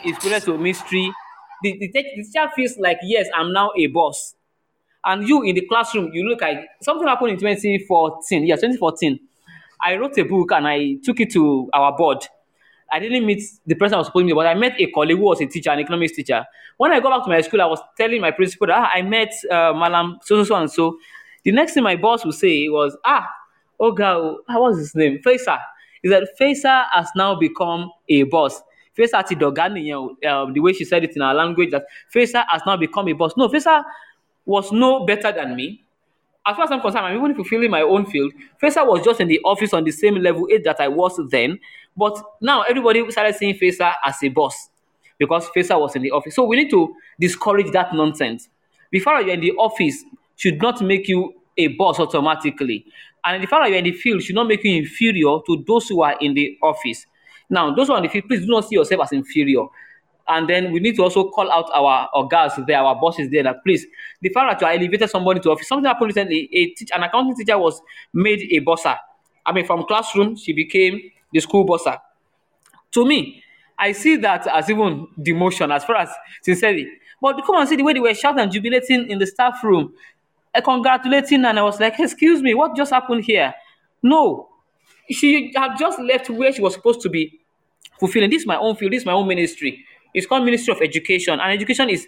Is 0.05 0.15
posted 0.19 0.43
to 0.43 0.57
mystery. 0.57 1.11
The, 1.63 1.77
the, 1.79 1.87
the 1.91 2.03
teacher 2.23 2.47
feels 2.55 2.77
like 2.77 2.99
yes, 3.03 3.27
I'm 3.35 3.51
now 3.51 3.71
a 3.77 3.87
boss. 3.87 4.35
And 5.03 5.27
you 5.27 5.43
in 5.43 5.55
the 5.55 5.65
classroom, 5.67 6.11
you 6.13 6.27
look 6.27 6.41
like 6.41 6.59
something 6.81 7.07
happened 7.07 7.31
in 7.31 7.37
2014. 7.39 8.45
Yeah, 8.45 8.55
2014. 8.55 9.19
I 9.83 9.95
wrote 9.95 10.17
a 10.17 10.23
book 10.23 10.51
and 10.51 10.67
I 10.67 10.95
took 11.03 11.19
it 11.19 11.31
to 11.33 11.69
our 11.73 11.95
board. 11.95 12.25
I 12.91 12.99
didn't 12.99 13.25
meet 13.25 13.43
the 13.65 13.75
person 13.75 13.95
I 13.95 13.97
was 13.97 14.07
supposed 14.07 14.23
to 14.23 14.27
meet, 14.27 14.33
but 14.35 14.47
I 14.47 14.53
met 14.53 14.79
a 14.79 14.87
colleague 14.91 15.17
who 15.17 15.23
was 15.23 15.41
a 15.41 15.45
teacher, 15.45 15.69
an 15.71 15.79
economics 15.79 16.13
teacher. 16.13 16.45
When 16.77 16.91
I 16.91 16.99
go 16.99 17.09
back 17.09 17.23
to 17.23 17.29
my 17.29 17.41
school, 17.41 17.61
I 17.61 17.65
was 17.65 17.79
telling 17.97 18.21
my 18.21 18.31
principal 18.31 18.67
that 18.67 18.77
ah, 18.77 18.89
I 18.93 19.01
met 19.01 19.33
uh, 19.49 19.73
Malam 19.73 20.19
so 20.23 20.37
so 20.37 20.43
so 20.43 20.55
and 20.55 20.71
so. 20.71 20.97
The 21.43 21.51
next 21.51 21.73
thing 21.73 21.83
my 21.83 21.95
boss 21.95 22.25
would 22.25 22.35
say 22.35 22.67
was, 22.69 22.97
ah, 23.05 23.27
oh 23.79 23.91
girl, 23.91 24.39
what 24.45 24.61
was 24.61 24.77
his 24.77 24.95
name? 24.95 25.19
Faisal. 25.25 25.59
He 26.01 26.09
said 26.09 26.23
Faisal 26.39 26.85
has 26.93 27.09
now 27.15 27.35
become 27.35 27.91
a 28.09 28.23
boss. 28.23 28.61
Faisal 28.97 29.25
ti 29.27 29.35
dọ̀gá 29.35 29.69
nìyẹn 29.71 29.95
o, 29.95 30.43
um, 30.43 30.53
the 30.53 30.59
way 30.59 30.73
she 30.73 30.85
said 30.85 31.03
it 31.03 31.15
in 31.15 31.21
our 31.21 31.33
language 31.33 31.71
that 31.71 31.85
Faisal 32.13 32.43
has 32.49 32.61
now 32.65 32.77
become 32.77 33.07
a 33.07 33.13
boss. 33.13 33.33
No, 33.37 33.47
Faisal 33.49 33.83
was 34.45 34.71
no 34.71 35.05
better 35.05 35.31
than 35.31 35.55
me 35.55 35.83
as 36.47 36.55
far 36.55 36.63
as 36.63 36.71
I'm 36.71 36.79
concerned, 36.79 37.05
I'm 37.05 37.17
even 37.17 37.35
fulfilling 37.35 37.69
my 37.69 37.81
own 37.81 38.05
field. 38.05 38.31
Faisal 38.61 38.87
was 38.87 39.03
just 39.03 39.19
in 39.19 39.27
the 39.27 39.39
office 39.43 39.73
on 39.73 39.83
the 39.83 39.91
same 39.91 40.15
level 40.15 40.47
age 40.49 40.63
that 40.63 40.79
I 40.79 40.87
was 40.87 41.19
then, 41.29 41.59
but 41.97 42.21
now 42.39 42.61
everybody 42.61 43.09
started 43.11 43.35
seeing 43.35 43.55
Faisal 43.55 43.93
as 44.05 44.15
a 44.23 44.29
boss 44.29 44.69
because 45.17 45.49
Faisal 45.55 45.81
was 45.81 45.95
in 45.95 46.03
the 46.03 46.11
office. 46.11 46.35
So 46.35 46.45
we 46.45 46.55
need 46.55 46.69
to 46.69 46.93
discourage 47.19 47.71
that 47.73 47.93
nonsense. 47.93 48.49
Before 48.91 49.19
you're 49.19 49.33
in 49.33 49.41
the 49.41 49.51
office 49.53 50.05
should 50.35 50.61
not 50.61 50.81
make 50.81 51.07
you 51.07 51.33
a 51.57 51.67
boss 51.69 51.99
automatically, 51.99 52.85
and 53.25 53.43
the 53.43 53.47
fact 53.47 53.63
that 53.63 53.69
you're 53.69 53.79
in 53.79 53.83
the 53.83 53.91
field 53.91 54.21
should 54.21 54.35
not 54.35 54.47
make 54.47 54.63
you 54.63 54.77
inferior 54.77 55.39
to 55.47 55.63
those 55.67 55.89
who 55.89 56.03
are 56.03 56.15
in 56.21 56.35
the 56.35 56.57
office. 56.61 57.05
Now, 57.49 57.73
those 57.73 57.87
who 57.87 57.93
are 57.93 57.97
in 57.97 58.03
the 58.03 58.09
field, 58.09 58.25
please 58.27 58.41
do 58.41 58.47
not 58.47 58.67
see 58.69 58.75
yourself 58.75 59.01
as 59.03 59.11
inferior. 59.11 59.65
And 60.27 60.47
then 60.47 60.71
we 60.71 60.81
need 60.81 60.95
to 60.97 61.03
also 61.03 61.29
call 61.29 61.49
out 61.51 61.69
our 61.73 62.09
organs 62.13 62.53
there, 62.67 62.79
our 62.79 62.95
bosses 62.99 63.29
there, 63.31 63.43
that 63.43 63.63
please, 63.65 63.85
the 64.21 64.29
fact 64.29 64.59
that 64.59 64.61
you 64.61 64.67
are 64.67 64.77
elevated 64.77 65.09
somebody 65.09 65.39
to 65.39 65.51
office, 65.51 65.67
something 65.67 65.85
happened 65.85 66.09
recently, 66.09 66.49
a 66.51 66.65
teach, 66.67 66.89
an 66.93 67.03
accounting 67.03 67.35
teacher 67.35 67.57
was 67.57 67.81
made 68.13 68.41
a 68.51 68.59
bosser. 68.59 68.97
I 69.45 69.53
mean, 69.53 69.65
from 69.65 69.85
classroom, 69.85 70.35
she 70.35 70.51
became 70.51 70.99
the 71.31 71.39
school 71.39 71.65
bosser. 71.65 71.97
To 72.91 73.05
me, 73.05 73.43
I 73.77 73.91
see 73.91 74.15
that 74.17 74.47
as 74.47 74.69
even 74.69 75.07
demotion, 75.19 75.73
as 75.73 75.83
far 75.83 75.97
as 75.97 76.09
sincerely. 76.41 76.87
But 77.21 77.43
come 77.45 77.55
and 77.57 77.69
see 77.69 77.75
the 77.75 77.83
way 77.83 77.93
they 77.93 77.99
were 77.99 78.13
shouting 78.13 78.41
and 78.41 78.51
jubilating 78.51 79.09
in 79.09 79.19
the 79.19 79.27
staff 79.27 79.63
room, 79.63 79.93
uh, 80.55 80.61
congratulating, 80.61 81.45
and 81.45 81.59
I 81.59 81.63
was 81.63 81.79
like, 81.79 81.99
excuse 81.99 82.41
me, 82.41 82.53
what 82.53 82.75
just 82.75 82.91
happened 82.91 83.23
here? 83.25 83.53
No, 84.01 84.49
she 85.09 85.51
had 85.55 85.77
just 85.77 85.99
left 85.99 86.29
where 86.29 86.51
she 86.51 86.61
was 86.61 86.73
supposed 86.73 87.01
to 87.01 87.09
be 87.09 87.39
fulfilling. 87.99 88.29
This 88.29 88.41
is 88.41 88.47
my 88.47 88.57
own 88.57 88.75
field, 88.75 88.93
this 88.93 89.01
is 89.01 89.05
my 89.05 89.13
own 89.13 89.27
ministry. 89.27 89.83
It's 90.13 90.25
called 90.25 90.45
Ministry 90.45 90.73
of 90.73 90.81
Education, 90.81 91.39
and 91.39 91.51
education 91.51 91.89
is 91.89 92.07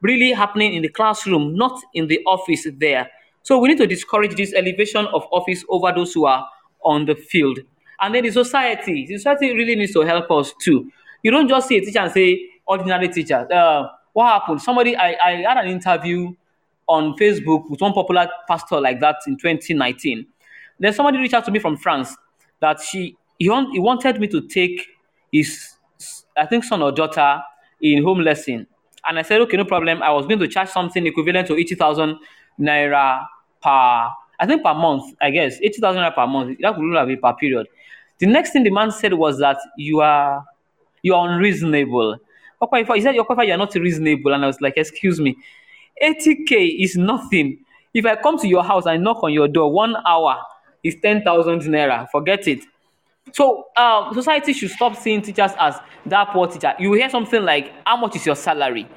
really 0.00 0.32
happening 0.32 0.74
in 0.74 0.82
the 0.82 0.88
classroom, 0.88 1.56
not 1.56 1.80
in 1.94 2.06
the 2.08 2.20
office 2.26 2.66
there. 2.78 3.10
So 3.42 3.58
we 3.58 3.68
need 3.68 3.78
to 3.78 3.86
discourage 3.86 4.36
this 4.36 4.54
elevation 4.54 5.06
of 5.06 5.26
office 5.32 5.64
over 5.68 5.92
those 5.94 6.12
who 6.12 6.26
are 6.26 6.46
on 6.84 7.06
the 7.06 7.14
field. 7.14 7.58
And 8.00 8.14
then 8.14 8.24
the 8.24 8.30
society, 8.30 9.06
the 9.06 9.16
society 9.16 9.54
really 9.54 9.76
needs 9.76 9.92
to 9.92 10.00
help 10.02 10.30
us 10.30 10.52
too. 10.60 10.90
You 11.22 11.30
don't 11.30 11.48
just 11.48 11.68
see 11.68 11.78
a 11.78 11.80
teacher 11.80 12.00
and 12.00 12.12
say, 12.12 12.50
ordinary 12.66 13.08
teacher. 13.08 13.46
Uh, 13.52 13.88
what 14.12 14.26
happened? 14.26 14.62
Somebody, 14.62 14.96
I, 14.96 15.16
I 15.24 15.30
had 15.42 15.64
an 15.64 15.68
interview 15.70 16.34
on 16.86 17.16
Facebook 17.16 17.70
with 17.70 17.80
one 17.80 17.92
popular 17.92 18.28
pastor 18.46 18.80
like 18.80 19.00
that 19.00 19.16
in 19.26 19.36
2019. 19.36 20.26
Then 20.78 20.92
somebody 20.92 21.18
reached 21.18 21.34
out 21.34 21.44
to 21.46 21.50
me 21.50 21.58
from 21.58 21.76
France 21.76 22.14
that 22.60 22.80
she 22.80 23.16
he, 23.38 23.46
he 23.72 23.78
wanted 23.80 24.20
me 24.20 24.28
to 24.28 24.46
take 24.46 24.86
his 25.32 25.74
I 26.36 26.46
think 26.46 26.64
son 26.64 26.82
or 26.82 26.92
daughter 26.92 27.40
in 27.80 28.02
home 28.02 28.20
lesson. 28.20 28.66
And 29.06 29.18
I 29.18 29.22
said, 29.22 29.40
okay, 29.42 29.56
no 29.56 29.64
problem. 29.64 30.02
I 30.02 30.10
was 30.10 30.26
going 30.26 30.38
to 30.38 30.48
charge 30.48 30.68
something 30.70 31.06
equivalent 31.06 31.46
to 31.48 31.56
80,000 31.56 32.16
naira 32.58 33.26
per, 33.62 33.68
I 33.70 34.46
think 34.46 34.62
per 34.64 34.74
month, 34.74 35.14
I 35.20 35.30
guess, 35.30 35.58
80,000 35.60 36.00
naira 36.00 36.14
per 36.14 36.26
month. 36.26 36.58
That 36.60 36.78
would 36.78 37.06
been 37.06 37.20
per 37.20 37.34
period. 37.34 37.66
The 38.24 38.30
next 38.30 38.52
thing 38.52 38.62
the 38.62 38.70
man 38.70 38.90
said 38.90 39.12
was 39.12 39.38
that 39.40 39.58
you 39.76 40.00
are, 40.00 40.42
you 41.02 41.14
are 41.14 41.28
unreasonable. 41.28 42.16
Okwaifo, 42.62 42.94
He 42.94 43.02
said, 43.02 43.14
you 43.14 43.22
are 43.28 43.56
not 43.58 43.74
reasonable. 43.74 44.32
And 44.32 44.44
I 44.44 44.46
was 44.46 44.62
like, 44.62 44.78
excuse 44.78 45.20
me, 45.20 45.36
80K 46.02 46.82
is 46.82 46.96
nothing. 46.96 47.58
If 47.92 48.06
I 48.06 48.16
come 48.16 48.38
to 48.38 48.48
your 48.48 48.64
house 48.64 48.86
and 48.86 49.04
knock 49.04 49.22
on 49.22 49.34
your 49.34 49.46
door, 49.46 49.70
one 49.70 49.94
hour 50.06 50.38
is 50.82 50.96
10,000 51.02 51.60
naira. 51.64 52.08
Forget 52.10 52.48
it. 52.48 52.60
So 53.34 53.66
um, 53.76 54.14
society 54.14 54.54
should 54.54 54.70
stop 54.70 54.96
seeing 54.96 55.20
teachers 55.20 55.50
as 55.58 55.74
that 56.06 56.30
poor 56.30 56.46
teacher. 56.46 56.72
You 56.78 56.94
hear 56.94 57.10
something 57.10 57.42
like, 57.42 57.74
"How 57.84 57.98
much 57.98 58.16
is 58.16 58.24
your 58.24 58.36
salary?" 58.36 58.88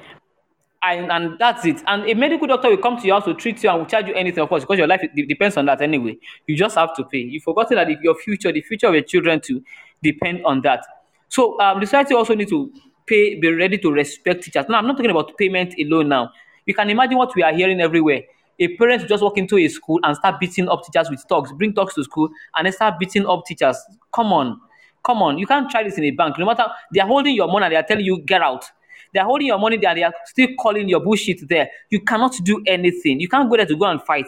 And, 0.80 1.10
and 1.10 1.38
that's 1.40 1.64
it. 1.64 1.82
And 1.88 2.08
a 2.08 2.14
medical 2.14 2.46
doctor 2.46 2.70
will 2.70 2.76
come 2.76 2.98
to 3.00 3.06
your 3.06 3.16
house 3.16 3.24
to 3.24 3.34
treat 3.34 3.62
you 3.64 3.68
and 3.68 3.80
will 3.80 3.86
charge 3.86 4.06
you 4.06 4.14
anything, 4.14 4.42
of 4.42 4.48
course, 4.48 4.62
because 4.62 4.78
your 4.78 4.86
life 4.86 5.02
depends 5.14 5.56
on 5.56 5.66
that 5.66 5.80
anyway. 5.82 6.16
You 6.46 6.56
just 6.56 6.76
have 6.76 6.94
to 6.96 7.04
pay. 7.04 7.18
You've 7.18 7.42
forgotten 7.42 7.76
that 7.76 7.88
your 8.00 8.14
future, 8.14 8.52
the 8.52 8.62
future 8.62 8.86
of 8.86 8.94
your 8.94 9.02
children 9.02 9.40
too, 9.40 9.62
depend 10.02 10.44
on 10.44 10.60
that. 10.62 10.86
So 11.28 11.60
um, 11.60 11.80
the 11.80 11.86
society 11.86 12.14
also 12.14 12.34
need 12.34 12.48
to 12.50 12.72
pay, 13.06 13.34
be 13.40 13.52
ready 13.52 13.76
to 13.78 13.90
respect 13.90 14.44
teachers. 14.44 14.66
Now, 14.68 14.78
I'm 14.78 14.86
not 14.86 14.96
talking 14.96 15.10
about 15.10 15.36
payment 15.36 15.74
alone 15.80 16.08
now. 16.10 16.30
You 16.64 16.74
can 16.74 16.88
imagine 16.90 17.18
what 17.18 17.34
we 17.34 17.42
are 17.42 17.52
hearing 17.52 17.80
everywhere. 17.80 18.22
A 18.60 18.76
parent 18.76 19.08
just 19.08 19.22
walk 19.22 19.36
into 19.36 19.56
a 19.58 19.68
school 19.68 19.98
and 20.04 20.16
start 20.16 20.38
beating 20.38 20.68
up 20.68 20.84
teachers 20.84 21.10
with 21.10 21.26
talks, 21.28 21.50
bring 21.52 21.72
talks 21.72 21.94
to 21.94 22.04
school, 22.04 22.28
and 22.56 22.66
they 22.66 22.70
start 22.70 22.98
beating 23.00 23.26
up 23.26 23.44
teachers. 23.46 23.76
Come 24.14 24.32
on, 24.32 24.60
come 25.04 25.22
on. 25.22 25.38
You 25.38 25.46
can't 25.46 25.68
try 25.70 25.82
this 25.82 25.98
in 25.98 26.04
a 26.04 26.10
bank. 26.12 26.38
No 26.38 26.46
matter 26.46 26.66
they 26.92 27.00
are 27.00 27.06
holding 27.06 27.34
your 27.34 27.48
money 27.48 27.66
and 27.66 27.72
they 27.72 27.76
are 27.76 27.82
telling 27.82 28.04
you 28.04 28.20
get 28.20 28.42
out. 28.42 28.64
They 29.12 29.20
are 29.20 29.26
holding 29.26 29.46
your 29.46 29.58
money 29.58 29.76
there 29.76 29.94
they 29.94 30.02
are 30.02 30.12
still 30.26 30.48
calling 30.58 30.88
your 30.88 31.00
bullshit 31.00 31.48
there. 31.48 31.70
You 31.90 32.00
cannot 32.00 32.34
do 32.42 32.62
anything. 32.66 33.20
You 33.20 33.28
can't 33.28 33.48
go 33.48 33.56
there 33.56 33.66
to 33.66 33.76
go 33.76 33.86
and 33.86 34.02
fight. 34.02 34.26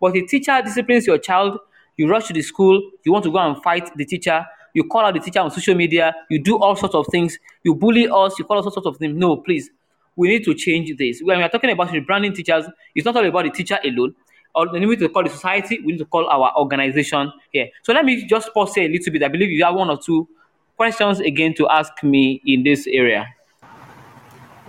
But 0.00 0.12
the 0.12 0.26
teacher 0.26 0.60
disciplines 0.64 1.06
your 1.06 1.18
child, 1.18 1.58
you 1.96 2.08
rush 2.08 2.28
to 2.28 2.32
the 2.32 2.42
school, 2.42 2.90
you 3.04 3.12
want 3.12 3.24
to 3.24 3.30
go 3.30 3.38
and 3.38 3.62
fight 3.62 3.90
the 3.96 4.04
teacher, 4.04 4.46
you 4.74 4.84
call 4.84 5.02
out 5.04 5.14
the 5.14 5.20
teacher 5.20 5.40
on 5.40 5.50
social 5.50 5.74
media, 5.74 6.14
you 6.30 6.42
do 6.42 6.58
all 6.58 6.76
sorts 6.76 6.94
of 6.94 7.06
things, 7.10 7.38
you 7.64 7.74
bully 7.74 8.08
us, 8.08 8.38
you 8.38 8.44
call 8.44 8.56
all 8.56 8.70
sorts 8.70 8.86
of 8.86 8.96
things. 8.96 9.16
No, 9.16 9.36
please. 9.36 9.70
We 10.16 10.28
need 10.28 10.44
to 10.44 10.54
change 10.54 10.96
this. 10.96 11.20
When 11.22 11.38
we 11.38 11.44
are 11.44 11.48
talking 11.48 11.70
about 11.70 11.88
rebranding 11.88 12.34
teachers, 12.34 12.66
it's 12.94 13.04
not 13.04 13.16
all 13.16 13.24
about 13.24 13.44
the 13.44 13.50
teacher 13.50 13.78
alone. 13.84 14.14
Or 14.54 14.70
we 14.72 14.80
need 14.80 14.98
to 14.98 15.08
call 15.08 15.22
the 15.22 15.30
society, 15.30 15.78
we 15.84 15.92
need 15.92 15.98
to 15.98 16.04
call 16.04 16.28
our 16.28 16.52
organization 16.58 17.32
here. 17.52 17.68
So 17.82 17.92
let 17.92 18.04
me 18.04 18.26
just 18.26 18.52
pause 18.52 18.74
here 18.74 18.84
a 18.84 18.92
little 18.92 19.12
bit. 19.12 19.22
I 19.22 19.28
believe 19.28 19.50
you 19.50 19.64
have 19.64 19.74
one 19.74 19.88
or 19.88 19.98
two 19.98 20.28
questions 20.76 21.20
again 21.20 21.54
to 21.54 21.68
ask 21.68 22.02
me 22.02 22.42
in 22.44 22.64
this 22.64 22.86
area. 22.86 23.26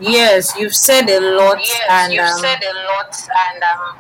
Yes, 0.02 0.58
you've 0.58 0.76
said 0.76 1.08
a 1.10 1.20
lot, 1.38 1.60
Yes, 1.60 1.82
and 1.90 2.14
you've 2.14 2.26
um, 2.26 2.40
said 2.40 2.60
a 2.64 2.74
lot, 2.90 3.14
and 3.46 3.64
um, 3.64 4.00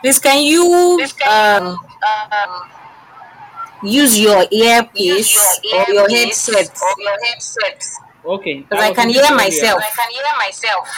please 0.00 0.18
can 0.18 0.42
you 0.42 0.96
this 0.98 1.12
can 1.12 1.62
um, 1.66 1.78
um, 2.30 2.70
use 3.82 4.18
your 4.18 4.42
use 4.50 4.52
earpiece 4.52 5.60
or 5.74 5.92
your 5.92 6.08
headset? 6.08 6.70
or 6.80 7.02
your 7.02 7.18
headset. 7.26 7.84
Okay. 8.24 8.60
Because 8.60 8.78
I 8.84 8.88
was 8.90 8.96
can 8.96 9.08
hear 9.10 9.22
this 9.22 9.30
myself. 9.32 9.82
I 9.82 9.90
can 9.90 10.10
hear 10.12 10.22
myself. 10.38 10.88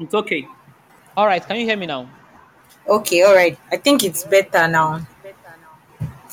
It's 0.00 0.14
okay. 0.14 0.48
All 1.16 1.26
right. 1.26 1.46
Can 1.46 1.56
you 1.60 1.66
hear 1.66 1.76
me 1.76 1.86
now? 1.86 2.10
Okay, 2.86 3.22
all 3.22 3.34
right. 3.34 3.56
I 3.72 3.76
think 3.76 4.04
it's 4.04 4.24
better 4.24 4.68
now. 4.68 5.06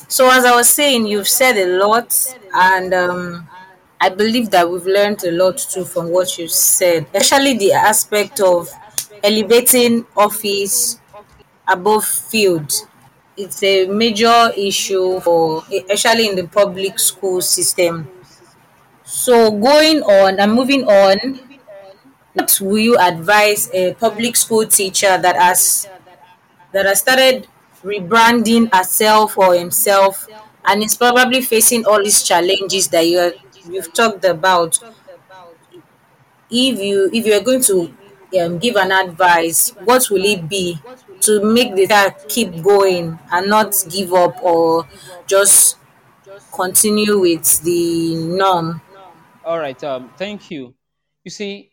So 0.08 0.28
as 0.28 0.44
I 0.44 0.54
was 0.54 0.68
saying, 0.68 1.06
you've 1.06 1.28
said 1.28 1.56
a 1.56 1.78
lot, 1.78 2.12
and 2.52 2.92
um, 2.92 3.48
I 4.02 4.08
believe 4.10 4.50
that 4.50 4.68
we've 4.70 4.84
learned 4.98 5.20
a 5.24 5.30
lot 5.42 5.56
too 5.72 5.84
from 5.84 6.10
what 6.10 6.28
you 6.38 6.46
said, 6.48 7.06
especially 7.14 7.54
the 7.56 7.72
aspect 7.72 8.40
of 8.40 8.68
elevating 9.22 10.04
office 10.16 10.98
above 11.68 12.04
field. 12.06 12.70
It's 13.36 13.62
a 13.62 13.86
major 13.86 14.52
issue 14.56 15.20
for, 15.20 15.64
especially 15.72 16.28
in 16.30 16.36
the 16.36 16.48
public 16.48 16.98
school 16.98 17.40
system. 17.42 18.08
So 19.04 19.50
going 19.52 20.02
on 20.02 20.40
and 20.40 20.52
moving 20.52 20.84
on, 20.84 21.40
what 22.34 22.58
will 22.60 22.78
you 22.78 22.96
advise 22.98 23.70
a 23.72 23.94
public 23.94 24.36
school 24.36 24.66
teacher 24.66 25.18
that 25.18 25.36
has 25.36 25.88
that 26.72 26.86
has 26.86 27.00
started 27.00 27.48
rebranding 27.84 28.72
herself 28.74 29.36
or 29.38 29.54
himself 29.54 30.26
and 30.66 30.82
is 30.82 30.96
probably 30.96 31.40
facing 31.42 31.84
all 31.86 32.02
these 32.02 32.22
challenges 32.22 32.88
that 32.88 33.06
you 33.06 33.18
are, 33.18 33.32
you've 33.68 33.92
talked 33.92 34.24
about 34.24 34.78
if 36.50 36.78
you 36.78 37.10
if 37.12 37.26
you're 37.26 37.40
going 37.42 37.62
to 37.62 37.92
um, 38.40 38.58
give 38.58 38.76
an 38.76 38.92
advice 38.92 39.70
what 39.84 40.08
will 40.10 40.24
it 40.24 40.48
be 40.48 40.78
to 41.20 41.42
make 41.44 41.74
the 41.74 41.86
child 41.86 42.14
keep 42.28 42.62
going 42.62 43.18
and 43.30 43.48
not 43.48 43.74
give 43.90 44.12
up 44.12 44.42
or 44.42 44.86
just 45.26 45.78
continue 46.54 47.20
with 47.20 47.62
the 47.62 48.14
norm 48.16 48.80
All 49.44 49.58
right. 49.58 49.82
Um. 49.84 50.12
Thank 50.18 50.50
you. 50.50 50.74
You 51.24 51.30
see, 51.30 51.72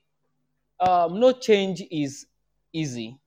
um, 0.80 1.20
no 1.20 1.34
change 1.34 1.84
is 1.92 2.28
easy. 2.74 3.20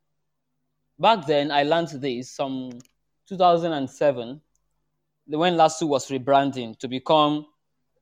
Back 0.98 1.26
then, 1.26 1.50
I 1.50 1.64
learned 1.64 1.88
this 2.00 2.30
some 2.30 2.70
2007 3.28 4.40
the- 5.28 5.38
when 5.38 5.54
LASU 5.54 5.88
was 5.88 6.08
rebranding 6.08 6.78
to 6.78 6.88
become 6.88 7.46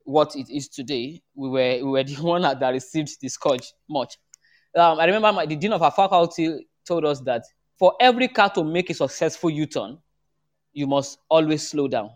what 0.05 0.35
it 0.35 0.49
is 0.49 0.67
today, 0.67 1.21
we 1.35 1.49
were 1.49 1.77
we 1.77 1.83
were 1.83 2.03
the 2.03 2.15
one 2.15 2.41
that 2.41 2.61
received 2.61 3.17
the 3.21 3.29
scourge 3.29 3.73
much. 3.89 4.17
Um, 4.75 4.99
I 4.99 5.05
remember 5.05 5.31
my, 5.33 5.45
the 5.45 5.55
dean 5.55 5.73
of 5.73 5.81
our 5.81 5.91
faculty 5.91 6.67
told 6.85 7.05
us 7.05 7.19
that 7.21 7.43
for 7.77 7.93
every 7.99 8.27
car 8.27 8.49
to 8.51 8.63
make 8.63 8.89
a 8.89 8.93
successful 8.93 9.49
U-turn, 9.49 9.97
you 10.73 10.87
must 10.87 11.19
always 11.29 11.67
slow 11.67 11.87
down. 11.87 12.11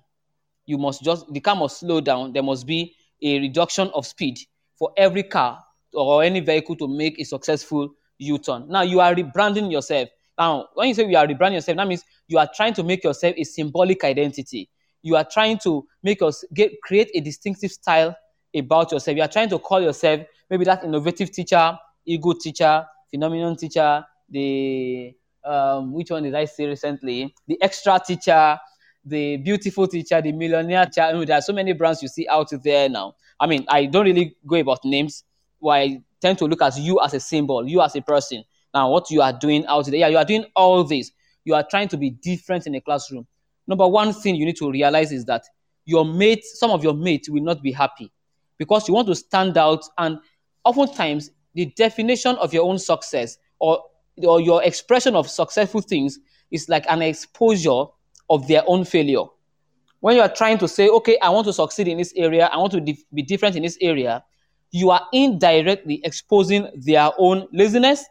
You 0.65 0.77
must 0.77 1.03
just 1.03 1.31
the 1.31 1.39
car 1.39 1.55
must 1.55 1.79
slow 1.79 2.01
down. 2.01 2.33
There 2.33 2.43
must 2.43 2.65
be 2.65 2.95
a 3.21 3.39
reduction 3.39 3.89
of 3.93 4.05
speed 4.05 4.39
for 4.77 4.91
every 4.97 5.23
car 5.23 5.63
or 5.93 6.23
any 6.23 6.39
vehicle 6.39 6.75
to 6.77 6.88
make 6.88 7.19
a 7.19 7.23
successful 7.23 7.89
U-turn. 8.17 8.67
Now 8.69 8.81
you 8.81 8.99
are 8.99 9.13
rebranding 9.13 9.71
yourself. 9.71 10.09
Now, 10.38 10.67
when 10.73 10.89
you 10.89 10.93
say 10.93 11.07
you 11.07 11.17
are 11.17 11.27
rebranding 11.27 11.55
yourself, 11.55 11.77
that 11.77 11.88
means 11.88 12.03
you 12.27 12.38
are 12.38 12.49
trying 12.53 12.73
to 12.73 12.83
make 12.83 13.03
yourself 13.03 13.36
a 13.38 13.43
symbolic 13.43 14.03
identity. 14.03 14.69
You 15.06 15.16
are 15.18 15.24
trying 15.24 15.60
to 15.60 15.86
make 16.01 16.24
us 16.24 16.43
get 16.51 16.82
create 16.82 17.12
a 17.14 17.22
distinctive 17.22 17.72
style 17.72 18.18
about 18.56 18.91
yourself. 18.91 19.16
You 19.16 19.22
are 19.22 19.28
trying 19.28 19.49
to 19.49 19.60
call 19.60 19.80
yourself 19.80 20.22
maybe 20.49 20.66
that 20.66 20.84
innovative 20.84 21.30
teacher, 21.30 21.78
ego 22.06 22.34
teacher, 22.34 22.84
phenomenon 23.12 23.56
teacher, 23.56 24.03
the 24.28 25.16
um, 25.43 25.93
which 25.93 26.10
one 26.10 26.24
did 26.24 26.34
I 26.34 26.45
say 26.45 26.66
recently? 26.66 27.36
The 27.47 27.62
extra 27.62 27.99
teacher, 27.99 28.58
the 29.06 29.38
beautiful 29.38 29.88
teacher, 29.88 30.20
the 30.24 30.32
millionaire 30.32 30.88
teacher. 30.88 31.01
I 31.01 31.14
mean, 31.14 31.28
there 31.28 31.38
are 31.38 31.41
so 31.41 31.53
many 31.53 31.74
brands 31.74 32.01
you 32.01 32.08
see 32.08 32.28
out 32.28 32.49
there 32.64 32.89
now. 32.89 33.14
I 33.39 33.45
mean, 33.45 33.64
I 33.70 33.86
don't 33.86 34.06
really 34.06 34.36
go 34.47 34.56
about 34.56 34.84
names. 34.84 35.24
Why 35.60 35.80
I 35.82 36.01
tend 36.20 36.39
to 36.39 36.45
look 36.45 36.64
at 36.64 36.78
you 36.78 36.99
as 36.99 37.14
a 37.14 37.20
symbol, 37.20 37.68
you 37.68 37.80
as 37.80 37.95
a 37.95 38.01
person. 38.01 38.43
Now, 38.74 38.89
what 38.89 39.12
you 39.12 39.22
are 39.22 39.34
doing 39.34 39.68
out 39.68 39.86
there, 39.86 39.97
yeah, 39.97 40.08
you 40.08 40.18
are 40.18 40.26
doing 40.26 40.45
all 40.56 40.84
this. 40.84 41.12
You 41.43 41.53
are 41.53 41.64
trying 41.70 41.89
to 41.89 41.97
be 41.97 42.10
different 42.10 42.66
in 42.66 42.74
a 42.74 42.82
classroom. 42.82 43.28
Number 43.68 43.88
one 43.88 44.13
thing 44.13 44.36
you 44.36 44.45
need 44.45 44.57
to 44.57 44.72
realize 44.72 45.11
is 45.11 45.26
that 45.26 45.43
your 45.86 46.05
mates, 46.05 46.59
some 46.59 46.72
of 46.72 46.84
your 46.84 46.93
mates 46.93 47.30
will 47.30 47.43
not 47.43 47.61
be 47.61 47.72
happy 47.72 48.11
because 48.57 48.88
you 48.88 48.93
want 48.93 49.07
to 49.07 49.16
stand 49.16 49.57
out. 49.57 49.84
And 49.97 50.20
oftentimes, 50.63 51.32
the 51.53 51.66
definition 51.78 52.36
of 52.38 52.53
your 52.53 52.66
own 52.66 52.80
success 52.80 53.38
or, 53.59 53.84
or 54.18 54.41
your 54.41 54.63
expression 54.63 55.16
of 55.16 55.30
successful 55.30 55.82
things 55.82 56.20
is 56.51 56.70
like 56.70 56.86
an 56.89 57.01
exposure 57.01 57.86
of 58.30 58.47
their 58.47 58.63
own 58.68 58.86
failure. 58.86 59.24
When 59.99 60.16
you 60.16 60.22
are 60.22 60.30
trying 60.34 60.57
to 60.59 60.68
say, 60.68 60.88
okay, 60.89 61.18
I 61.22 61.30
want 61.30 61.47
to 61.47 61.53
succeed 61.53 61.88
in 61.88 61.97
this 61.97 62.13
area, 62.16 62.47
I 62.51 62.57
want 62.57 62.74
to 62.74 62.82
be 62.82 63.22
different 63.22 63.55
in 63.55 63.63
this 63.63 63.78
area, 63.82 64.24
you 64.72 64.91
are 64.91 65.01
indirectly 65.13 66.01
exposing 66.03 66.70
their 66.76 67.11
own 67.18 67.47
laziness, 67.51 68.05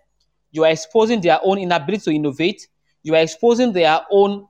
you 0.51 0.65
are 0.65 0.71
exposing 0.71 1.21
their 1.21 1.39
own 1.43 1.59
inability 1.59 2.05
to 2.05 2.11
innovate, 2.11 2.67
you 3.03 3.15
are 3.15 3.21
exposing 3.21 3.73
their 3.73 4.01
own 4.11 4.47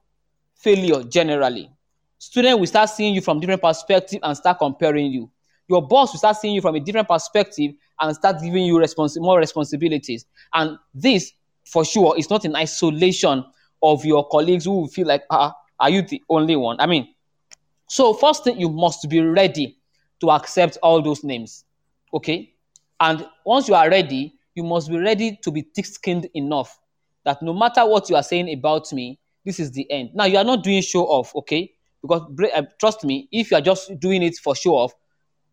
failure 0.64 1.04
generally. 1.04 1.70
Student 2.18 2.58
will 2.58 2.66
start 2.66 2.88
seeing 2.88 3.14
you 3.14 3.20
from 3.20 3.38
different 3.38 3.60
perspective 3.60 4.20
and 4.22 4.34
start 4.34 4.58
comparing 4.58 5.12
you. 5.12 5.30
Your 5.68 5.86
boss 5.86 6.12
will 6.12 6.18
start 6.18 6.36
seeing 6.36 6.54
you 6.54 6.62
from 6.62 6.74
a 6.74 6.80
different 6.80 7.06
perspective 7.06 7.72
and 8.00 8.16
start 8.16 8.40
giving 8.42 8.64
you 8.64 8.76
respons- 8.76 9.20
more 9.20 9.38
responsibilities. 9.38 10.24
And 10.54 10.78
this, 10.94 11.32
for 11.66 11.84
sure, 11.84 12.18
is 12.18 12.30
not 12.30 12.46
in 12.46 12.56
isolation 12.56 13.44
of 13.82 14.04
your 14.06 14.26
colleagues 14.28 14.64
who 14.64 14.80
will 14.80 14.88
feel 14.88 15.06
like, 15.06 15.24
ah, 15.30 15.54
are 15.78 15.90
you 15.90 16.00
the 16.00 16.22
only 16.30 16.56
one? 16.56 16.80
I 16.80 16.86
mean, 16.86 17.14
so 17.88 18.14
first 18.14 18.44
thing, 18.44 18.58
you 18.58 18.70
must 18.70 19.08
be 19.08 19.20
ready 19.20 19.76
to 20.20 20.30
accept 20.30 20.78
all 20.82 21.02
those 21.02 21.24
names. 21.24 21.64
Okay? 22.12 22.54
And 23.00 23.26
once 23.44 23.68
you 23.68 23.74
are 23.74 23.90
ready, 23.90 24.34
you 24.54 24.62
must 24.62 24.88
be 24.88 24.96
ready 24.96 25.38
to 25.42 25.50
be 25.50 25.62
thick-skinned 25.62 26.28
enough 26.34 26.78
that 27.24 27.42
no 27.42 27.52
matter 27.52 27.84
what 27.84 28.08
you 28.08 28.16
are 28.16 28.22
saying 28.22 28.52
about 28.52 28.90
me, 28.92 29.18
this 29.44 29.60
is 29.60 29.70
the 29.72 29.90
end. 29.90 30.10
Now 30.14 30.24
you 30.24 30.38
are 30.38 30.44
not 30.44 30.62
doing 30.62 30.82
show 30.82 31.04
off, 31.04 31.34
okay? 31.36 31.72
Because 32.02 32.22
uh, 32.54 32.62
trust 32.78 33.04
me, 33.04 33.28
if 33.32 33.50
you 33.50 33.56
are 33.56 33.60
just 33.60 33.98
doing 33.98 34.22
it 34.22 34.36
for 34.36 34.54
show 34.54 34.74
off, 34.74 34.92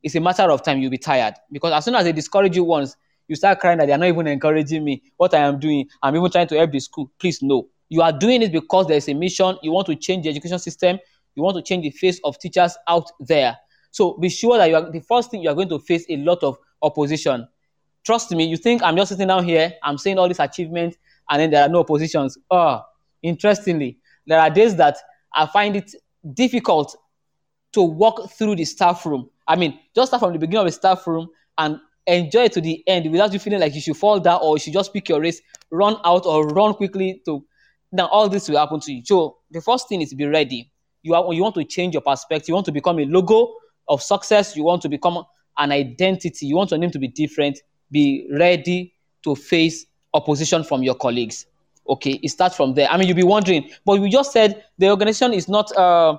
it's 0.04 0.16
a 0.16 0.20
matter 0.20 0.44
of 0.44 0.64
time 0.64 0.80
you'll 0.80 0.92
be 0.92 0.98
tired. 0.98 1.36
Because 1.52 1.74
as 1.74 1.86
soon 1.86 1.96
as 1.96 2.04
they 2.04 2.12
discourage 2.12 2.56
you 2.56 2.64
once, 2.64 2.96
you 3.28 3.36
start 3.36 3.60
crying 3.60 3.78
that 3.78 3.86
they 3.86 3.94
are 3.94 3.98
not 3.98 4.08
even 4.08 4.28
encouraging 4.28 4.84
me. 4.84 5.02
What 5.18 5.34
I 5.34 5.40
am 5.40 5.60
doing, 5.60 5.88
I'm 6.04 6.16
even 6.16 6.30
trying 6.32 6.48
to 6.48 6.58
help 6.58 6.72
the 6.72 6.80
school. 6.80 7.12
Please 7.20 7.42
no. 7.42 7.68
You 7.88 8.02
are 8.02 8.12
doing 8.12 8.42
it 8.42 8.52
because 8.52 8.88
there 8.88 8.98
is 8.98 9.08
a 9.08 9.14
mission. 9.14 9.58
You 9.62 9.72
want 9.72 9.88
to 9.88 9.96
change 9.96 10.24
the 10.24 10.30
education 10.30 10.60
system. 10.60 11.00
You 11.36 11.44
want 11.44 11.56
to 11.58 11.62
change 11.62 11.84
the 11.84 11.92
face 11.92 12.20
of 12.24 12.38
teachers 12.40 12.76
out 12.88 13.10
there. 13.20 13.58
So 13.92 14.18
be 14.18 14.30
sure 14.30 14.58
that 14.58 14.70
you 14.70 14.76
are 14.76 14.92
the 14.92 15.02
first 15.02 15.32
thing 15.32 15.42
you 15.42 15.50
are 15.50 15.56
going 15.56 15.70
to 15.70 15.80
face 15.80 16.06
a 16.10 16.18
lot 16.18 16.44
of 16.44 16.58
opposition. 16.82 17.48
Trust 18.04 18.32
me, 18.32 18.46
you 18.46 18.58
think 18.58 18.82
I'm 18.82 18.96
just 18.98 19.10
sitting 19.10 19.28
down 19.28 19.44
here, 19.44 19.74
I'm 19.84 19.98
saying 19.98 20.18
all 20.18 20.28
these 20.28 20.40
achievements, 20.40 20.98
and 21.30 21.40
then 21.40 21.52
there 21.52 21.64
are 21.64 21.70
no 21.70 21.82
oppositions. 21.82 22.38
Oh, 22.50 22.82
interestingly, 23.24 23.98
there 24.28 24.40
are 24.40 24.50
days 24.50 24.76
that 24.78 24.98
I 25.34 25.46
find 25.46 25.76
it 25.76 25.94
difficult 26.34 26.96
to 27.74 27.82
walk 27.82 28.32
through 28.32 28.56
the 28.56 28.66
staff 28.66 29.06
room. 29.06 29.30
I 29.48 29.56
mean, 29.56 29.80
just 29.96 30.10
start 30.10 30.22
from 30.22 30.34
the 30.34 30.40
beginning 30.40 30.60
of 30.60 30.66
the 30.66 30.72
staff 30.72 31.06
room 31.08 31.30
and 31.58 31.80
enjoy 32.06 32.44
it 32.44 32.54
to 32.54 32.62
the 32.62 32.84
end 32.88 33.10
without 33.12 33.32
you 33.34 33.40
feeling 33.40 33.60
like 33.60 33.74
you 33.74 33.82
should 33.82 33.98
fall 33.98 34.20
down 34.20 34.40
or 34.42 34.56
you 34.56 34.60
should 34.60 34.74
just 34.74 34.94
pick 34.94 35.10
your 35.10 35.22
race, 35.22 35.42
run 35.70 35.98
out 36.04 36.26
or 36.26 36.48
run 36.48 36.74
quickly 36.74 37.22
to 37.26 37.46
now 37.92 38.08
all 38.08 38.30
this 38.30 38.48
will 38.50 38.58
happen 38.58 38.80
to 38.82 38.94
you. 38.94 39.04
So 39.06 39.38
the 39.50 39.62
first 39.62 39.90
thing 39.90 40.02
is 40.02 40.10
to 40.10 40.16
be 40.16 40.26
ready. 40.26 40.72
You 41.04 41.16
are 41.16 41.34
you 41.34 41.42
want 41.42 41.56
to 41.56 41.64
change 41.64 41.94
your 41.94 42.02
perspective, 42.02 42.50
you 42.50 42.54
want 42.54 42.66
to 42.68 42.72
become 42.72 43.00
a 43.00 43.06
logo, 43.06 43.54
of 43.88 44.02
success, 44.02 44.56
you 44.56 44.64
want 44.64 44.82
to 44.82 44.90
become 44.90 45.24
an 45.58 45.72
identity, 45.72 46.46
you 46.46 46.56
want 46.56 46.72
your 46.72 46.80
name 46.80 46.92
to 46.92 47.00
be 47.00 47.08
different, 47.08 47.60
be 47.92 48.28
ready 48.32 48.94
to 49.24 49.36
face 49.36 49.86
opposition 50.14 50.64
from 50.64 50.82
your 50.82 50.96
colleagues. 50.96 51.46
Okay, 51.88 52.20
it 52.24 52.30
starts 52.30 52.56
from 52.56 52.74
there. 52.74 52.88
I 52.90 52.98
mean, 52.98 53.08
you'll 53.08 53.18
be 53.18 53.24
wondering, 53.24 53.70
but 53.86 54.00
you 54.00 54.10
just 54.10 54.32
said 54.32 54.64
the 54.78 54.90
organization 54.90 55.34
is 55.34 55.50
not 55.50 55.76
uh, 55.76 56.18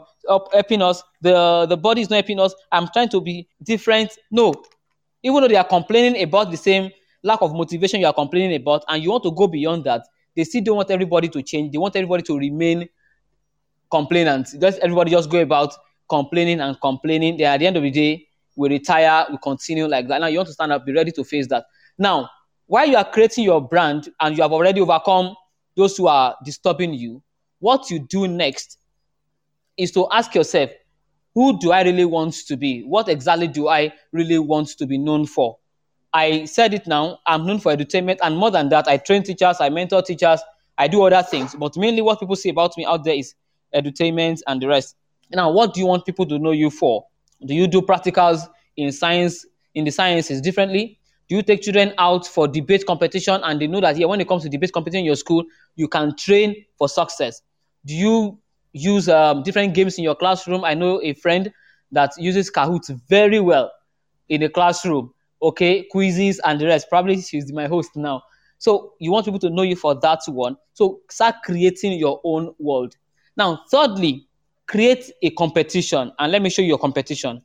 helping 0.53 0.83
us, 0.83 1.03
the, 1.21 1.67
the 1.67 1.77
body 1.77 2.03
is 2.03 2.11
not 2.11 2.17
helping 2.17 2.41
us. 2.41 2.55
I'm 2.71 2.89
trying 2.93 3.09
to 3.11 3.21
be 3.21 3.49
different. 3.63 4.19
No, 4.31 4.53
even 5.23 5.41
though 5.41 5.49
they 5.49 5.57
are 5.57 5.65
complaining 5.65 6.23
about 6.23 6.51
the 6.51 6.57
same 6.57 6.91
lack 7.23 7.41
of 7.43 7.55
motivation 7.55 8.01
you 8.01 8.07
are 8.07 8.13
complaining 8.13 8.55
about, 8.57 8.85
and 8.89 9.03
you 9.03 9.11
want 9.11 9.23
to 9.23 9.31
go 9.31 9.47
beyond 9.47 9.85
that, 9.85 10.03
they 10.35 10.45
still 10.45 10.63
don't 10.63 10.77
want 10.77 10.91
everybody 10.91 11.29
to 11.29 11.43
change. 11.43 11.73
They 11.73 11.79
want 11.79 11.95
everybody 11.95 12.23
to 12.25 12.39
remain 12.39 12.89
complainants. 13.91 14.53
Just 14.53 14.79
everybody 14.81 15.11
just 15.13 15.31
go 15.31 15.39
about 15.39 15.75
complaining 16.09 16.61
and 16.61 16.79
complaining. 16.81 17.37
Then 17.37 17.55
at 17.55 17.59
the 17.59 17.67
end 17.67 17.77
of 17.77 17.83
the 17.83 17.91
day, 17.91 18.27
we 18.57 18.69
retire, 18.69 19.27
we 19.31 19.39
continue 19.43 19.87
like 19.87 20.09
that. 20.09 20.21
Now 20.21 20.27
you 20.27 20.39
want 20.39 20.49
to 20.49 20.55
stand 20.55 20.73
up, 20.73 20.85
be 20.85 20.93
ready 20.93 21.13
to 21.13 21.25
face 21.25 21.47
that. 21.49 21.67
Now, 21.99 22.29
while 22.67 22.87
you 22.87 22.97
are 22.97 23.05
creating 23.05 23.45
your 23.45 23.61
brand 23.67 24.09
and 24.21 24.37
you 24.37 24.43
have 24.43 24.53
already 24.53 24.81
overcome 24.81 25.35
those 25.77 25.97
who 25.97 26.07
are 26.07 26.37
disturbing 26.45 26.95
you, 26.95 27.23
what 27.61 27.91
you 27.91 27.99
do 27.99 28.29
next 28.29 28.79
is 29.77 29.91
to 29.93 30.09
ask 30.11 30.35
yourself, 30.35 30.71
who 31.35 31.59
do 31.59 31.73
I 31.73 31.83
really 31.83 32.05
want 32.05 32.35
to 32.47 32.57
be? 32.57 32.83
What 32.83 33.09
exactly 33.09 33.49
do 33.49 33.69
I 33.69 33.93
really 34.13 34.39
want 34.39 34.69
to 34.69 34.87
be 34.87 34.99
known 34.99 35.27
for? 35.27 35.59
I 36.13 36.45
said 36.45 36.75
it 36.75 36.87
now, 36.87 37.21
I'm 37.27 37.47
known 37.47 37.59
for 37.59 37.73
entertainment, 37.73 38.21
and 38.23 38.37
more 38.37 38.51
than 38.51 38.69
that, 38.69 38.87
I 38.87 38.99
train 38.99 39.23
teachers, 39.23 39.57
I 39.61 39.71
mentor 39.71 40.03
teachers, 40.03 40.41
I 40.77 40.89
do 40.89 41.03
other 41.03 41.23
things. 41.23 41.55
But 41.55 41.77
mainly, 41.77 42.03
what 42.03 42.21
people 42.21 42.37
say 42.37 42.51
about 42.51 42.77
me 42.77 42.85
out 42.85 43.05
there 43.05 43.15
is 43.15 43.35
entertainment 43.73 44.43
and 44.47 44.61
the 44.61 44.69
rest. 44.69 44.97
Now, 45.31 45.51
what 45.51 45.73
do 45.73 45.81
you 45.81 45.87
want 45.87 46.05
people 46.05 46.27
to 46.27 46.39
know 46.39 46.51
you 46.51 46.69
for? 46.69 47.07
Do 47.47 47.55
you 47.55 47.67
do 47.67 47.81
practicals 47.81 48.47
in 48.77 48.93
science, 48.93 49.47
in 49.75 49.85
the 49.85 49.91
sciences 49.91 50.43
differently? 50.43 50.99
Do 51.33 51.37
you 51.37 51.43
take 51.43 51.63
children 51.63 51.95
out 51.97 52.27
for 52.27 52.47
debate 52.47 52.85
competition 52.85 53.41
and 53.43 53.59
they 53.59 53.67
know 53.67 53.81
that 53.81 53.97
yeah, 53.97 54.05
when 54.05 54.21
it 54.21 54.29
comes 54.29 54.43
to 54.43 54.51
debate 54.51 54.71
competition 54.71 54.99
in 54.99 55.07
your 55.07 55.17
school, 55.17 55.47
you 55.77 55.89
can 55.89 56.15
train 56.15 56.63
for 56.77 56.91
success? 56.91 57.41
Do 57.87 57.95
you 57.95 58.39
use 58.75 59.09
um, 59.09 59.43
different 59.43 59.73
games 59.73 59.97
in 59.97 60.05
your 60.05 60.15
classroom? 60.15 60.63
I 60.63 60.75
know 60.75 61.01
a 61.03 61.15
friend 61.15 61.51
that 61.91 62.11
uses 62.19 62.51
Kahoot 62.51 62.87
very 63.09 63.41
well 63.41 63.73
in 64.29 64.43
the 64.43 64.51
classroom. 64.51 65.15
Okay, 65.41 65.85
quizzes 65.91 66.39
and 66.45 66.61
the 66.61 66.67
rest. 66.67 66.91
Probably 66.91 67.19
she's 67.23 67.51
my 67.51 67.67
host 67.67 67.97
now. 67.97 68.25
So 68.59 68.93
you 69.01 69.11
want 69.11 69.25
people 69.25 69.41
to 69.41 69.49
know 69.49 69.63
you 69.63 69.75
for 69.75 69.99
that 70.03 70.21
one. 70.27 70.59
So 70.75 71.01
start 71.09 71.37
creating 71.45 71.93
your 71.93 72.21
own 72.25 72.55
world. 72.59 72.95
Now, 73.39 73.63
thirdly, 73.71 74.29
create 74.67 75.11
a 75.23 75.31
competition. 75.31 76.13
And 76.19 76.31
let 76.31 76.43
me 76.43 76.51
show 76.51 76.61
you 76.61 76.69
your 76.69 76.79
competition. 76.79 77.41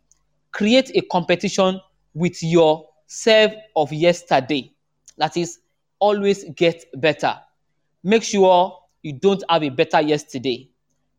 Create 0.51 0.91
a 0.93 0.99
competition 1.03 1.79
with 2.13 2.43
yourself 3.07 3.53
of 3.75 3.91
yesterday. 3.93 4.71
That 5.17 5.37
is, 5.37 5.59
always 5.99 6.43
get 6.55 6.85
better. 6.95 7.35
Make 8.03 8.23
sure 8.23 8.77
you 9.01 9.13
don't 9.13 9.43
have 9.49 9.63
a 9.63 9.69
better 9.69 10.01
yesterday. 10.01 10.69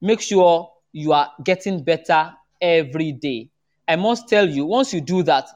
Make 0.00 0.20
sure 0.20 0.70
you 0.92 1.12
are 1.12 1.32
getting 1.42 1.82
better 1.82 2.32
every 2.60 3.12
day. 3.12 3.50
I 3.88 3.96
must 3.96 4.28
tell 4.28 4.48
you, 4.48 4.66
once 4.66 4.92
you 4.92 5.00
do 5.00 5.22
that, 5.24 5.48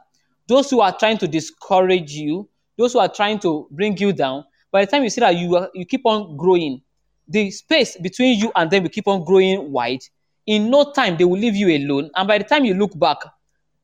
those 0.49 0.71
who 0.71 0.81
are 0.81 0.97
trying 0.97 1.19
to 1.19 1.29
discourage 1.29 2.13
you, 2.13 2.49
those 2.77 2.95
who 2.95 2.99
are 2.99 3.09
trying 3.09 3.39
to 3.41 3.69
bring 3.71 3.97
you 3.97 4.13
down, 4.13 4.45
by 4.73 4.85
the 4.85 4.91
time 4.91 5.05
you 5.05 5.11
see 5.11 5.21
that 5.21 5.37
you, 5.37 5.69
you 5.75 5.85
keep 5.85 6.03
on 6.05 6.37
growing, 6.37 6.83
the 7.29 7.51
space 7.51 7.97
between 7.97 8.39
you 8.39 8.51
and 8.57 8.71
them 8.71 8.83
will 8.83 8.91
keep 8.91 9.07
on 9.07 9.25
growing 9.25 9.71
wide. 9.71 10.01
In 10.47 10.71
no 10.71 10.91
time, 10.93 11.17
they 11.17 11.25
will 11.25 11.39
leave 11.39 11.55
you 11.55 11.69
alone. 11.77 12.11
And 12.17 12.27
by 12.27 12.39
the 12.39 12.45
time 12.45 12.65
you 12.65 12.75
look 12.75 12.99
back, 12.99 13.19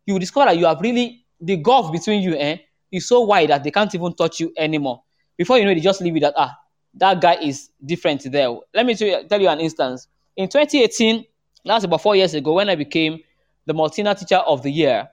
you 0.07 0.15
will 0.15 0.19
discover 0.19 0.47
that 0.47 0.59
you 0.59 0.67
have 0.67 0.81
really, 0.81 1.25
the 1.41 1.57
gulf 1.57 1.93
between 1.93 2.23
you 2.23 2.37
eh, 2.37 2.59
is 2.91 3.09
so 3.09 3.21
wide 3.23 3.51
that 3.51 3.65
they 3.65 3.71
can't 3.71 3.95
even 3.95 4.15
touch 4.15 4.41
you 4.41 4.53
anymore. 4.57 5.03
Before 5.37 5.59
you 5.59 5.65
know 5.65 5.71
it, 5.71 5.77
they 5.77 5.81
just 5.81 6.01
leave 6.01 6.15
you 6.15 6.21
that, 6.21 6.35
ah, 6.37 6.57
that 6.95 7.21
guy 7.21 7.35
is 7.35 7.71
different 7.85 8.31
there. 8.31 8.55
Let 8.75 8.87
me 8.87 8.95
tell 8.95 9.09
you, 9.09 9.29
tell 9.29 9.41
you 9.41 9.49
an 9.49 9.61
instance. 9.61 10.09
In 10.37 10.49
2018, 10.49 11.25
that's 11.65 11.85
about 11.85 12.03
four 12.03 12.17
years 12.17 12.35
ago, 12.35 12.55
when 12.55 12.69
I 12.69 12.75
became 12.75 13.21
the 13.67 13.75
Maltina 13.75 14.19
Teacher 14.19 14.37
of 14.37 14.63
the 14.63 14.71
Year, 14.71 15.09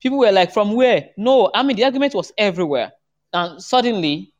people 0.00 0.18
were 0.18 0.32
like, 0.32 0.52
from 0.52 0.74
where? 0.74 1.10
No, 1.16 1.50
I 1.54 1.62
mean, 1.62 1.76
the 1.76 1.84
argument 1.84 2.14
was 2.14 2.32
everywhere. 2.36 2.92
And 3.32 3.62
suddenly, 3.62 4.32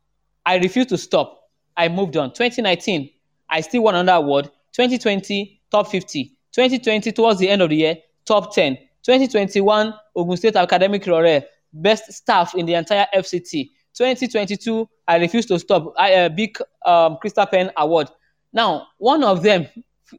I 0.44 0.56
refused 0.56 0.90
to 0.90 0.98
stop. 0.98 1.48
I 1.76 1.88
moved 1.88 2.16
on. 2.16 2.32
2019, 2.32 3.08
I 3.48 3.60
still 3.60 3.84
won 3.84 3.94
another 3.94 4.22
award. 4.24 4.46
2020, 4.72 5.60
top 5.70 5.88
50. 5.88 6.24
2020, 6.52 7.12
towards 7.12 7.38
the 7.38 7.48
end 7.48 7.62
of 7.62 7.70
the 7.70 7.76
year, 7.76 7.96
top 8.24 8.54
10. 8.54 8.76
2021, 9.02 9.94
Ogun 10.14 10.36
State 10.36 10.56
Academic 10.56 11.06
Rore, 11.06 11.42
best 11.72 12.12
staff 12.12 12.54
in 12.54 12.66
the 12.66 12.74
entire 12.74 13.06
FCT. 13.14 13.70
2022, 13.94 14.88
I 15.06 15.16
refused 15.18 15.48
to 15.48 15.58
stop. 15.58 15.92
I 15.98 16.14
uh, 16.14 16.28
big 16.28 16.56
um, 16.86 17.18
Crystal 17.20 17.46
Pen 17.46 17.70
Award. 17.76 18.08
Now, 18.52 18.88
one 18.98 19.22
of 19.22 19.42
them, 19.42 19.66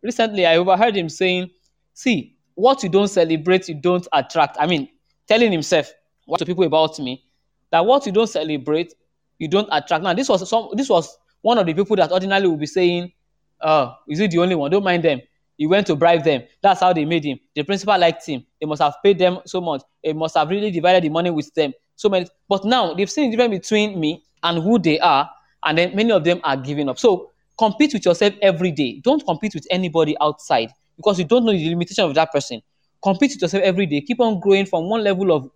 recently, 0.01 0.45
I 0.45 0.57
overheard 0.57 0.95
him 0.95 1.09
saying, 1.09 1.49
"See, 1.93 2.35
what 2.55 2.83
you 2.83 2.89
don't 2.89 3.07
celebrate, 3.07 3.67
you 3.67 3.75
don't 3.75 4.07
attract." 4.13 4.57
I 4.59 4.67
mean, 4.67 4.89
telling 5.27 5.51
himself 5.51 5.91
what 6.25 6.37
to 6.39 6.45
people 6.45 6.63
about 6.63 6.99
me 6.99 7.23
that 7.73 7.83
what 7.85 8.05
you 8.05 8.11
don't 8.11 8.27
celebrate, 8.27 8.93
you 9.39 9.47
don't 9.47 9.67
attract. 9.71 10.03
Now, 10.03 10.13
this 10.13 10.29
was 10.29 10.47
some. 10.47 10.69
This 10.73 10.89
was 10.89 11.17
one 11.41 11.57
of 11.57 11.65
the 11.65 11.73
people 11.73 11.95
that 11.95 12.11
ordinarily 12.11 12.47
would 12.47 12.59
be 12.59 12.67
saying, 12.67 13.11
"Oh, 13.59 13.95
is 14.07 14.19
it 14.19 14.29
the 14.29 14.37
only 14.37 14.53
one? 14.53 14.69
Don't 14.69 14.83
mind 14.83 15.03
them." 15.03 15.21
He 15.57 15.67
went 15.67 15.87
to 15.87 15.95
bribe 15.95 16.23
them. 16.23 16.43
That's 16.61 16.79
how 16.81 16.93
they 16.93 17.05
made 17.05 17.23
him. 17.23 17.39
The 17.55 17.63
principal 17.63 17.97
liked 17.97 18.25
him. 18.25 18.45
They 18.59 18.65
must 18.65 18.81
have 18.81 18.95
paid 19.03 19.19
them 19.19 19.39
so 19.45 19.61
much. 19.61 19.83
They 20.03 20.13
must 20.13 20.35
have 20.35 20.49
really 20.49 20.71
divided 20.71 21.03
the 21.03 21.09
money 21.09 21.29
with 21.29 21.53
them. 21.53 21.73
So 21.95 22.09
many. 22.09 22.27
But 22.49 22.65
now 22.65 22.93
they've 22.93 23.09
seen 23.09 23.29
the 23.29 23.37
difference 23.37 23.59
between 23.59 23.99
me 23.99 24.23
and 24.41 24.61
who 24.61 24.79
they 24.79 24.99
are, 24.99 25.29
and 25.63 25.77
then 25.77 25.95
many 25.95 26.11
of 26.11 26.23
them 26.23 26.41
are 26.43 26.57
giving 26.57 26.89
up. 26.89 26.99
So 26.99 27.31
compete 27.57 27.93
with 27.93 28.05
yourself 28.05 28.33
every 28.41 28.71
day. 28.71 28.99
Don't 29.03 29.23
compete 29.25 29.53
with 29.53 29.67
anybody 29.69 30.15
outside 30.19 30.71
because 30.97 31.19
you 31.19 31.25
don't 31.25 31.45
know 31.45 31.51
the 31.51 31.69
limitation 31.69 32.03
of 32.03 32.15
that 32.15 32.31
person. 32.31 32.61
Compete 33.01 33.31
with 33.33 33.41
yourself 33.41 33.63
every 33.63 33.85
day. 33.85 34.01
Keep 34.01 34.19
on 34.19 34.39
growing 34.39 34.65
from 34.65 34.89
one 34.89 35.03
level 35.03 35.31
of 35.31 35.49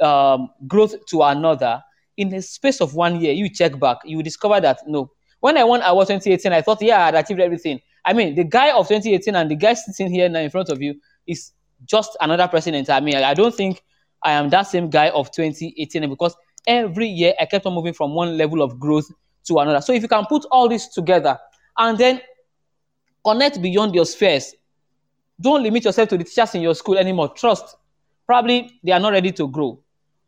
um, 0.00 0.50
growth 0.66 0.94
to 1.06 1.22
another. 1.22 1.82
In 2.16 2.28
the 2.28 2.40
space 2.42 2.80
of 2.80 2.94
one 2.94 3.20
year, 3.20 3.32
you 3.32 3.48
check 3.48 3.78
back, 3.78 3.98
you 4.04 4.22
discover 4.22 4.60
that 4.60 4.80
no. 4.86 5.10
When 5.40 5.58
I 5.58 5.64
won 5.64 5.82
award 5.82 6.06
2018, 6.08 6.52
I 6.52 6.62
thought, 6.62 6.80
yeah, 6.80 7.02
I 7.02 7.04
had 7.06 7.14
achieved 7.16 7.40
everything. 7.40 7.80
I 8.04 8.12
mean, 8.12 8.34
the 8.34 8.44
guy 8.44 8.70
of 8.70 8.88
2018 8.88 9.34
and 9.34 9.50
the 9.50 9.56
guy 9.56 9.74
sitting 9.74 10.12
here 10.12 10.28
now 10.28 10.40
in 10.40 10.50
front 10.50 10.68
of 10.68 10.80
you 10.82 11.00
is 11.26 11.52
just 11.86 12.16
another 12.20 12.48
person 12.48 12.74
I 12.88 13.00
mean, 13.00 13.16
I 13.16 13.34
don't 13.34 13.54
think 13.54 13.82
I 14.22 14.32
am 14.32 14.48
that 14.50 14.62
same 14.62 14.90
guy 14.90 15.10
of 15.10 15.30
2018 15.30 16.08
because 16.08 16.36
every 16.66 17.06
year 17.06 17.34
I 17.40 17.46
kept 17.46 17.66
on 17.66 17.74
moving 17.74 17.94
from 17.94 18.14
one 18.14 18.36
level 18.36 18.62
of 18.62 18.78
growth 18.78 19.06
to 19.46 19.58
another. 19.58 19.80
So 19.80 19.92
if 19.92 20.02
you 20.02 20.08
can 20.08 20.24
put 20.26 20.44
all 20.50 20.68
this 20.68 20.88
together 20.88 21.38
and 21.78 21.98
then 21.98 22.20
connect 23.24 23.60
beyond 23.60 23.94
your 23.94 24.06
spheres, 24.06 24.54
don't 25.40 25.62
limit 25.62 25.84
yourself 25.84 26.08
to 26.10 26.18
the 26.18 26.24
teachers 26.24 26.54
in 26.54 26.62
your 26.62 26.74
school 26.74 26.96
anymore. 26.96 27.28
Trust, 27.34 27.76
probably 28.26 28.78
they 28.82 28.92
are 28.92 29.00
not 29.00 29.12
ready 29.12 29.32
to 29.32 29.48
grow. 29.48 29.78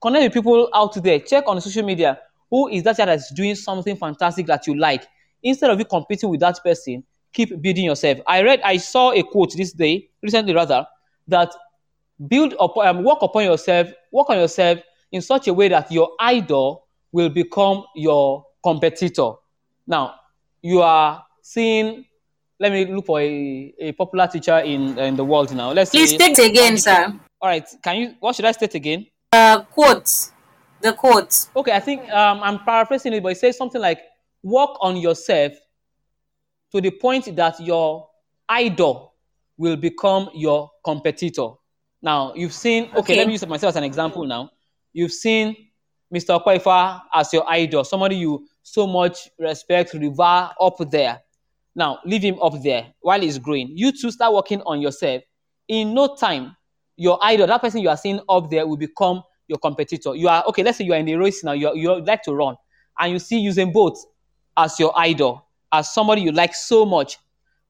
Connect 0.02 0.24
with 0.24 0.34
people 0.34 0.68
out 0.74 1.02
there. 1.02 1.20
Check 1.20 1.44
on 1.46 1.60
social 1.60 1.84
media 1.84 2.18
who 2.50 2.68
is 2.68 2.82
that 2.84 2.96
child 2.96 3.08
that's 3.08 3.32
doing 3.32 3.54
something 3.54 3.96
fantastic 3.96 4.46
that 4.46 4.66
you 4.66 4.74
like. 4.74 5.06
Instead 5.42 5.70
of 5.70 5.78
you 5.78 5.84
competing 5.84 6.28
with 6.28 6.40
that 6.40 6.58
person, 6.62 7.02
keep 7.32 7.60
building 7.60 7.84
yourself. 7.84 8.18
I 8.26 8.42
read, 8.42 8.60
I 8.62 8.76
saw 8.78 9.12
a 9.12 9.22
quote 9.22 9.54
this 9.56 9.72
day, 9.72 10.08
recently 10.22 10.54
rather, 10.54 10.86
that 11.28 11.52
build 12.28 12.54
up, 12.58 12.76
um, 12.76 13.04
work 13.04 13.18
upon 13.22 13.44
yourself, 13.44 13.88
work 14.12 14.30
on 14.30 14.38
yourself 14.38 14.78
in 15.12 15.22
such 15.22 15.48
a 15.48 15.54
way 15.54 15.68
that 15.68 15.90
your 15.90 16.10
idol 16.20 16.86
will 17.12 17.28
become 17.28 17.84
your 17.94 18.44
competitor. 18.62 19.32
Now, 19.86 20.14
you 20.62 20.82
are 20.82 21.24
seeing. 21.42 22.04
Let 22.58 22.72
me 22.72 22.86
look 22.86 23.04
for 23.06 23.20
a, 23.20 23.74
a 23.78 23.92
popular 23.92 24.26
teacher 24.28 24.58
in 24.58 24.98
in 24.98 25.14
the 25.14 25.24
world 25.24 25.54
now. 25.54 25.72
Let's 25.72 25.90
please 25.90 26.10
say, 26.10 26.32
state 26.32 26.50
again, 26.50 26.78
sir. 26.78 27.12
All 27.40 27.50
right, 27.50 27.68
can 27.82 27.96
you? 27.96 28.14
What 28.18 28.34
should 28.34 28.46
I 28.46 28.52
state 28.52 28.74
again? 28.74 29.06
Uh, 29.32 29.62
quote. 29.62 30.10
The 30.80 30.92
quotes. 30.92 31.50
Okay, 31.54 31.72
I 31.72 31.80
think 31.80 32.08
um, 32.10 32.40
I'm 32.42 32.58
paraphrasing 32.60 33.12
it, 33.12 33.22
but 33.22 33.32
it 33.32 33.38
says 33.38 33.56
something 33.56 33.80
like, 33.80 34.00
"Work 34.42 34.76
on 34.80 34.96
yourself 34.96 35.52
to 36.76 36.82
the 36.82 36.90
point 36.90 37.34
that 37.34 37.58
your 37.58 38.06
idol 38.46 39.14
will 39.56 39.76
become 39.76 40.28
your 40.34 40.70
competitor. 40.84 41.48
Now, 42.02 42.34
you've 42.34 42.52
seen, 42.52 42.84
okay, 42.90 42.98
okay. 42.98 43.16
let 43.16 43.26
me 43.26 43.32
use 43.32 43.46
myself 43.46 43.70
as 43.70 43.76
an 43.76 43.84
example 43.84 44.26
now. 44.26 44.50
You've 44.92 45.12
seen 45.12 45.56
Mr. 46.14 46.38
Opeifa 46.38 47.00
as 47.14 47.32
your 47.32 47.48
idol, 47.48 47.82
somebody 47.82 48.16
you 48.16 48.46
so 48.62 48.86
much 48.86 49.30
respect, 49.38 49.94
revere 49.94 50.50
up 50.60 50.76
there. 50.90 51.20
Now, 51.74 51.98
leave 52.04 52.22
him 52.22 52.38
up 52.42 52.62
there 52.62 52.88
while 53.00 53.22
he's 53.22 53.38
growing. 53.38 53.70
You 53.74 53.90
two 53.90 54.10
start 54.10 54.34
working 54.34 54.60
on 54.66 54.82
yourself. 54.82 55.22
In 55.68 55.94
no 55.94 56.14
time, 56.14 56.54
your 56.96 57.18
idol, 57.22 57.46
that 57.46 57.62
person 57.62 57.80
you 57.80 57.88
are 57.88 57.96
seeing 57.96 58.20
up 58.28 58.50
there, 58.50 58.66
will 58.66 58.76
become 58.76 59.22
your 59.48 59.58
competitor. 59.58 60.14
You 60.14 60.28
are, 60.28 60.44
okay, 60.48 60.62
let's 60.62 60.76
say 60.76 60.84
you 60.84 60.92
are 60.92 60.98
in 60.98 61.08
a 61.08 61.14
race 61.14 61.42
now, 61.42 61.52
you, 61.52 61.74
you 61.74 62.04
like 62.04 62.22
to 62.24 62.34
run, 62.34 62.56
and 62.98 63.12
you 63.14 63.18
see 63.18 63.42
Usain 63.46 63.72
Bolt 63.72 63.98
as 64.58 64.78
your 64.78 64.92
idol 64.98 65.45
as 65.72 65.92
somebody 65.92 66.22
you 66.22 66.32
like 66.32 66.54
so 66.54 66.86
much. 66.86 67.18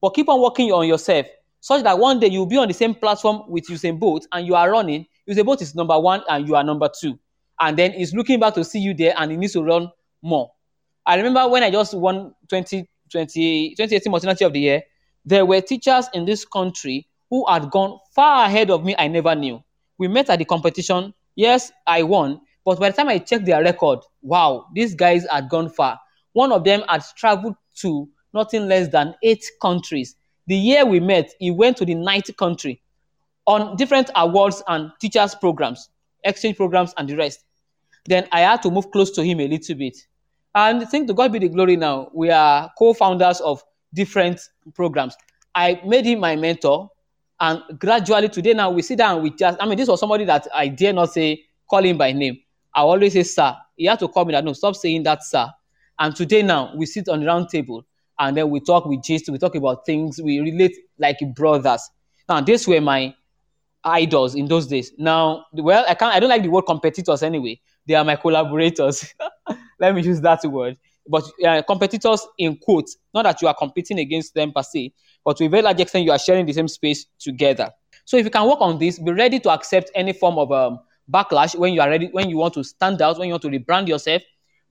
But 0.01 0.11
keep 0.11 0.29
on 0.29 0.41
working 0.41 0.71
on 0.71 0.87
yourself 0.87 1.25
such 1.59 1.83
that 1.83 1.97
one 1.97 2.19
day 2.19 2.27
you'll 2.27 2.45
be 2.45 2.57
on 2.57 2.67
the 2.67 2.73
same 2.73 2.93
platform 2.93 3.41
with 3.47 3.67
Usain 3.67 3.99
Bolt 3.99 4.27
and 4.31 4.45
you 4.45 4.55
are 4.55 4.71
running, 4.71 5.05
say 5.29 5.41
both 5.41 5.61
is 5.61 5.75
number 5.75 5.99
one 5.99 6.21
and 6.29 6.47
you 6.47 6.55
are 6.55 6.63
number 6.63 6.89
two. 6.99 7.17
And 7.59 7.77
then 7.77 7.91
he's 7.91 8.13
looking 8.13 8.39
back 8.39 8.53
to 8.53 8.63
see 8.63 8.79
you 8.79 8.93
there 8.93 9.13
and 9.17 9.31
he 9.31 9.37
needs 9.37 9.53
to 9.53 9.63
run 9.63 9.91
more. 10.21 10.51
I 11.05 11.15
remember 11.15 11.47
when 11.47 11.63
I 11.63 11.71
just 11.71 11.93
won 11.93 12.35
2020, 12.49 13.75
2018 13.75 14.11
Multinational 14.11 14.45
of 14.45 14.53
the 14.53 14.59
Year, 14.59 14.83
there 15.25 15.45
were 15.45 15.61
teachers 15.61 16.07
in 16.13 16.25
this 16.25 16.45
country 16.45 17.07
who 17.29 17.45
had 17.49 17.69
gone 17.71 17.99
far 18.15 18.45
ahead 18.45 18.69
of 18.69 18.85
me 18.85 18.95
I 18.97 19.07
never 19.07 19.35
knew. 19.35 19.61
We 19.97 20.07
met 20.07 20.29
at 20.29 20.39
the 20.39 20.45
competition. 20.45 21.13
Yes, 21.35 21.71
I 21.85 22.03
won. 22.03 22.39
But 22.63 22.79
by 22.79 22.89
the 22.89 22.97
time 22.97 23.09
I 23.09 23.19
checked 23.19 23.45
their 23.45 23.63
record, 23.63 23.99
wow, 24.21 24.67
these 24.73 24.95
guys 24.95 25.25
had 25.29 25.49
gone 25.49 25.69
far. 25.69 25.99
One 26.33 26.51
of 26.51 26.63
them 26.63 26.83
had 26.87 27.03
traveled 27.15 27.55
to 27.81 28.09
nothing 28.33 28.67
less 28.67 28.87
than 28.89 29.15
eight 29.23 29.43
countries. 29.61 30.15
The 30.47 30.55
year 30.55 30.85
we 30.85 30.99
met, 30.99 31.33
he 31.39 31.51
went 31.51 31.77
to 31.77 31.85
the 31.85 31.95
ninth 31.95 32.35
country 32.37 32.81
on 33.45 33.75
different 33.75 34.09
awards 34.15 34.63
and 34.67 34.91
teachers 34.99 35.35
programs, 35.35 35.89
exchange 36.23 36.57
programs, 36.57 36.93
and 36.97 37.09
the 37.09 37.15
rest. 37.15 37.43
Then 38.05 38.27
I 38.31 38.41
had 38.41 38.61
to 38.63 38.71
move 38.71 38.91
close 38.91 39.11
to 39.11 39.23
him 39.23 39.39
a 39.39 39.47
little 39.47 39.75
bit. 39.75 39.97
And 40.55 40.81
I 40.81 40.85
think 40.85 41.07
to 41.07 41.13
God 41.13 41.31
be 41.31 41.39
the 41.39 41.49
glory 41.49 41.75
now, 41.75 42.09
we 42.13 42.29
are 42.29 42.71
co 42.77 42.93
founders 42.93 43.41
of 43.41 43.63
different 43.93 44.39
programs. 44.73 45.15
I 45.53 45.81
made 45.85 46.05
him 46.05 46.19
my 46.19 46.35
mentor, 46.35 46.89
and 47.39 47.61
gradually 47.79 48.29
today 48.29 48.53
now 48.53 48.69
we 48.69 48.81
sit 48.81 48.97
down 48.97 49.21
we 49.21 49.31
just, 49.31 49.61
I 49.61 49.65
mean, 49.65 49.77
this 49.77 49.87
was 49.87 49.99
somebody 49.99 50.25
that 50.25 50.47
I 50.53 50.67
dare 50.67 50.93
not 50.93 51.11
say, 51.11 51.43
call 51.69 51.83
him 51.83 51.97
by 51.97 52.11
name. 52.11 52.39
I 52.73 52.81
always 52.81 53.13
say, 53.13 53.23
sir. 53.23 53.55
He 53.75 53.85
had 53.85 53.99
to 53.99 54.07
call 54.07 54.25
me 54.25 54.33
that, 54.33 54.43
no, 54.43 54.53
stop 54.53 54.75
saying 54.75 55.03
that, 55.03 55.23
sir. 55.23 55.47
And 55.99 56.15
today 56.15 56.41
now 56.41 56.73
we 56.75 56.85
sit 56.85 57.09
on 57.09 57.19
the 57.19 57.25
round 57.25 57.49
table 57.49 57.85
and 58.19 58.35
then 58.35 58.49
we 58.49 58.59
talk, 58.59 58.85
we 58.85 58.97
gist, 58.97 59.29
we 59.29 59.37
talk 59.37 59.55
about 59.55 59.85
things, 59.85 60.21
we 60.21 60.39
relate 60.39 60.75
like 60.97 61.17
brothers. 61.35 61.89
Now, 62.27 62.41
these 62.41 62.67
were 62.67 62.81
my 62.81 63.13
idols 63.83 64.35
in 64.35 64.47
those 64.47 64.67
days. 64.67 64.91
Now, 64.97 65.45
well, 65.53 65.85
I 65.87 65.93
can't, 65.95 66.13
I 66.13 66.19
don't 66.19 66.29
like 66.29 66.43
the 66.43 66.49
word 66.49 66.63
competitors 66.63 67.23
anyway. 67.23 67.59
They 67.87 67.95
are 67.95 68.03
my 68.03 68.15
collaborators. 68.15 69.13
Let 69.79 69.95
me 69.95 70.01
use 70.01 70.19
that 70.21 70.43
word. 70.45 70.77
But 71.07 71.23
uh, 71.45 71.61
competitors 71.61 72.27
in 72.37 72.57
quotes, 72.57 72.97
not 73.13 73.23
that 73.23 73.41
you 73.41 73.47
are 73.47 73.53
competing 73.53 73.99
against 73.99 74.33
them 74.33 74.51
per 74.51 74.63
se, 74.63 74.93
but 75.23 75.37
to 75.37 75.45
a 75.45 75.49
very 75.49 75.63
large 75.63 75.79
extent, 75.79 76.03
you 76.03 76.11
are 76.11 76.19
sharing 76.19 76.45
the 76.45 76.53
same 76.53 76.67
space 76.67 77.05
together. 77.17 77.71
So 78.03 78.17
if 78.17 78.25
you 78.25 78.31
can 78.31 78.47
work 78.47 78.59
on 78.61 78.77
this, 78.77 78.99
be 78.99 79.11
ready 79.11 79.39
to 79.39 79.49
accept 79.49 79.91
any 79.95 80.11
form 80.13 80.37
of 80.37 80.51
um, 80.51 80.79
backlash 81.09 81.55
when 81.55 81.73
you 81.73 81.81
are 81.81 81.89
ready, 81.89 82.09
when 82.11 82.29
you 82.29 82.37
want 82.37 82.53
to 82.55 82.63
stand 82.63 83.01
out, 83.01 83.17
when 83.19 83.29
you 83.29 83.33
want 83.33 83.43
to 83.43 83.49
rebrand 83.49 83.87
yourself, 83.87 84.21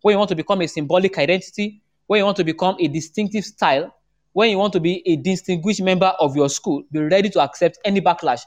when 0.02 0.12
you 0.14 0.18
want 0.18 0.28
to 0.28 0.34
become 0.34 0.60
a 0.60 0.68
symbolic 0.68 1.18
identity, 1.18 1.80
when 2.06 2.18
you 2.18 2.24
want 2.24 2.36
to 2.36 2.44
become 2.44 2.76
a 2.78 2.88
distinctive 2.88 3.44
style, 3.44 3.94
when 4.32 4.50
you 4.50 4.58
want 4.58 4.72
to 4.74 4.80
be 4.80 5.02
a 5.06 5.16
distinguished 5.16 5.82
member 5.82 6.12
of 6.20 6.36
your 6.36 6.48
school, 6.48 6.82
be 6.92 7.00
ready 7.00 7.30
to 7.30 7.40
accept 7.40 7.78
any 7.84 8.00
backlash. 8.00 8.42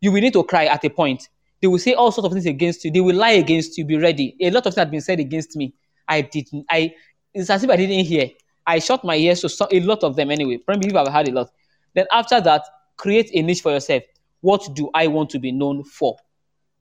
You 0.00 0.12
will 0.12 0.20
need 0.20 0.34
to 0.34 0.44
cry 0.44 0.66
at 0.66 0.84
a 0.84 0.90
point. 0.90 1.28
They 1.60 1.68
will 1.68 1.78
say 1.78 1.94
all 1.94 2.12
sorts 2.12 2.26
of 2.26 2.32
things 2.32 2.46
against 2.46 2.84
you. 2.84 2.90
They 2.90 3.00
will 3.00 3.16
lie 3.16 3.32
against 3.32 3.76
you. 3.76 3.84
Be 3.84 3.96
ready. 3.96 4.36
A 4.40 4.50
lot 4.50 4.66
of 4.66 4.74
things 4.74 4.76
have 4.76 4.90
been 4.90 5.00
said 5.00 5.20
against 5.20 5.56
me. 5.56 5.74
I 6.08 6.22
didn't. 6.22 6.66
I. 6.70 6.94
It's 7.32 7.50
as 7.50 7.64
if 7.64 7.70
I 7.70 7.76
didn't 7.76 8.04
hear. 8.04 8.28
I 8.66 8.78
shut 8.78 9.04
my 9.04 9.16
ears 9.16 9.40
to 9.40 9.48
so, 9.48 9.66
a 9.70 9.80
lot 9.80 10.04
of 10.04 10.16
them 10.16 10.30
anyway. 10.30 10.58
Probably 10.58 10.94
I've 10.94 11.08
had 11.08 11.28
a 11.28 11.32
lot. 11.32 11.50
Then 11.94 12.06
after 12.12 12.40
that, 12.40 12.62
create 12.96 13.30
a 13.34 13.42
niche 13.42 13.62
for 13.62 13.72
yourself. 13.72 14.02
What 14.40 14.68
do 14.74 14.90
I 14.94 15.06
want 15.06 15.30
to 15.30 15.38
be 15.38 15.52
known 15.52 15.84
for? 15.84 16.16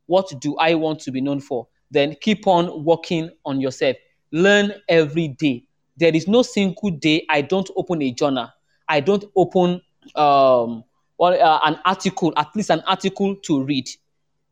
What 0.06 0.34
do 0.40 0.58
I 0.58 0.76
want 0.76 1.00
to 1.02 1.12
be 1.12 1.22
known 1.22 1.40
for? 1.40 1.68
Then 1.92 2.16
keep 2.22 2.48
on 2.48 2.84
working 2.84 3.32
on 3.46 3.60
yourself. 3.62 3.96
Learn 4.32 4.74
every 4.88 5.30
day. 5.30 5.64
There 5.98 6.16
is 6.16 6.28
no 6.28 6.42
single 6.42 6.92
day 6.92 7.26
I 7.30 7.42
don't 7.42 7.70
open 7.76 8.02
a 8.02 8.12
journal. 8.12 8.50
I 8.88 9.00
don't 9.02 9.26
open 9.36 9.82
um, 10.16 10.84
well, 11.18 11.34
uh, 11.34 11.60
an 11.66 11.80
article, 11.86 12.34
at 12.38 12.48
least 12.56 12.70
an 12.70 12.82
article 12.88 13.36
to 13.44 13.64
read. 13.64 13.90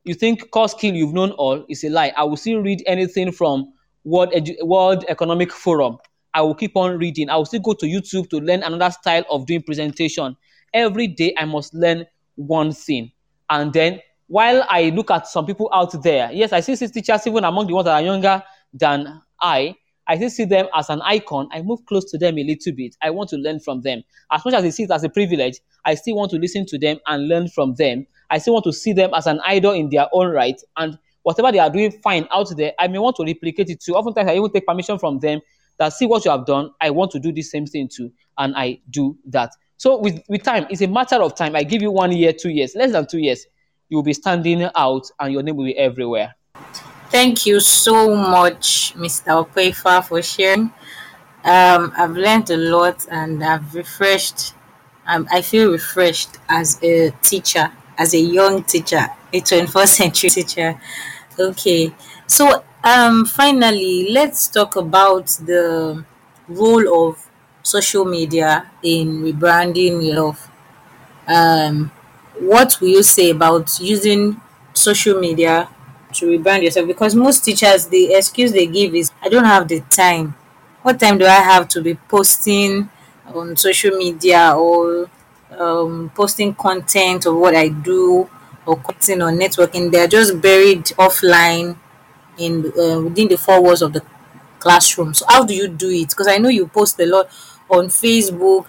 You 0.03 0.13
think 0.13 0.49
core 0.51 0.69
skill 0.69 0.93
you've 0.93 1.13
known 1.13 1.32
all 1.32 1.65
is 1.69 1.84
a 1.84 1.89
lie. 1.89 2.13
I 2.15 2.23
will 2.23 2.38
still 2.38 2.59
read 2.59 2.84
anything 2.86 3.32
from 3.32 3.73
World, 4.03 4.32
Edu- 4.32 4.61
World 4.65 5.05
Economic 5.07 5.51
Forum. 5.51 5.97
I 6.34 6.41
will 6.41 6.55
keep 6.55 6.75
on 6.75 6.97
reading. 6.97 7.30
I 7.30 7.38
will 7.38 7.45
still 7.45 7.61
go 7.61 7.73
to 7.73 7.86
YouTube 7.86 8.30
to 8.30 8.38
learn 8.39 8.63
another 8.63 8.91
style 8.91 9.23
of 9.30 9.45
doing 9.45 9.63
presentation. 9.63 10.36
Every 10.73 11.07
day 11.07 11.34
I 11.38 11.45
must 11.45 11.73
learn 11.73 12.05
one 12.36 12.71
thing. 12.73 13.11
And 13.49 13.73
then 13.73 14.01
while 14.28 14.65
I 14.69 14.89
look 14.89 15.09
at 15.09 15.28
some 15.28 15.45
people 15.45 15.69
out 15.73 16.01
there, 16.03 16.32
yes, 16.32 16.53
I 16.53 16.59
see 16.59 16.75
these 16.75 16.91
teachers 16.91 17.25
even 17.25 17.43
among 17.43 17.67
the 17.67 17.73
ones 17.73 17.86
that 17.86 17.95
are 17.95 18.05
younger 18.05 18.43
than 18.73 19.21
I, 19.41 19.75
I 20.07 20.15
still 20.15 20.29
see 20.29 20.45
them 20.45 20.67
as 20.73 20.89
an 20.89 21.01
icon. 21.01 21.49
I 21.51 21.61
move 21.61 21.85
close 21.85 22.09
to 22.11 22.17
them 22.17 22.38
a 22.38 22.43
little 22.43 22.73
bit. 22.73 22.95
I 23.01 23.09
want 23.09 23.29
to 23.31 23.38
learn 23.38 23.59
from 23.59 23.81
them. 23.81 24.03
As 24.31 24.43
much 24.45 24.53
as 24.53 24.63
I 24.63 24.69
see 24.69 24.83
it 24.83 24.91
as 24.91 25.03
a 25.03 25.09
privilege, 25.09 25.59
I 25.83 25.95
still 25.95 26.15
want 26.15 26.31
to 26.31 26.38
listen 26.38 26.65
to 26.67 26.77
them 26.77 26.97
and 27.07 27.27
learn 27.27 27.49
from 27.49 27.75
them. 27.75 28.07
I 28.29 28.38
still 28.38 28.53
want 28.53 28.65
to 28.65 28.73
see 28.73 28.93
them 28.93 29.11
as 29.13 29.27
an 29.27 29.41
idol 29.45 29.73
in 29.73 29.89
their 29.89 30.07
own 30.13 30.27
right. 30.27 30.59
And 30.77 30.97
whatever 31.23 31.51
they 31.51 31.59
are 31.59 31.69
doing 31.69 31.91
fine 31.91 32.27
out 32.31 32.55
there, 32.55 32.73
I 32.79 32.88
may 32.88 32.99
want 32.99 33.17
to 33.17 33.25
replicate 33.25 33.69
it 33.69 33.81
too. 33.81 33.95
Oftentimes, 33.95 34.29
I 34.29 34.35
even 34.35 34.51
take 34.51 34.65
permission 34.65 34.97
from 34.97 35.19
them 35.19 35.41
that 35.77 35.93
see 35.93 36.05
what 36.05 36.23
you 36.25 36.31
have 36.31 36.45
done. 36.45 36.71
I 36.79 36.89
want 36.89 37.11
to 37.11 37.19
do 37.19 37.31
the 37.31 37.41
same 37.41 37.65
thing 37.65 37.89
too. 37.93 38.11
And 38.38 38.55
I 38.55 38.79
do 38.89 39.17
that. 39.25 39.51
So 39.77 39.99
with, 39.99 40.23
with 40.27 40.43
time, 40.43 40.65
it's 40.69 40.81
a 40.81 40.88
matter 40.88 41.17
of 41.17 41.35
time. 41.35 41.55
I 41.55 41.63
give 41.63 41.81
you 41.81 41.91
one 41.91 42.11
year, 42.11 42.33
two 42.33 42.49
years, 42.49 42.75
less 42.75 42.91
than 42.91 43.05
two 43.07 43.19
years, 43.19 43.45
you 43.89 43.97
will 43.97 44.03
be 44.03 44.13
standing 44.13 44.67
out 44.75 45.09
and 45.19 45.31
your 45.31 45.43
name 45.43 45.55
will 45.55 45.65
be 45.65 45.77
everywhere. 45.77 46.35
Thank 47.10 47.45
you 47.45 47.60
so 47.60 48.16
much, 48.16 48.93
Mr. 48.97 49.32
Opeifa, 49.43 50.03
for 50.05 50.22
sharing. 50.22 50.72
Um, 51.43 51.93
I've 51.97 52.18
learned 52.18 52.49
a 52.51 52.58
lot 52.58 53.05
and 53.12 53.43
I've 53.43 53.74
refreshed. 53.76 54.53
Um, 55.08 55.28
I 55.32 55.41
feel 55.41 55.72
refreshed 55.72 56.38
as 56.49 56.80
a 56.84 57.12
teacher, 57.22 57.72
as 57.97 58.14
a 58.14 58.20
young 58.20 58.64
teacher, 58.64 59.08
a 59.34 59.41
21st 59.41 59.89
century 60.01 60.30
teacher. 60.30 60.80
Okay, 61.39 61.93
so 62.28 62.64
um, 62.84 63.26
finally, 63.26 64.10
let's 64.12 64.47
talk 64.47 64.76
about 64.76 65.28
the 65.45 66.05
role 66.49 67.10
of 67.10 67.28
social 67.64 68.05
media 68.05 68.70
in 68.84 69.22
rebranding 69.24 70.05
yourself. 70.05 70.49
Um, 71.28 71.91
what 72.39 72.80
will 72.82 72.89
you 72.89 73.03
say 73.03 73.32
about 73.32 73.80
using 73.80 74.39
social 74.74 75.20
media 75.20 75.70
to 76.20 76.26
rebrand 76.28 76.63
yourself? 76.63 76.88
Because 76.88 77.15
most 77.15 77.43
teachers, 77.45 77.88
the 77.88 78.13
excuse 78.13 78.51
they 78.51 78.68
give 78.68 78.95
is, 78.95 79.11
I 79.22 79.30
don't 79.30 79.45
have 79.45 79.68
the 79.68 79.82
time. 79.89 80.36
What 80.82 80.99
time 80.99 81.18
do 81.18 81.26
I 81.26 81.41
have 81.41 81.68
to 81.70 81.82
be 81.82 81.95
posting 81.95 82.89
on 83.34 83.55
social 83.57 83.97
media 83.97 84.53
or 84.55 85.09
um, 85.57 86.11
posting 86.15 86.53
content 86.55 87.26
of 87.26 87.36
what 87.36 87.55
I 87.55 87.70
do 87.70 88.30
or 88.65 88.78
connecting 88.78 89.22
or 89.22 89.32
networking? 89.32 89.91
They're 89.91 90.07
just 90.07 90.39
buried 90.41 90.86
offline 90.97 91.78
in 92.38 92.72
uh, 92.78 93.01
within 93.01 93.28
the 93.28 93.38
four 93.38 93.61
walls 93.61 93.82
of 93.82 93.93
the 93.93 94.03
classroom. 94.59 95.13
So 95.13 95.26
how 95.28 95.43
do 95.43 95.53
you 95.53 95.68
do 95.68 95.89
it? 95.89 96.09
Because 96.09 96.28
I 96.28 96.38
know 96.38 96.49
you 96.49 96.68
post 96.68 96.99
a 96.99 97.05
lot 97.05 97.28
on 97.70 97.88
Facebook. 97.88 98.65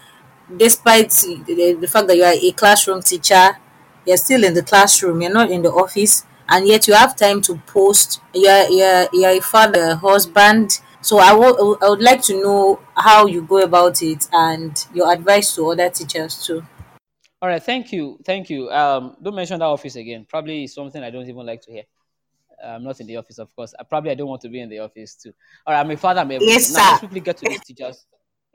Despite 0.57 1.11
the, 1.11 1.77
the 1.79 1.87
fact 1.87 2.07
that 2.09 2.17
you 2.17 2.25
are 2.25 2.33
a 2.33 2.53
classroom 2.53 3.03
teacher, 3.03 3.59
you're 4.07 4.17
still 4.17 4.45
in 4.45 4.55
the 4.55 4.63
classroom. 4.63 5.21
You're 5.21 5.33
not 5.33 5.51
in 5.51 5.63
the 5.63 5.71
office, 5.71 6.25
and 6.49 6.67
yet 6.67 6.89
you 6.89 6.95
have 6.95 7.17
time 7.17 7.41
to 7.43 7.57
post. 7.67 8.21
You're 8.35 8.69
you're, 8.69 9.09
you're 9.13 9.31
a 9.31 9.41
father, 9.41 9.85
a 9.85 9.97
husband. 9.97 10.81
So 11.01 11.19
I 11.19 11.33
wo- 11.33 11.79
I 11.81 11.89
would 11.89 12.03
like 12.03 12.23
to 12.23 12.41
know 12.41 12.81
how 12.97 13.27
you 13.27 13.43
go 13.43 13.63
about 13.63 14.03
it 14.03 14.29
and 14.33 14.85
your 14.93 15.13
advice 15.13 15.55
to 15.55 15.71
other 15.71 15.89
teachers 15.91 16.45
too. 16.45 16.65
All 17.41 17.49
right, 17.49 17.63
thank 17.63 17.93
you, 17.93 18.19
thank 18.25 18.51
you. 18.51 18.69
Um, 18.71 19.17
don't 19.23 19.37
mention 19.37 19.61
that 19.61 19.65
office 19.65 19.95
again. 19.95 20.27
Probably 20.29 20.67
something 20.67 21.03
I 21.03 21.11
don't 21.11 21.29
even 21.29 21.47
like 21.47 21.63
to 21.63 21.73
hear. 21.73 21.85
I'm 22.65 22.83
not 22.83 23.01
in 23.01 23.07
the 23.07 23.17
office, 23.17 23.39
of 23.39 23.55
course. 23.55 23.75
I 23.79 23.85
probably 23.85 24.11
I 24.11 24.15
don't 24.15 24.29
want 24.29 24.43
to 24.43 24.49
be 24.49 24.61
in 24.61 24.69
the 24.69 24.81
office 24.81 25.15
too. 25.15 25.33
All 25.67 25.73
right, 25.73 25.81
I'm 25.81 25.91
a 25.91 25.97
father. 25.97 26.21
I'm 26.21 26.31
everything. 26.31 26.49
Yes, 26.49 26.71
now, 26.73 26.79
sir. 26.79 26.85
let's 26.85 26.99
quickly 27.01 27.21
get 27.21 27.37
to 27.39 27.47
these 27.47 27.61
teachers. 27.61 28.07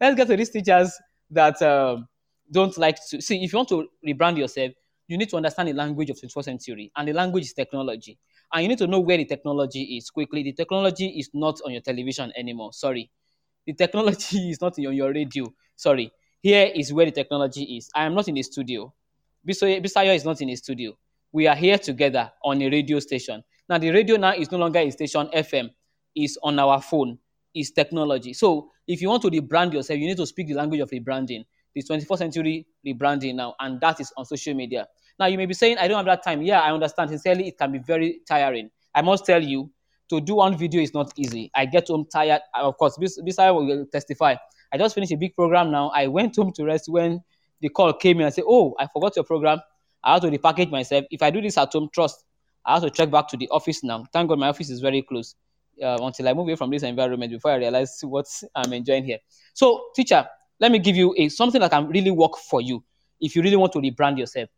let's 0.00 0.16
get 0.16 0.26
to 0.28 0.36
these 0.36 0.50
teachers 0.50 0.92
that 1.30 1.60
um, 1.62 2.06
don't 2.50 2.76
like 2.78 2.98
to 3.10 3.20
see. 3.20 3.42
If 3.42 3.52
you 3.52 3.56
want 3.56 3.68
to 3.70 3.88
rebrand 4.06 4.38
yourself, 4.38 4.72
you 5.08 5.16
need 5.16 5.28
to 5.30 5.36
understand 5.36 5.68
the 5.68 5.72
language 5.72 6.10
of 6.10 6.16
21st 6.16 6.44
century, 6.44 6.92
and 6.96 7.08
the 7.08 7.12
language 7.12 7.44
is 7.44 7.52
technology. 7.52 8.18
And 8.52 8.62
you 8.62 8.68
need 8.68 8.78
to 8.78 8.86
know 8.86 9.00
where 9.00 9.16
the 9.16 9.24
technology 9.24 9.96
is 9.96 10.10
quickly. 10.10 10.42
The 10.42 10.52
technology 10.52 11.06
is 11.18 11.30
not 11.34 11.60
on 11.64 11.72
your 11.72 11.80
television 11.80 12.32
anymore. 12.36 12.72
Sorry, 12.72 13.10
the 13.66 13.72
technology 13.72 14.50
is 14.50 14.60
not 14.60 14.78
on 14.78 14.94
your 14.94 15.12
radio. 15.12 15.52
Sorry, 15.74 16.12
here 16.42 16.70
is 16.74 16.92
where 16.92 17.06
the 17.06 17.12
technology 17.12 17.62
is. 17.76 17.90
I 17.94 18.04
am 18.04 18.14
not 18.14 18.28
in 18.28 18.34
the 18.34 18.42
studio. 18.42 18.92
Bisayo 19.46 20.14
is 20.14 20.24
not 20.24 20.40
in 20.40 20.48
the 20.48 20.56
studio. 20.56 20.96
We 21.32 21.46
are 21.46 21.54
here 21.54 21.78
together 21.78 22.32
on 22.42 22.62
a 22.62 22.70
radio 22.70 22.98
station. 22.98 23.44
Now, 23.68 23.78
the 23.78 23.90
radio 23.90 24.16
now 24.16 24.32
is 24.32 24.50
no 24.50 24.58
longer 24.58 24.78
a 24.78 24.90
station 24.90 25.28
FM, 25.34 25.70
is 26.14 26.38
on 26.42 26.58
our 26.58 26.80
phone, 26.80 27.18
is 27.54 27.72
technology. 27.72 28.32
So, 28.32 28.70
if 28.86 29.02
you 29.02 29.08
want 29.08 29.22
to 29.22 29.30
rebrand 29.30 29.72
yourself, 29.72 29.98
you 29.98 30.06
need 30.06 30.16
to 30.16 30.26
speak 30.26 30.46
the 30.48 30.54
language 30.54 30.80
of 30.80 30.90
rebranding, 30.90 31.44
the 31.76 31.82
21st 31.82 32.18
century 32.18 32.66
rebranding 32.86 33.34
now, 33.34 33.54
and 33.60 33.78
that 33.82 34.00
is 34.00 34.10
on 34.16 34.24
social 34.24 34.54
media. 34.54 34.88
Now, 35.18 35.26
you 35.26 35.36
may 35.36 35.46
be 35.46 35.54
saying, 35.54 35.76
I 35.78 35.86
don't 35.88 35.98
have 35.98 36.06
that 36.06 36.24
time. 36.24 36.42
Yeah, 36.42 36.60
I 36.60 36.72
understand. 36.72 37.10
Sincerely, 37.10 37.48
it 37.48 37.58
can 37.58 37.70
be 37.70 37.78
very 37.78 38.20
tiring. 38.26 38.70
I 38.94 39.02
must 39.02 39.26
tell 39.26 39.42
you, 39.42 39.70
to 40.08 40.20
do 40.20 40.36
one 40.36 40.56
video 40.56 40.80
is 40.80 40.94
not 40.94 41.12
easy. 41.16 41.50
I 41.54 41.66
get 41.66 41.88
home 41.88 42.06
tired. 42.10 42.40
Of 42.54 42.78
course, 42.78 42.96
this, 42.96 43.18
this 43.24 43.38
I 43.38 43.50
will 43.50 43.86
testify. 43.86 44.36
I 44.72 44.78
just 44.78 44.94
finished 44.94 45.12
a 45.12 45.16
big 45.16 45.34
program 45.34 45.70
now. 45.70 45.90
I 45.90 46.06
went 46.06 46.36
home 46.36 46.52
to 46.52 46.64
rest 46.64 46.88
when 46.88 47.22
the 47.60 47.68
call 47.68 47.92
came 47.92 48.20
in. 48.20 48.26
I 48.26 48.30
said, 48.30 48.44
Oh, 48.46 48.74
I 48.78 48.86
forgot 48.86 49.16
your 49.16 49.24
program. 49.24 49.58
I 50.04 50.14
have 50.14 50.22
to 50.22 50.30
repackage 50.30 50.70
myself. 50.70 51.04
If 51.10 51.22
I 51.22 51.30
do 51.30 51.40
this 51.40 51.58
at 51.58 51.72
home, 51.72 51.88
trust, 51.92 52.24
I 52.64 52.74
have 52.74 52.82
to 52.84 52.90
check 52.90 53.10
back 53.10 53.28
to 53.28 53.36
the 53.36 53.48
office 53.48 53.82
now. 53.82 54.04
Thank 54.12 54.28
God 54.28 54.38
my 54.38 54.48
office 54.48 54.70
is 54.70 54.80
very 54.80 55.02
close 55.02 55.34
uh, 55.82 55.98
until 56.00 56.28
I 56.28 56.34
move 56.34 56.46
away 56.46 56.56
from 56.56 56.70
this 56.70 56.84
environment 56.84 57.32
before 57.32 57.50
I 57.50 57.56
realize 57.56 57.98
what 58.02 58.26
I'm 58.54 58.72
enjoying 58.72 59.04
here. 59.04 59.18
So, 59.54 59.86
teacher, 59.96 60.26
let 60.60 60.72
me 60.72 60.78
give 60.78 60.96
you 60.96 61.14
a 61.16 61.28
something 61.28 61.60
that 61.60 61.70
can 61.70 61.88
really 61.88 62.10
work 62.10 62.36
for 62.36 62.60
you 62.60 62.82
if 63.20 63.36
you 63.36 63.42
really 63.42 63.56
want 63.56 63.72
to 63.72 63.78
rebrand 63.78 64.18
yourself. 64.18 64.48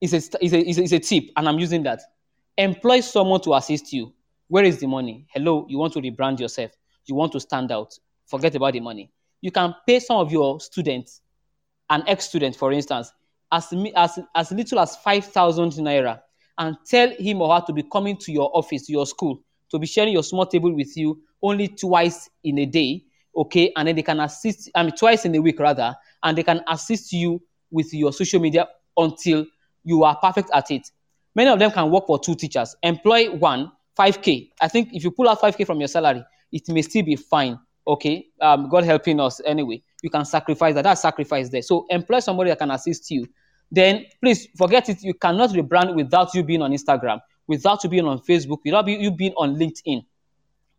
It's 0.00 0.12
a, 0.12 0.16
it's 0.16 0.52
a, 0.52 0.58
it's 0.58 0.78
a, 0.78 0.82
it's 0.82 0.92
a 0.92 0.98
tip, 0.98 1.24
and 1.36 1.48
I'm 1.48 1.58
using 1.58 1.82
that. 1.84 2.00
Employ 2.56 3.00
someone 3.00 3.40
to 3.42 3.54
assist 3.54 3.92
you. 3.92 4.12
Where 4.48 4.64
is 4.64 4.78
the 4.78 4.86
money? 4.86 5.26
Hello, 5.32 5.66
you 5.68 5.78
want 5.78 5.92
to 5.94 6.00
rebrand 6.00 6.40
yourself. 6.40 6.72
You 7.06 7.14
want 7.14 7.32
to 7.32 7.40
stand 7.40 7.70
out. 7.70 7.98
Forget 8.26 8.54
about 8.54 8.72
the 8.72 8.80
money. 8.80 9.10
You 9.40 9.50
can 9.50 9.74
pay 9.86 10.00
some 10.00 10.16
of 10.18 10.32
your 10.32 10.60
students, 10.60 11.20
an 11.88 12.02
ex-student, 12.06 12.56
for 12.56 12.72
instance, 12.72 13.12
as, 13.52 13.72
as, 13.96 14.18
as 14.34 14.52
little 14.52 14.78
as 14.80 14.96
5,000 14.96 15.72
naira 15.72 16.20
and 16.58 16.76
tell 16.86 17.10
him 17.10 17.42
or 17.42 17.54
her 17.54 17.64
to 17.66 17.72
be 17.72 17.82
coming 17.82 18.16
to 18.18 18.32
your 18.32 18.50
office, 18.54 18.88
your 18.88 19.06
school, 19.06 19.42
to 19.70 19.78
be 19.78 19.86
sharing 19.86 20.12
your 20.12 20.22
small 20.22 20.46
table 20.46 20.72
with 20.72 20.96
you 20.96 21.20
only 21.42 21.68
twice 21.68 22.28
in 22.44 22.58
a 22.58 22.66
day, 22.66 23.02
okay? 23.36 23.72
And 23.76 23.88
then 23.88 23.96
they 23.96 24.02
can 24.02 24.20
assist, 24.20 24.70
I 24.74 24.82
mean, 24.82 24.92
twice 24.92 25.24
in 25.24 25.34
a 25.34 25.40
week 25.40 25.58
rather, 25.58 25.94
and 26.22 26.36
they 26.36 26.42
can 26.42 26.62
assist 26.68 27.12
you 27.12 27.42
with 27.70 27.92
your 27.92 28.12
social 28.12 28.40
media 28.40 28.68
until 28.96 29.46
you 29.84 30.04
are 30.04 30.16
perfect 30.16 30.50
at 30.52 30.70
it. 30.70 30.90
Many 31.34 31.50
of 31.50 31.58
them 31.58 31.70
can 31.70 31.90
work 31.90 32.06
for 32.06 32.18
two 32.18 32.34
teachers. 32.34 32.74
Employ 32.82 33.30
one, 33.30 33.70
5K. 33.98 34.50
I 34.60 34.68
think 34.68 34.90
if 34.92 35.04
you 35.04 35.10
pull 35.10 35.28
out 35.28 35.40
5K 35.40 35.66
from 35.66 35.78
your 35.78 35.88
salary, 35.88 36.24
it 36.52 36.68
may 36.68 36.82
still 36.82 37.04
be 37.04 37.16
fine, 37.16 37.58
okay? 37.86 38.26
Um, 38.40 38.68
God 38.68 38.84
helping 38.84 39.20
us 39.20 39.40
anyway. 39.44 39.82
You 40.02 40.10
can 40.10 40.24
sacrifice 40.24 40.74
that. 40.74 40.82
That's 40.82 41.02
sacrifice 41.02 41.48
there. 41.50 41.62
So 41.62 41.86
employ 41.88 42.20
somebody 42.20 42.50
that 42.50 42.58
can 42.58 42.70
assist 42.70 43.10
you 43.10 43.26
then 43.70 44.06
please 44.20 44.48
forget 44.56 44.88
it. 44.88 45.02
You 45.02 45.14
cannot 45.14 45.50
rebrand 45.50 45.94
without 45.94 46.34
you 46.34 46.42
being 46.42 46.62
on 46.62 46.72
Instagram, 46.72 47.20
without 47.46 47.84
you 47.84 47.90
being 47.90 48.06
on 48.06 48.18
Facebook, 48.20 48.58
without 48.64 48.86
you 48.88 49.10
being 49.10 49.32
on 49.36 49.56
LinkedIn. 49.56 50.04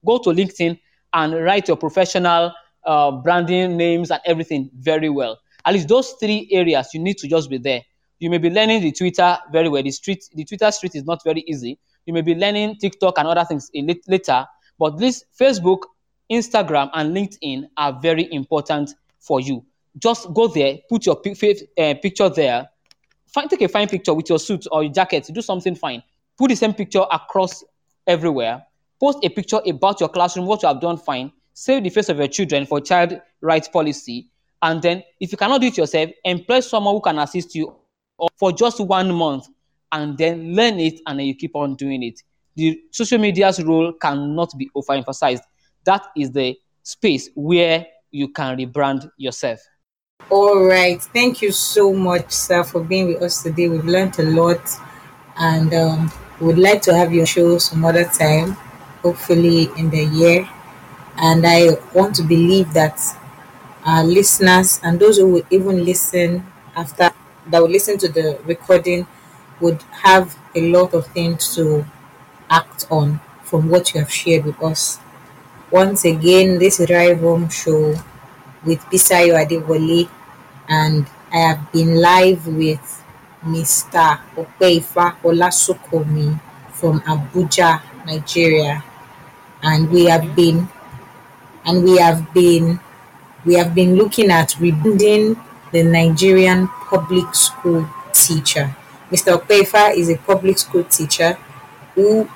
Go 0.05 0.17
to 0.19 0.29
LinkedIn 0.29 0.79
and 1.13 1.33
write 1.43 1.67
your 1.67 1.77
professional 1.77 2.53
uh, 2.85 3.11
branding 3.11 3.77
names 3.77 4.11
and 4.11 4.21
everything 4.25 4.69
very 4.79 5.09
well. 5.09 5.39
At 5.65 5.73
least 5.73 5.87
those 5.87 6.13
three 6.19 6.47
areas, 6.51 6.89
you 6.93 6.99
need 6.99 7.17
to 7.19 7.27
just 7.27 7.49
be 7.49 7.57
there. 7.57 7.81
You 8.19 8.29
may 8.29 8.37
be 8.37 8.49
learning 8.49 8.81
the 8.81 8.91
Twitter 8.91 9.37
very 9.51 9.69
well. 9.69 9.83
The 9.83 9.91
street, 9.91 10.23
the 10.33 10.45
Twitter 10.45 10.71
street 10.71 10.95
is 10.95 11.03
not 11.03 11.23
very 11.23 11.43
easy. 11.47 11.79
You 12.05 12.13
may 12.13 12.21
be 12.21 12.35
learning 12.35 12.77
TikTok 12.77 13.17
and 13.17 13.27
other 13.27 13.45
things 13.45 13.69
later, 14.07 14.45
but 14.79 14.97
this 14.97 15.25
Facebook, 15.39 15.81
Instagram, 16.31 16.89
and 16.93 17.15
LinkedIn 17.15 17.67
are 17.77 17.99
very 18.01 18.31
important 18.33 18.95
for 19.19 19.39
you. 19.39 19.63
Just 19.97 20.33
go 20.33 20.47
there, 20.47 20.79
put 20.89 21.05
your 21.05 21.17
uh, 21.17 21.93
picture 22.01 22.29
there, 22.29 22.69
find, 23.27 23.49
take 23.49 23.61
a 23.61 23.67
fine 23.67 23.87
picture 23.87 24.13
with 24.13 24.29
your 24.29 24.39
suit 24.39 24.65
or 24.71 24.83
your 24.83 24.93
jacket, 24.93 25.29
do 25.31 25.41
something 25.41 25.75
fine. 25.75 26.01
Put 26.37 26.49
the 26.49 26.55
same 26.55 26.73
picture 26.73 27.03
across 27.11 27.63
everywhere. 28.07 28.65
Post 29.01 29.19
a 29.23 29.29
picture 29.29 29.59
about 29.65 29.99
your 29.99 30.09
classroom, 30.09 30.45
what 30.45 30.61
you 30.61 30.67
have 30.67 30.79
done 30.79 30.97
fine. 30.97 31.31
Save 31.53 31.83
the 31.83 31.89
face 31.89 32.09
of 32.09 32.17
your 32.17 32.27
children 32.27 32.67
for 32.67 32.79
child 32.79 33.19
rights 33.41 33.67
policy. 33.67 34.29
And 34.61 34.79
then, 34.79 35.03
if 35.19 35.31
you 35.31 35.37
cannot 35.39 35.59
do 35.59 35.67
it 35.67 35.77
yourself, 35.77 36.11
employ 36.23 36.59
someone 36.59 36.93
who 36.93 37.01
can 37.01 37.17
assist 37.17 37.55
you 37.55 37.75
for 38.37 38.51
just 38.51 38.79
one 38.79 39.11
month 39.11 39.47
and 39.91 40.17
then 40.17 40.55
learn 40.55 40.79
it 40.79 40.99
and 41.07 41.19
then 41.19 41.25
you 41.25 41.35
keep 41.35 41.55
on 41.55 41.75
doing 41.75 42.03
it. 42.03 42.21
The 42.55 42.79
social 42.91 43.17
media's 43.17 43.63
role 43.63 43.93
cannot 43.93 44.53
be 44.55 44.69
overemphasized. 44.75 45.41
That 45.83 46.05
is 46.15 46.31
the 46.31 46.55
space 46.83 47.29
where 47.35 47.87
you 48.11 48.27
can 48.29 48.57
rebrand 48.57 49.09
yourself. 49.17 49.59
All 50.29 50.63
right. 50.63 51.01
Thank 51.01 51.41
you 51.41 51.51
so 51.51 51.91
much, 51.93 52.31
sir, 52.31 52.63
for 52.63 52.83
being 52.83 53.07
with 53.07 53.21
us 53.21 53.41
today. 53.41 53.67
We've 53.67 53.83
learned 53.83 54.19
a 54.19 54.23
lot 54.23 54.61
and 55.37 55.73
um, 55.73 56.11
we 56.39 56.47
would 56.47 56.59
like 56.59 56.81
to 56.83 56.95
have 56.95 57.13
your 57.13 57.25
show 57.25 57.57
some 57.57 57.83
other 57.83 58.05
time, 58.05 58.55
hopefully 59.01 59.69
in 59.77 59.89
the 59.89 60.03
year. 60.05 60.49
And 61.17 61.45
I 61.45 61.77
want 61.93 62.15
to 62.15 62.23
believe 62.23 62.73
that 62.73 62.99
our 63.85 64.03
listeners 64.03 64.79
and 64.83 64.99
those 64.99 65.17
who 65.17 65.27
will 65.27 65.45
even 65.49 65.83
listen 65.85 66.45
after 66.75 67.11
that 67.47 67.59
will 67.61 67.69
listen 67.69 67.97
to 67.97 68.07
the 68.07 68.39
recording 68.45 69.07
would 69.59 69.81
have 70.03 70.37
a 70.55 70.61
lot 70.71 70.93
of 70.93 71.07
things 71.07 71.55
to 71.55 71.85
act 72.49 72.85
on 72.91 73.19
from 73.43 73.69
what 73.69 73.93
you 73.93 73.99
have 73.99 74.11
shared 74.11 74.45
with 74.45 74.61
us. 74.63 74.99
Once 75.71 76.05
again, 76.05 76.59
this 76.59 76.79
is 76.79 76.87
Drive 76.87 77.19
Home 77.21 77.49
Show 77.49 77.95
with 78.65 78.79
Bisayo 78.91 79.33
Adewale 79.39 80.09
and 80.69 81.07
I 81.33 81.37
have 81.37 81.71
been 81.71 81.95
live 82.01 82.45
with 82.47 83.03
Mr. 83.43 84.19
Opeifa 84.35 85.15
Olasunkanmi 85.23 86.39
from 86.73 86.99
Abuja, 87.01 87.81
Nigeria. 88.05 88.83
And 89.63 89.89
we 89.91 90.05
have 90.05 90.35
been 90.35 90.67
and 91.65 91.83
we 91.83 91.97
have 91.97 92.33
been 92.33 92.79
we 93.45 93.55
have 93.55 93.73
been 93.73 93.95
looking 93.95 94.29
at 94.31 94.55
rebuilding 94.59 95.35
the 95.71 95.83
Nigerian 95.83 96.67
public 96.89 97.33
school 97.33 97.87
teacher. 98.13 98.75
Mr. 99.11 99.37
Opeifa 99.37 99.95
is 99.95 100.09
a 100.09 100.17
public 100.17 100.57
school 100.57 100.83
teacher 100.85 101.33
who 101.95 102.29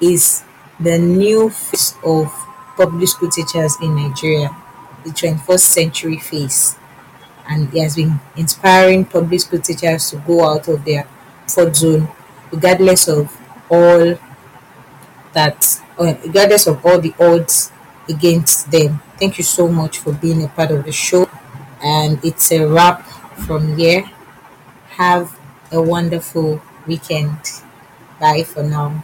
is 0.00 0.42
the 0.78 0.98
new 0.98 1.50
face 1.50 1.94
of 2.04 2.32
public 2.76 3.08
school 3.08 3.30
teachers 3.30 3.76
in 3.82 3.94
Nigeria, 3.94 4.54
the 5.04 5.10
21st 5.10 5.60
century 5.60 6.18
face 6.18 6.76
and 7.48 7.68
he 7.70 7.80
has 7.80 7.96
been 7.96 8.18
inspiring 8.36 9.04
public 9.04 9.40
school 9.40 9.58
teachers 9.60 10.10
to 10.10 10.16
go 10.18 10.44
out 10.44 10.68
of 10.68 10.84
their 10.84 11.06
comfort 11.46 11.74
zone 11.76 12.08
regardless 12.52 13.08
of 13.08 13.36
all 13.68 14.18
that 15.32 15.80
uh, 15.98 16.14
regardless 16.24 16.66
of 16.66 16.84
all 16.84 17.00
the 17.00 17.14
odds 17.20 17.72
against 18.08 18.70
them 18.70 19.00
thank 19.18 19.38
you 19.38 19.44
so 19.44 19.68
much 19.68 19.98
for 19.98 20.12
being 20.12 20.42
a 20.44 20.48
part 20.48 20.70
of 20.70 20.84
the 20.84 20.92
show 20.92 21.28
and 21.82 22.22
it's 22.24 22.50
a 22.52 22.66
wrap 22.66 23.06
from 23.46 23.76
here 23.76 24.02
have 24.90 25.38
a 25.72 25.80
wonderful 25.80 26.60
weekend 26.86 27.38
bye 28.18 28.42
for 28.42 28.62
now 28.62 29.02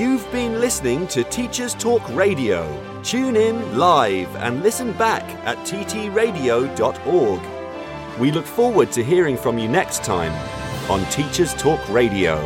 You've 0.00 0.30
been 0.32 0.60
listening 0.60 1.06
to 1.08 1.24
Teachers 1.24 1.74
Talk 1.74 2.00
Radio. 2.14 2.64
Tune 3.02 3.36
in 3.36 3.76
live 3.76 4.34
and 4.36 4.62
listen 4.62 4.92
back 4.92 5.24
at 5.44 5.58
ttradio.org. 5.58 7.40
We 8.18 8.30
look 8.30 8.46
forward 8.46 8.92
to 8.92 9.04
hearing 9.04 9.36
from 9.36 9.58
you 9.58 9.68
next 9.68 10.02
time 10.02 10.32
on 10.90 11.04
Teachers 11.10 11.52
Talk 11.52 11.86
Radio. 11.90 12.38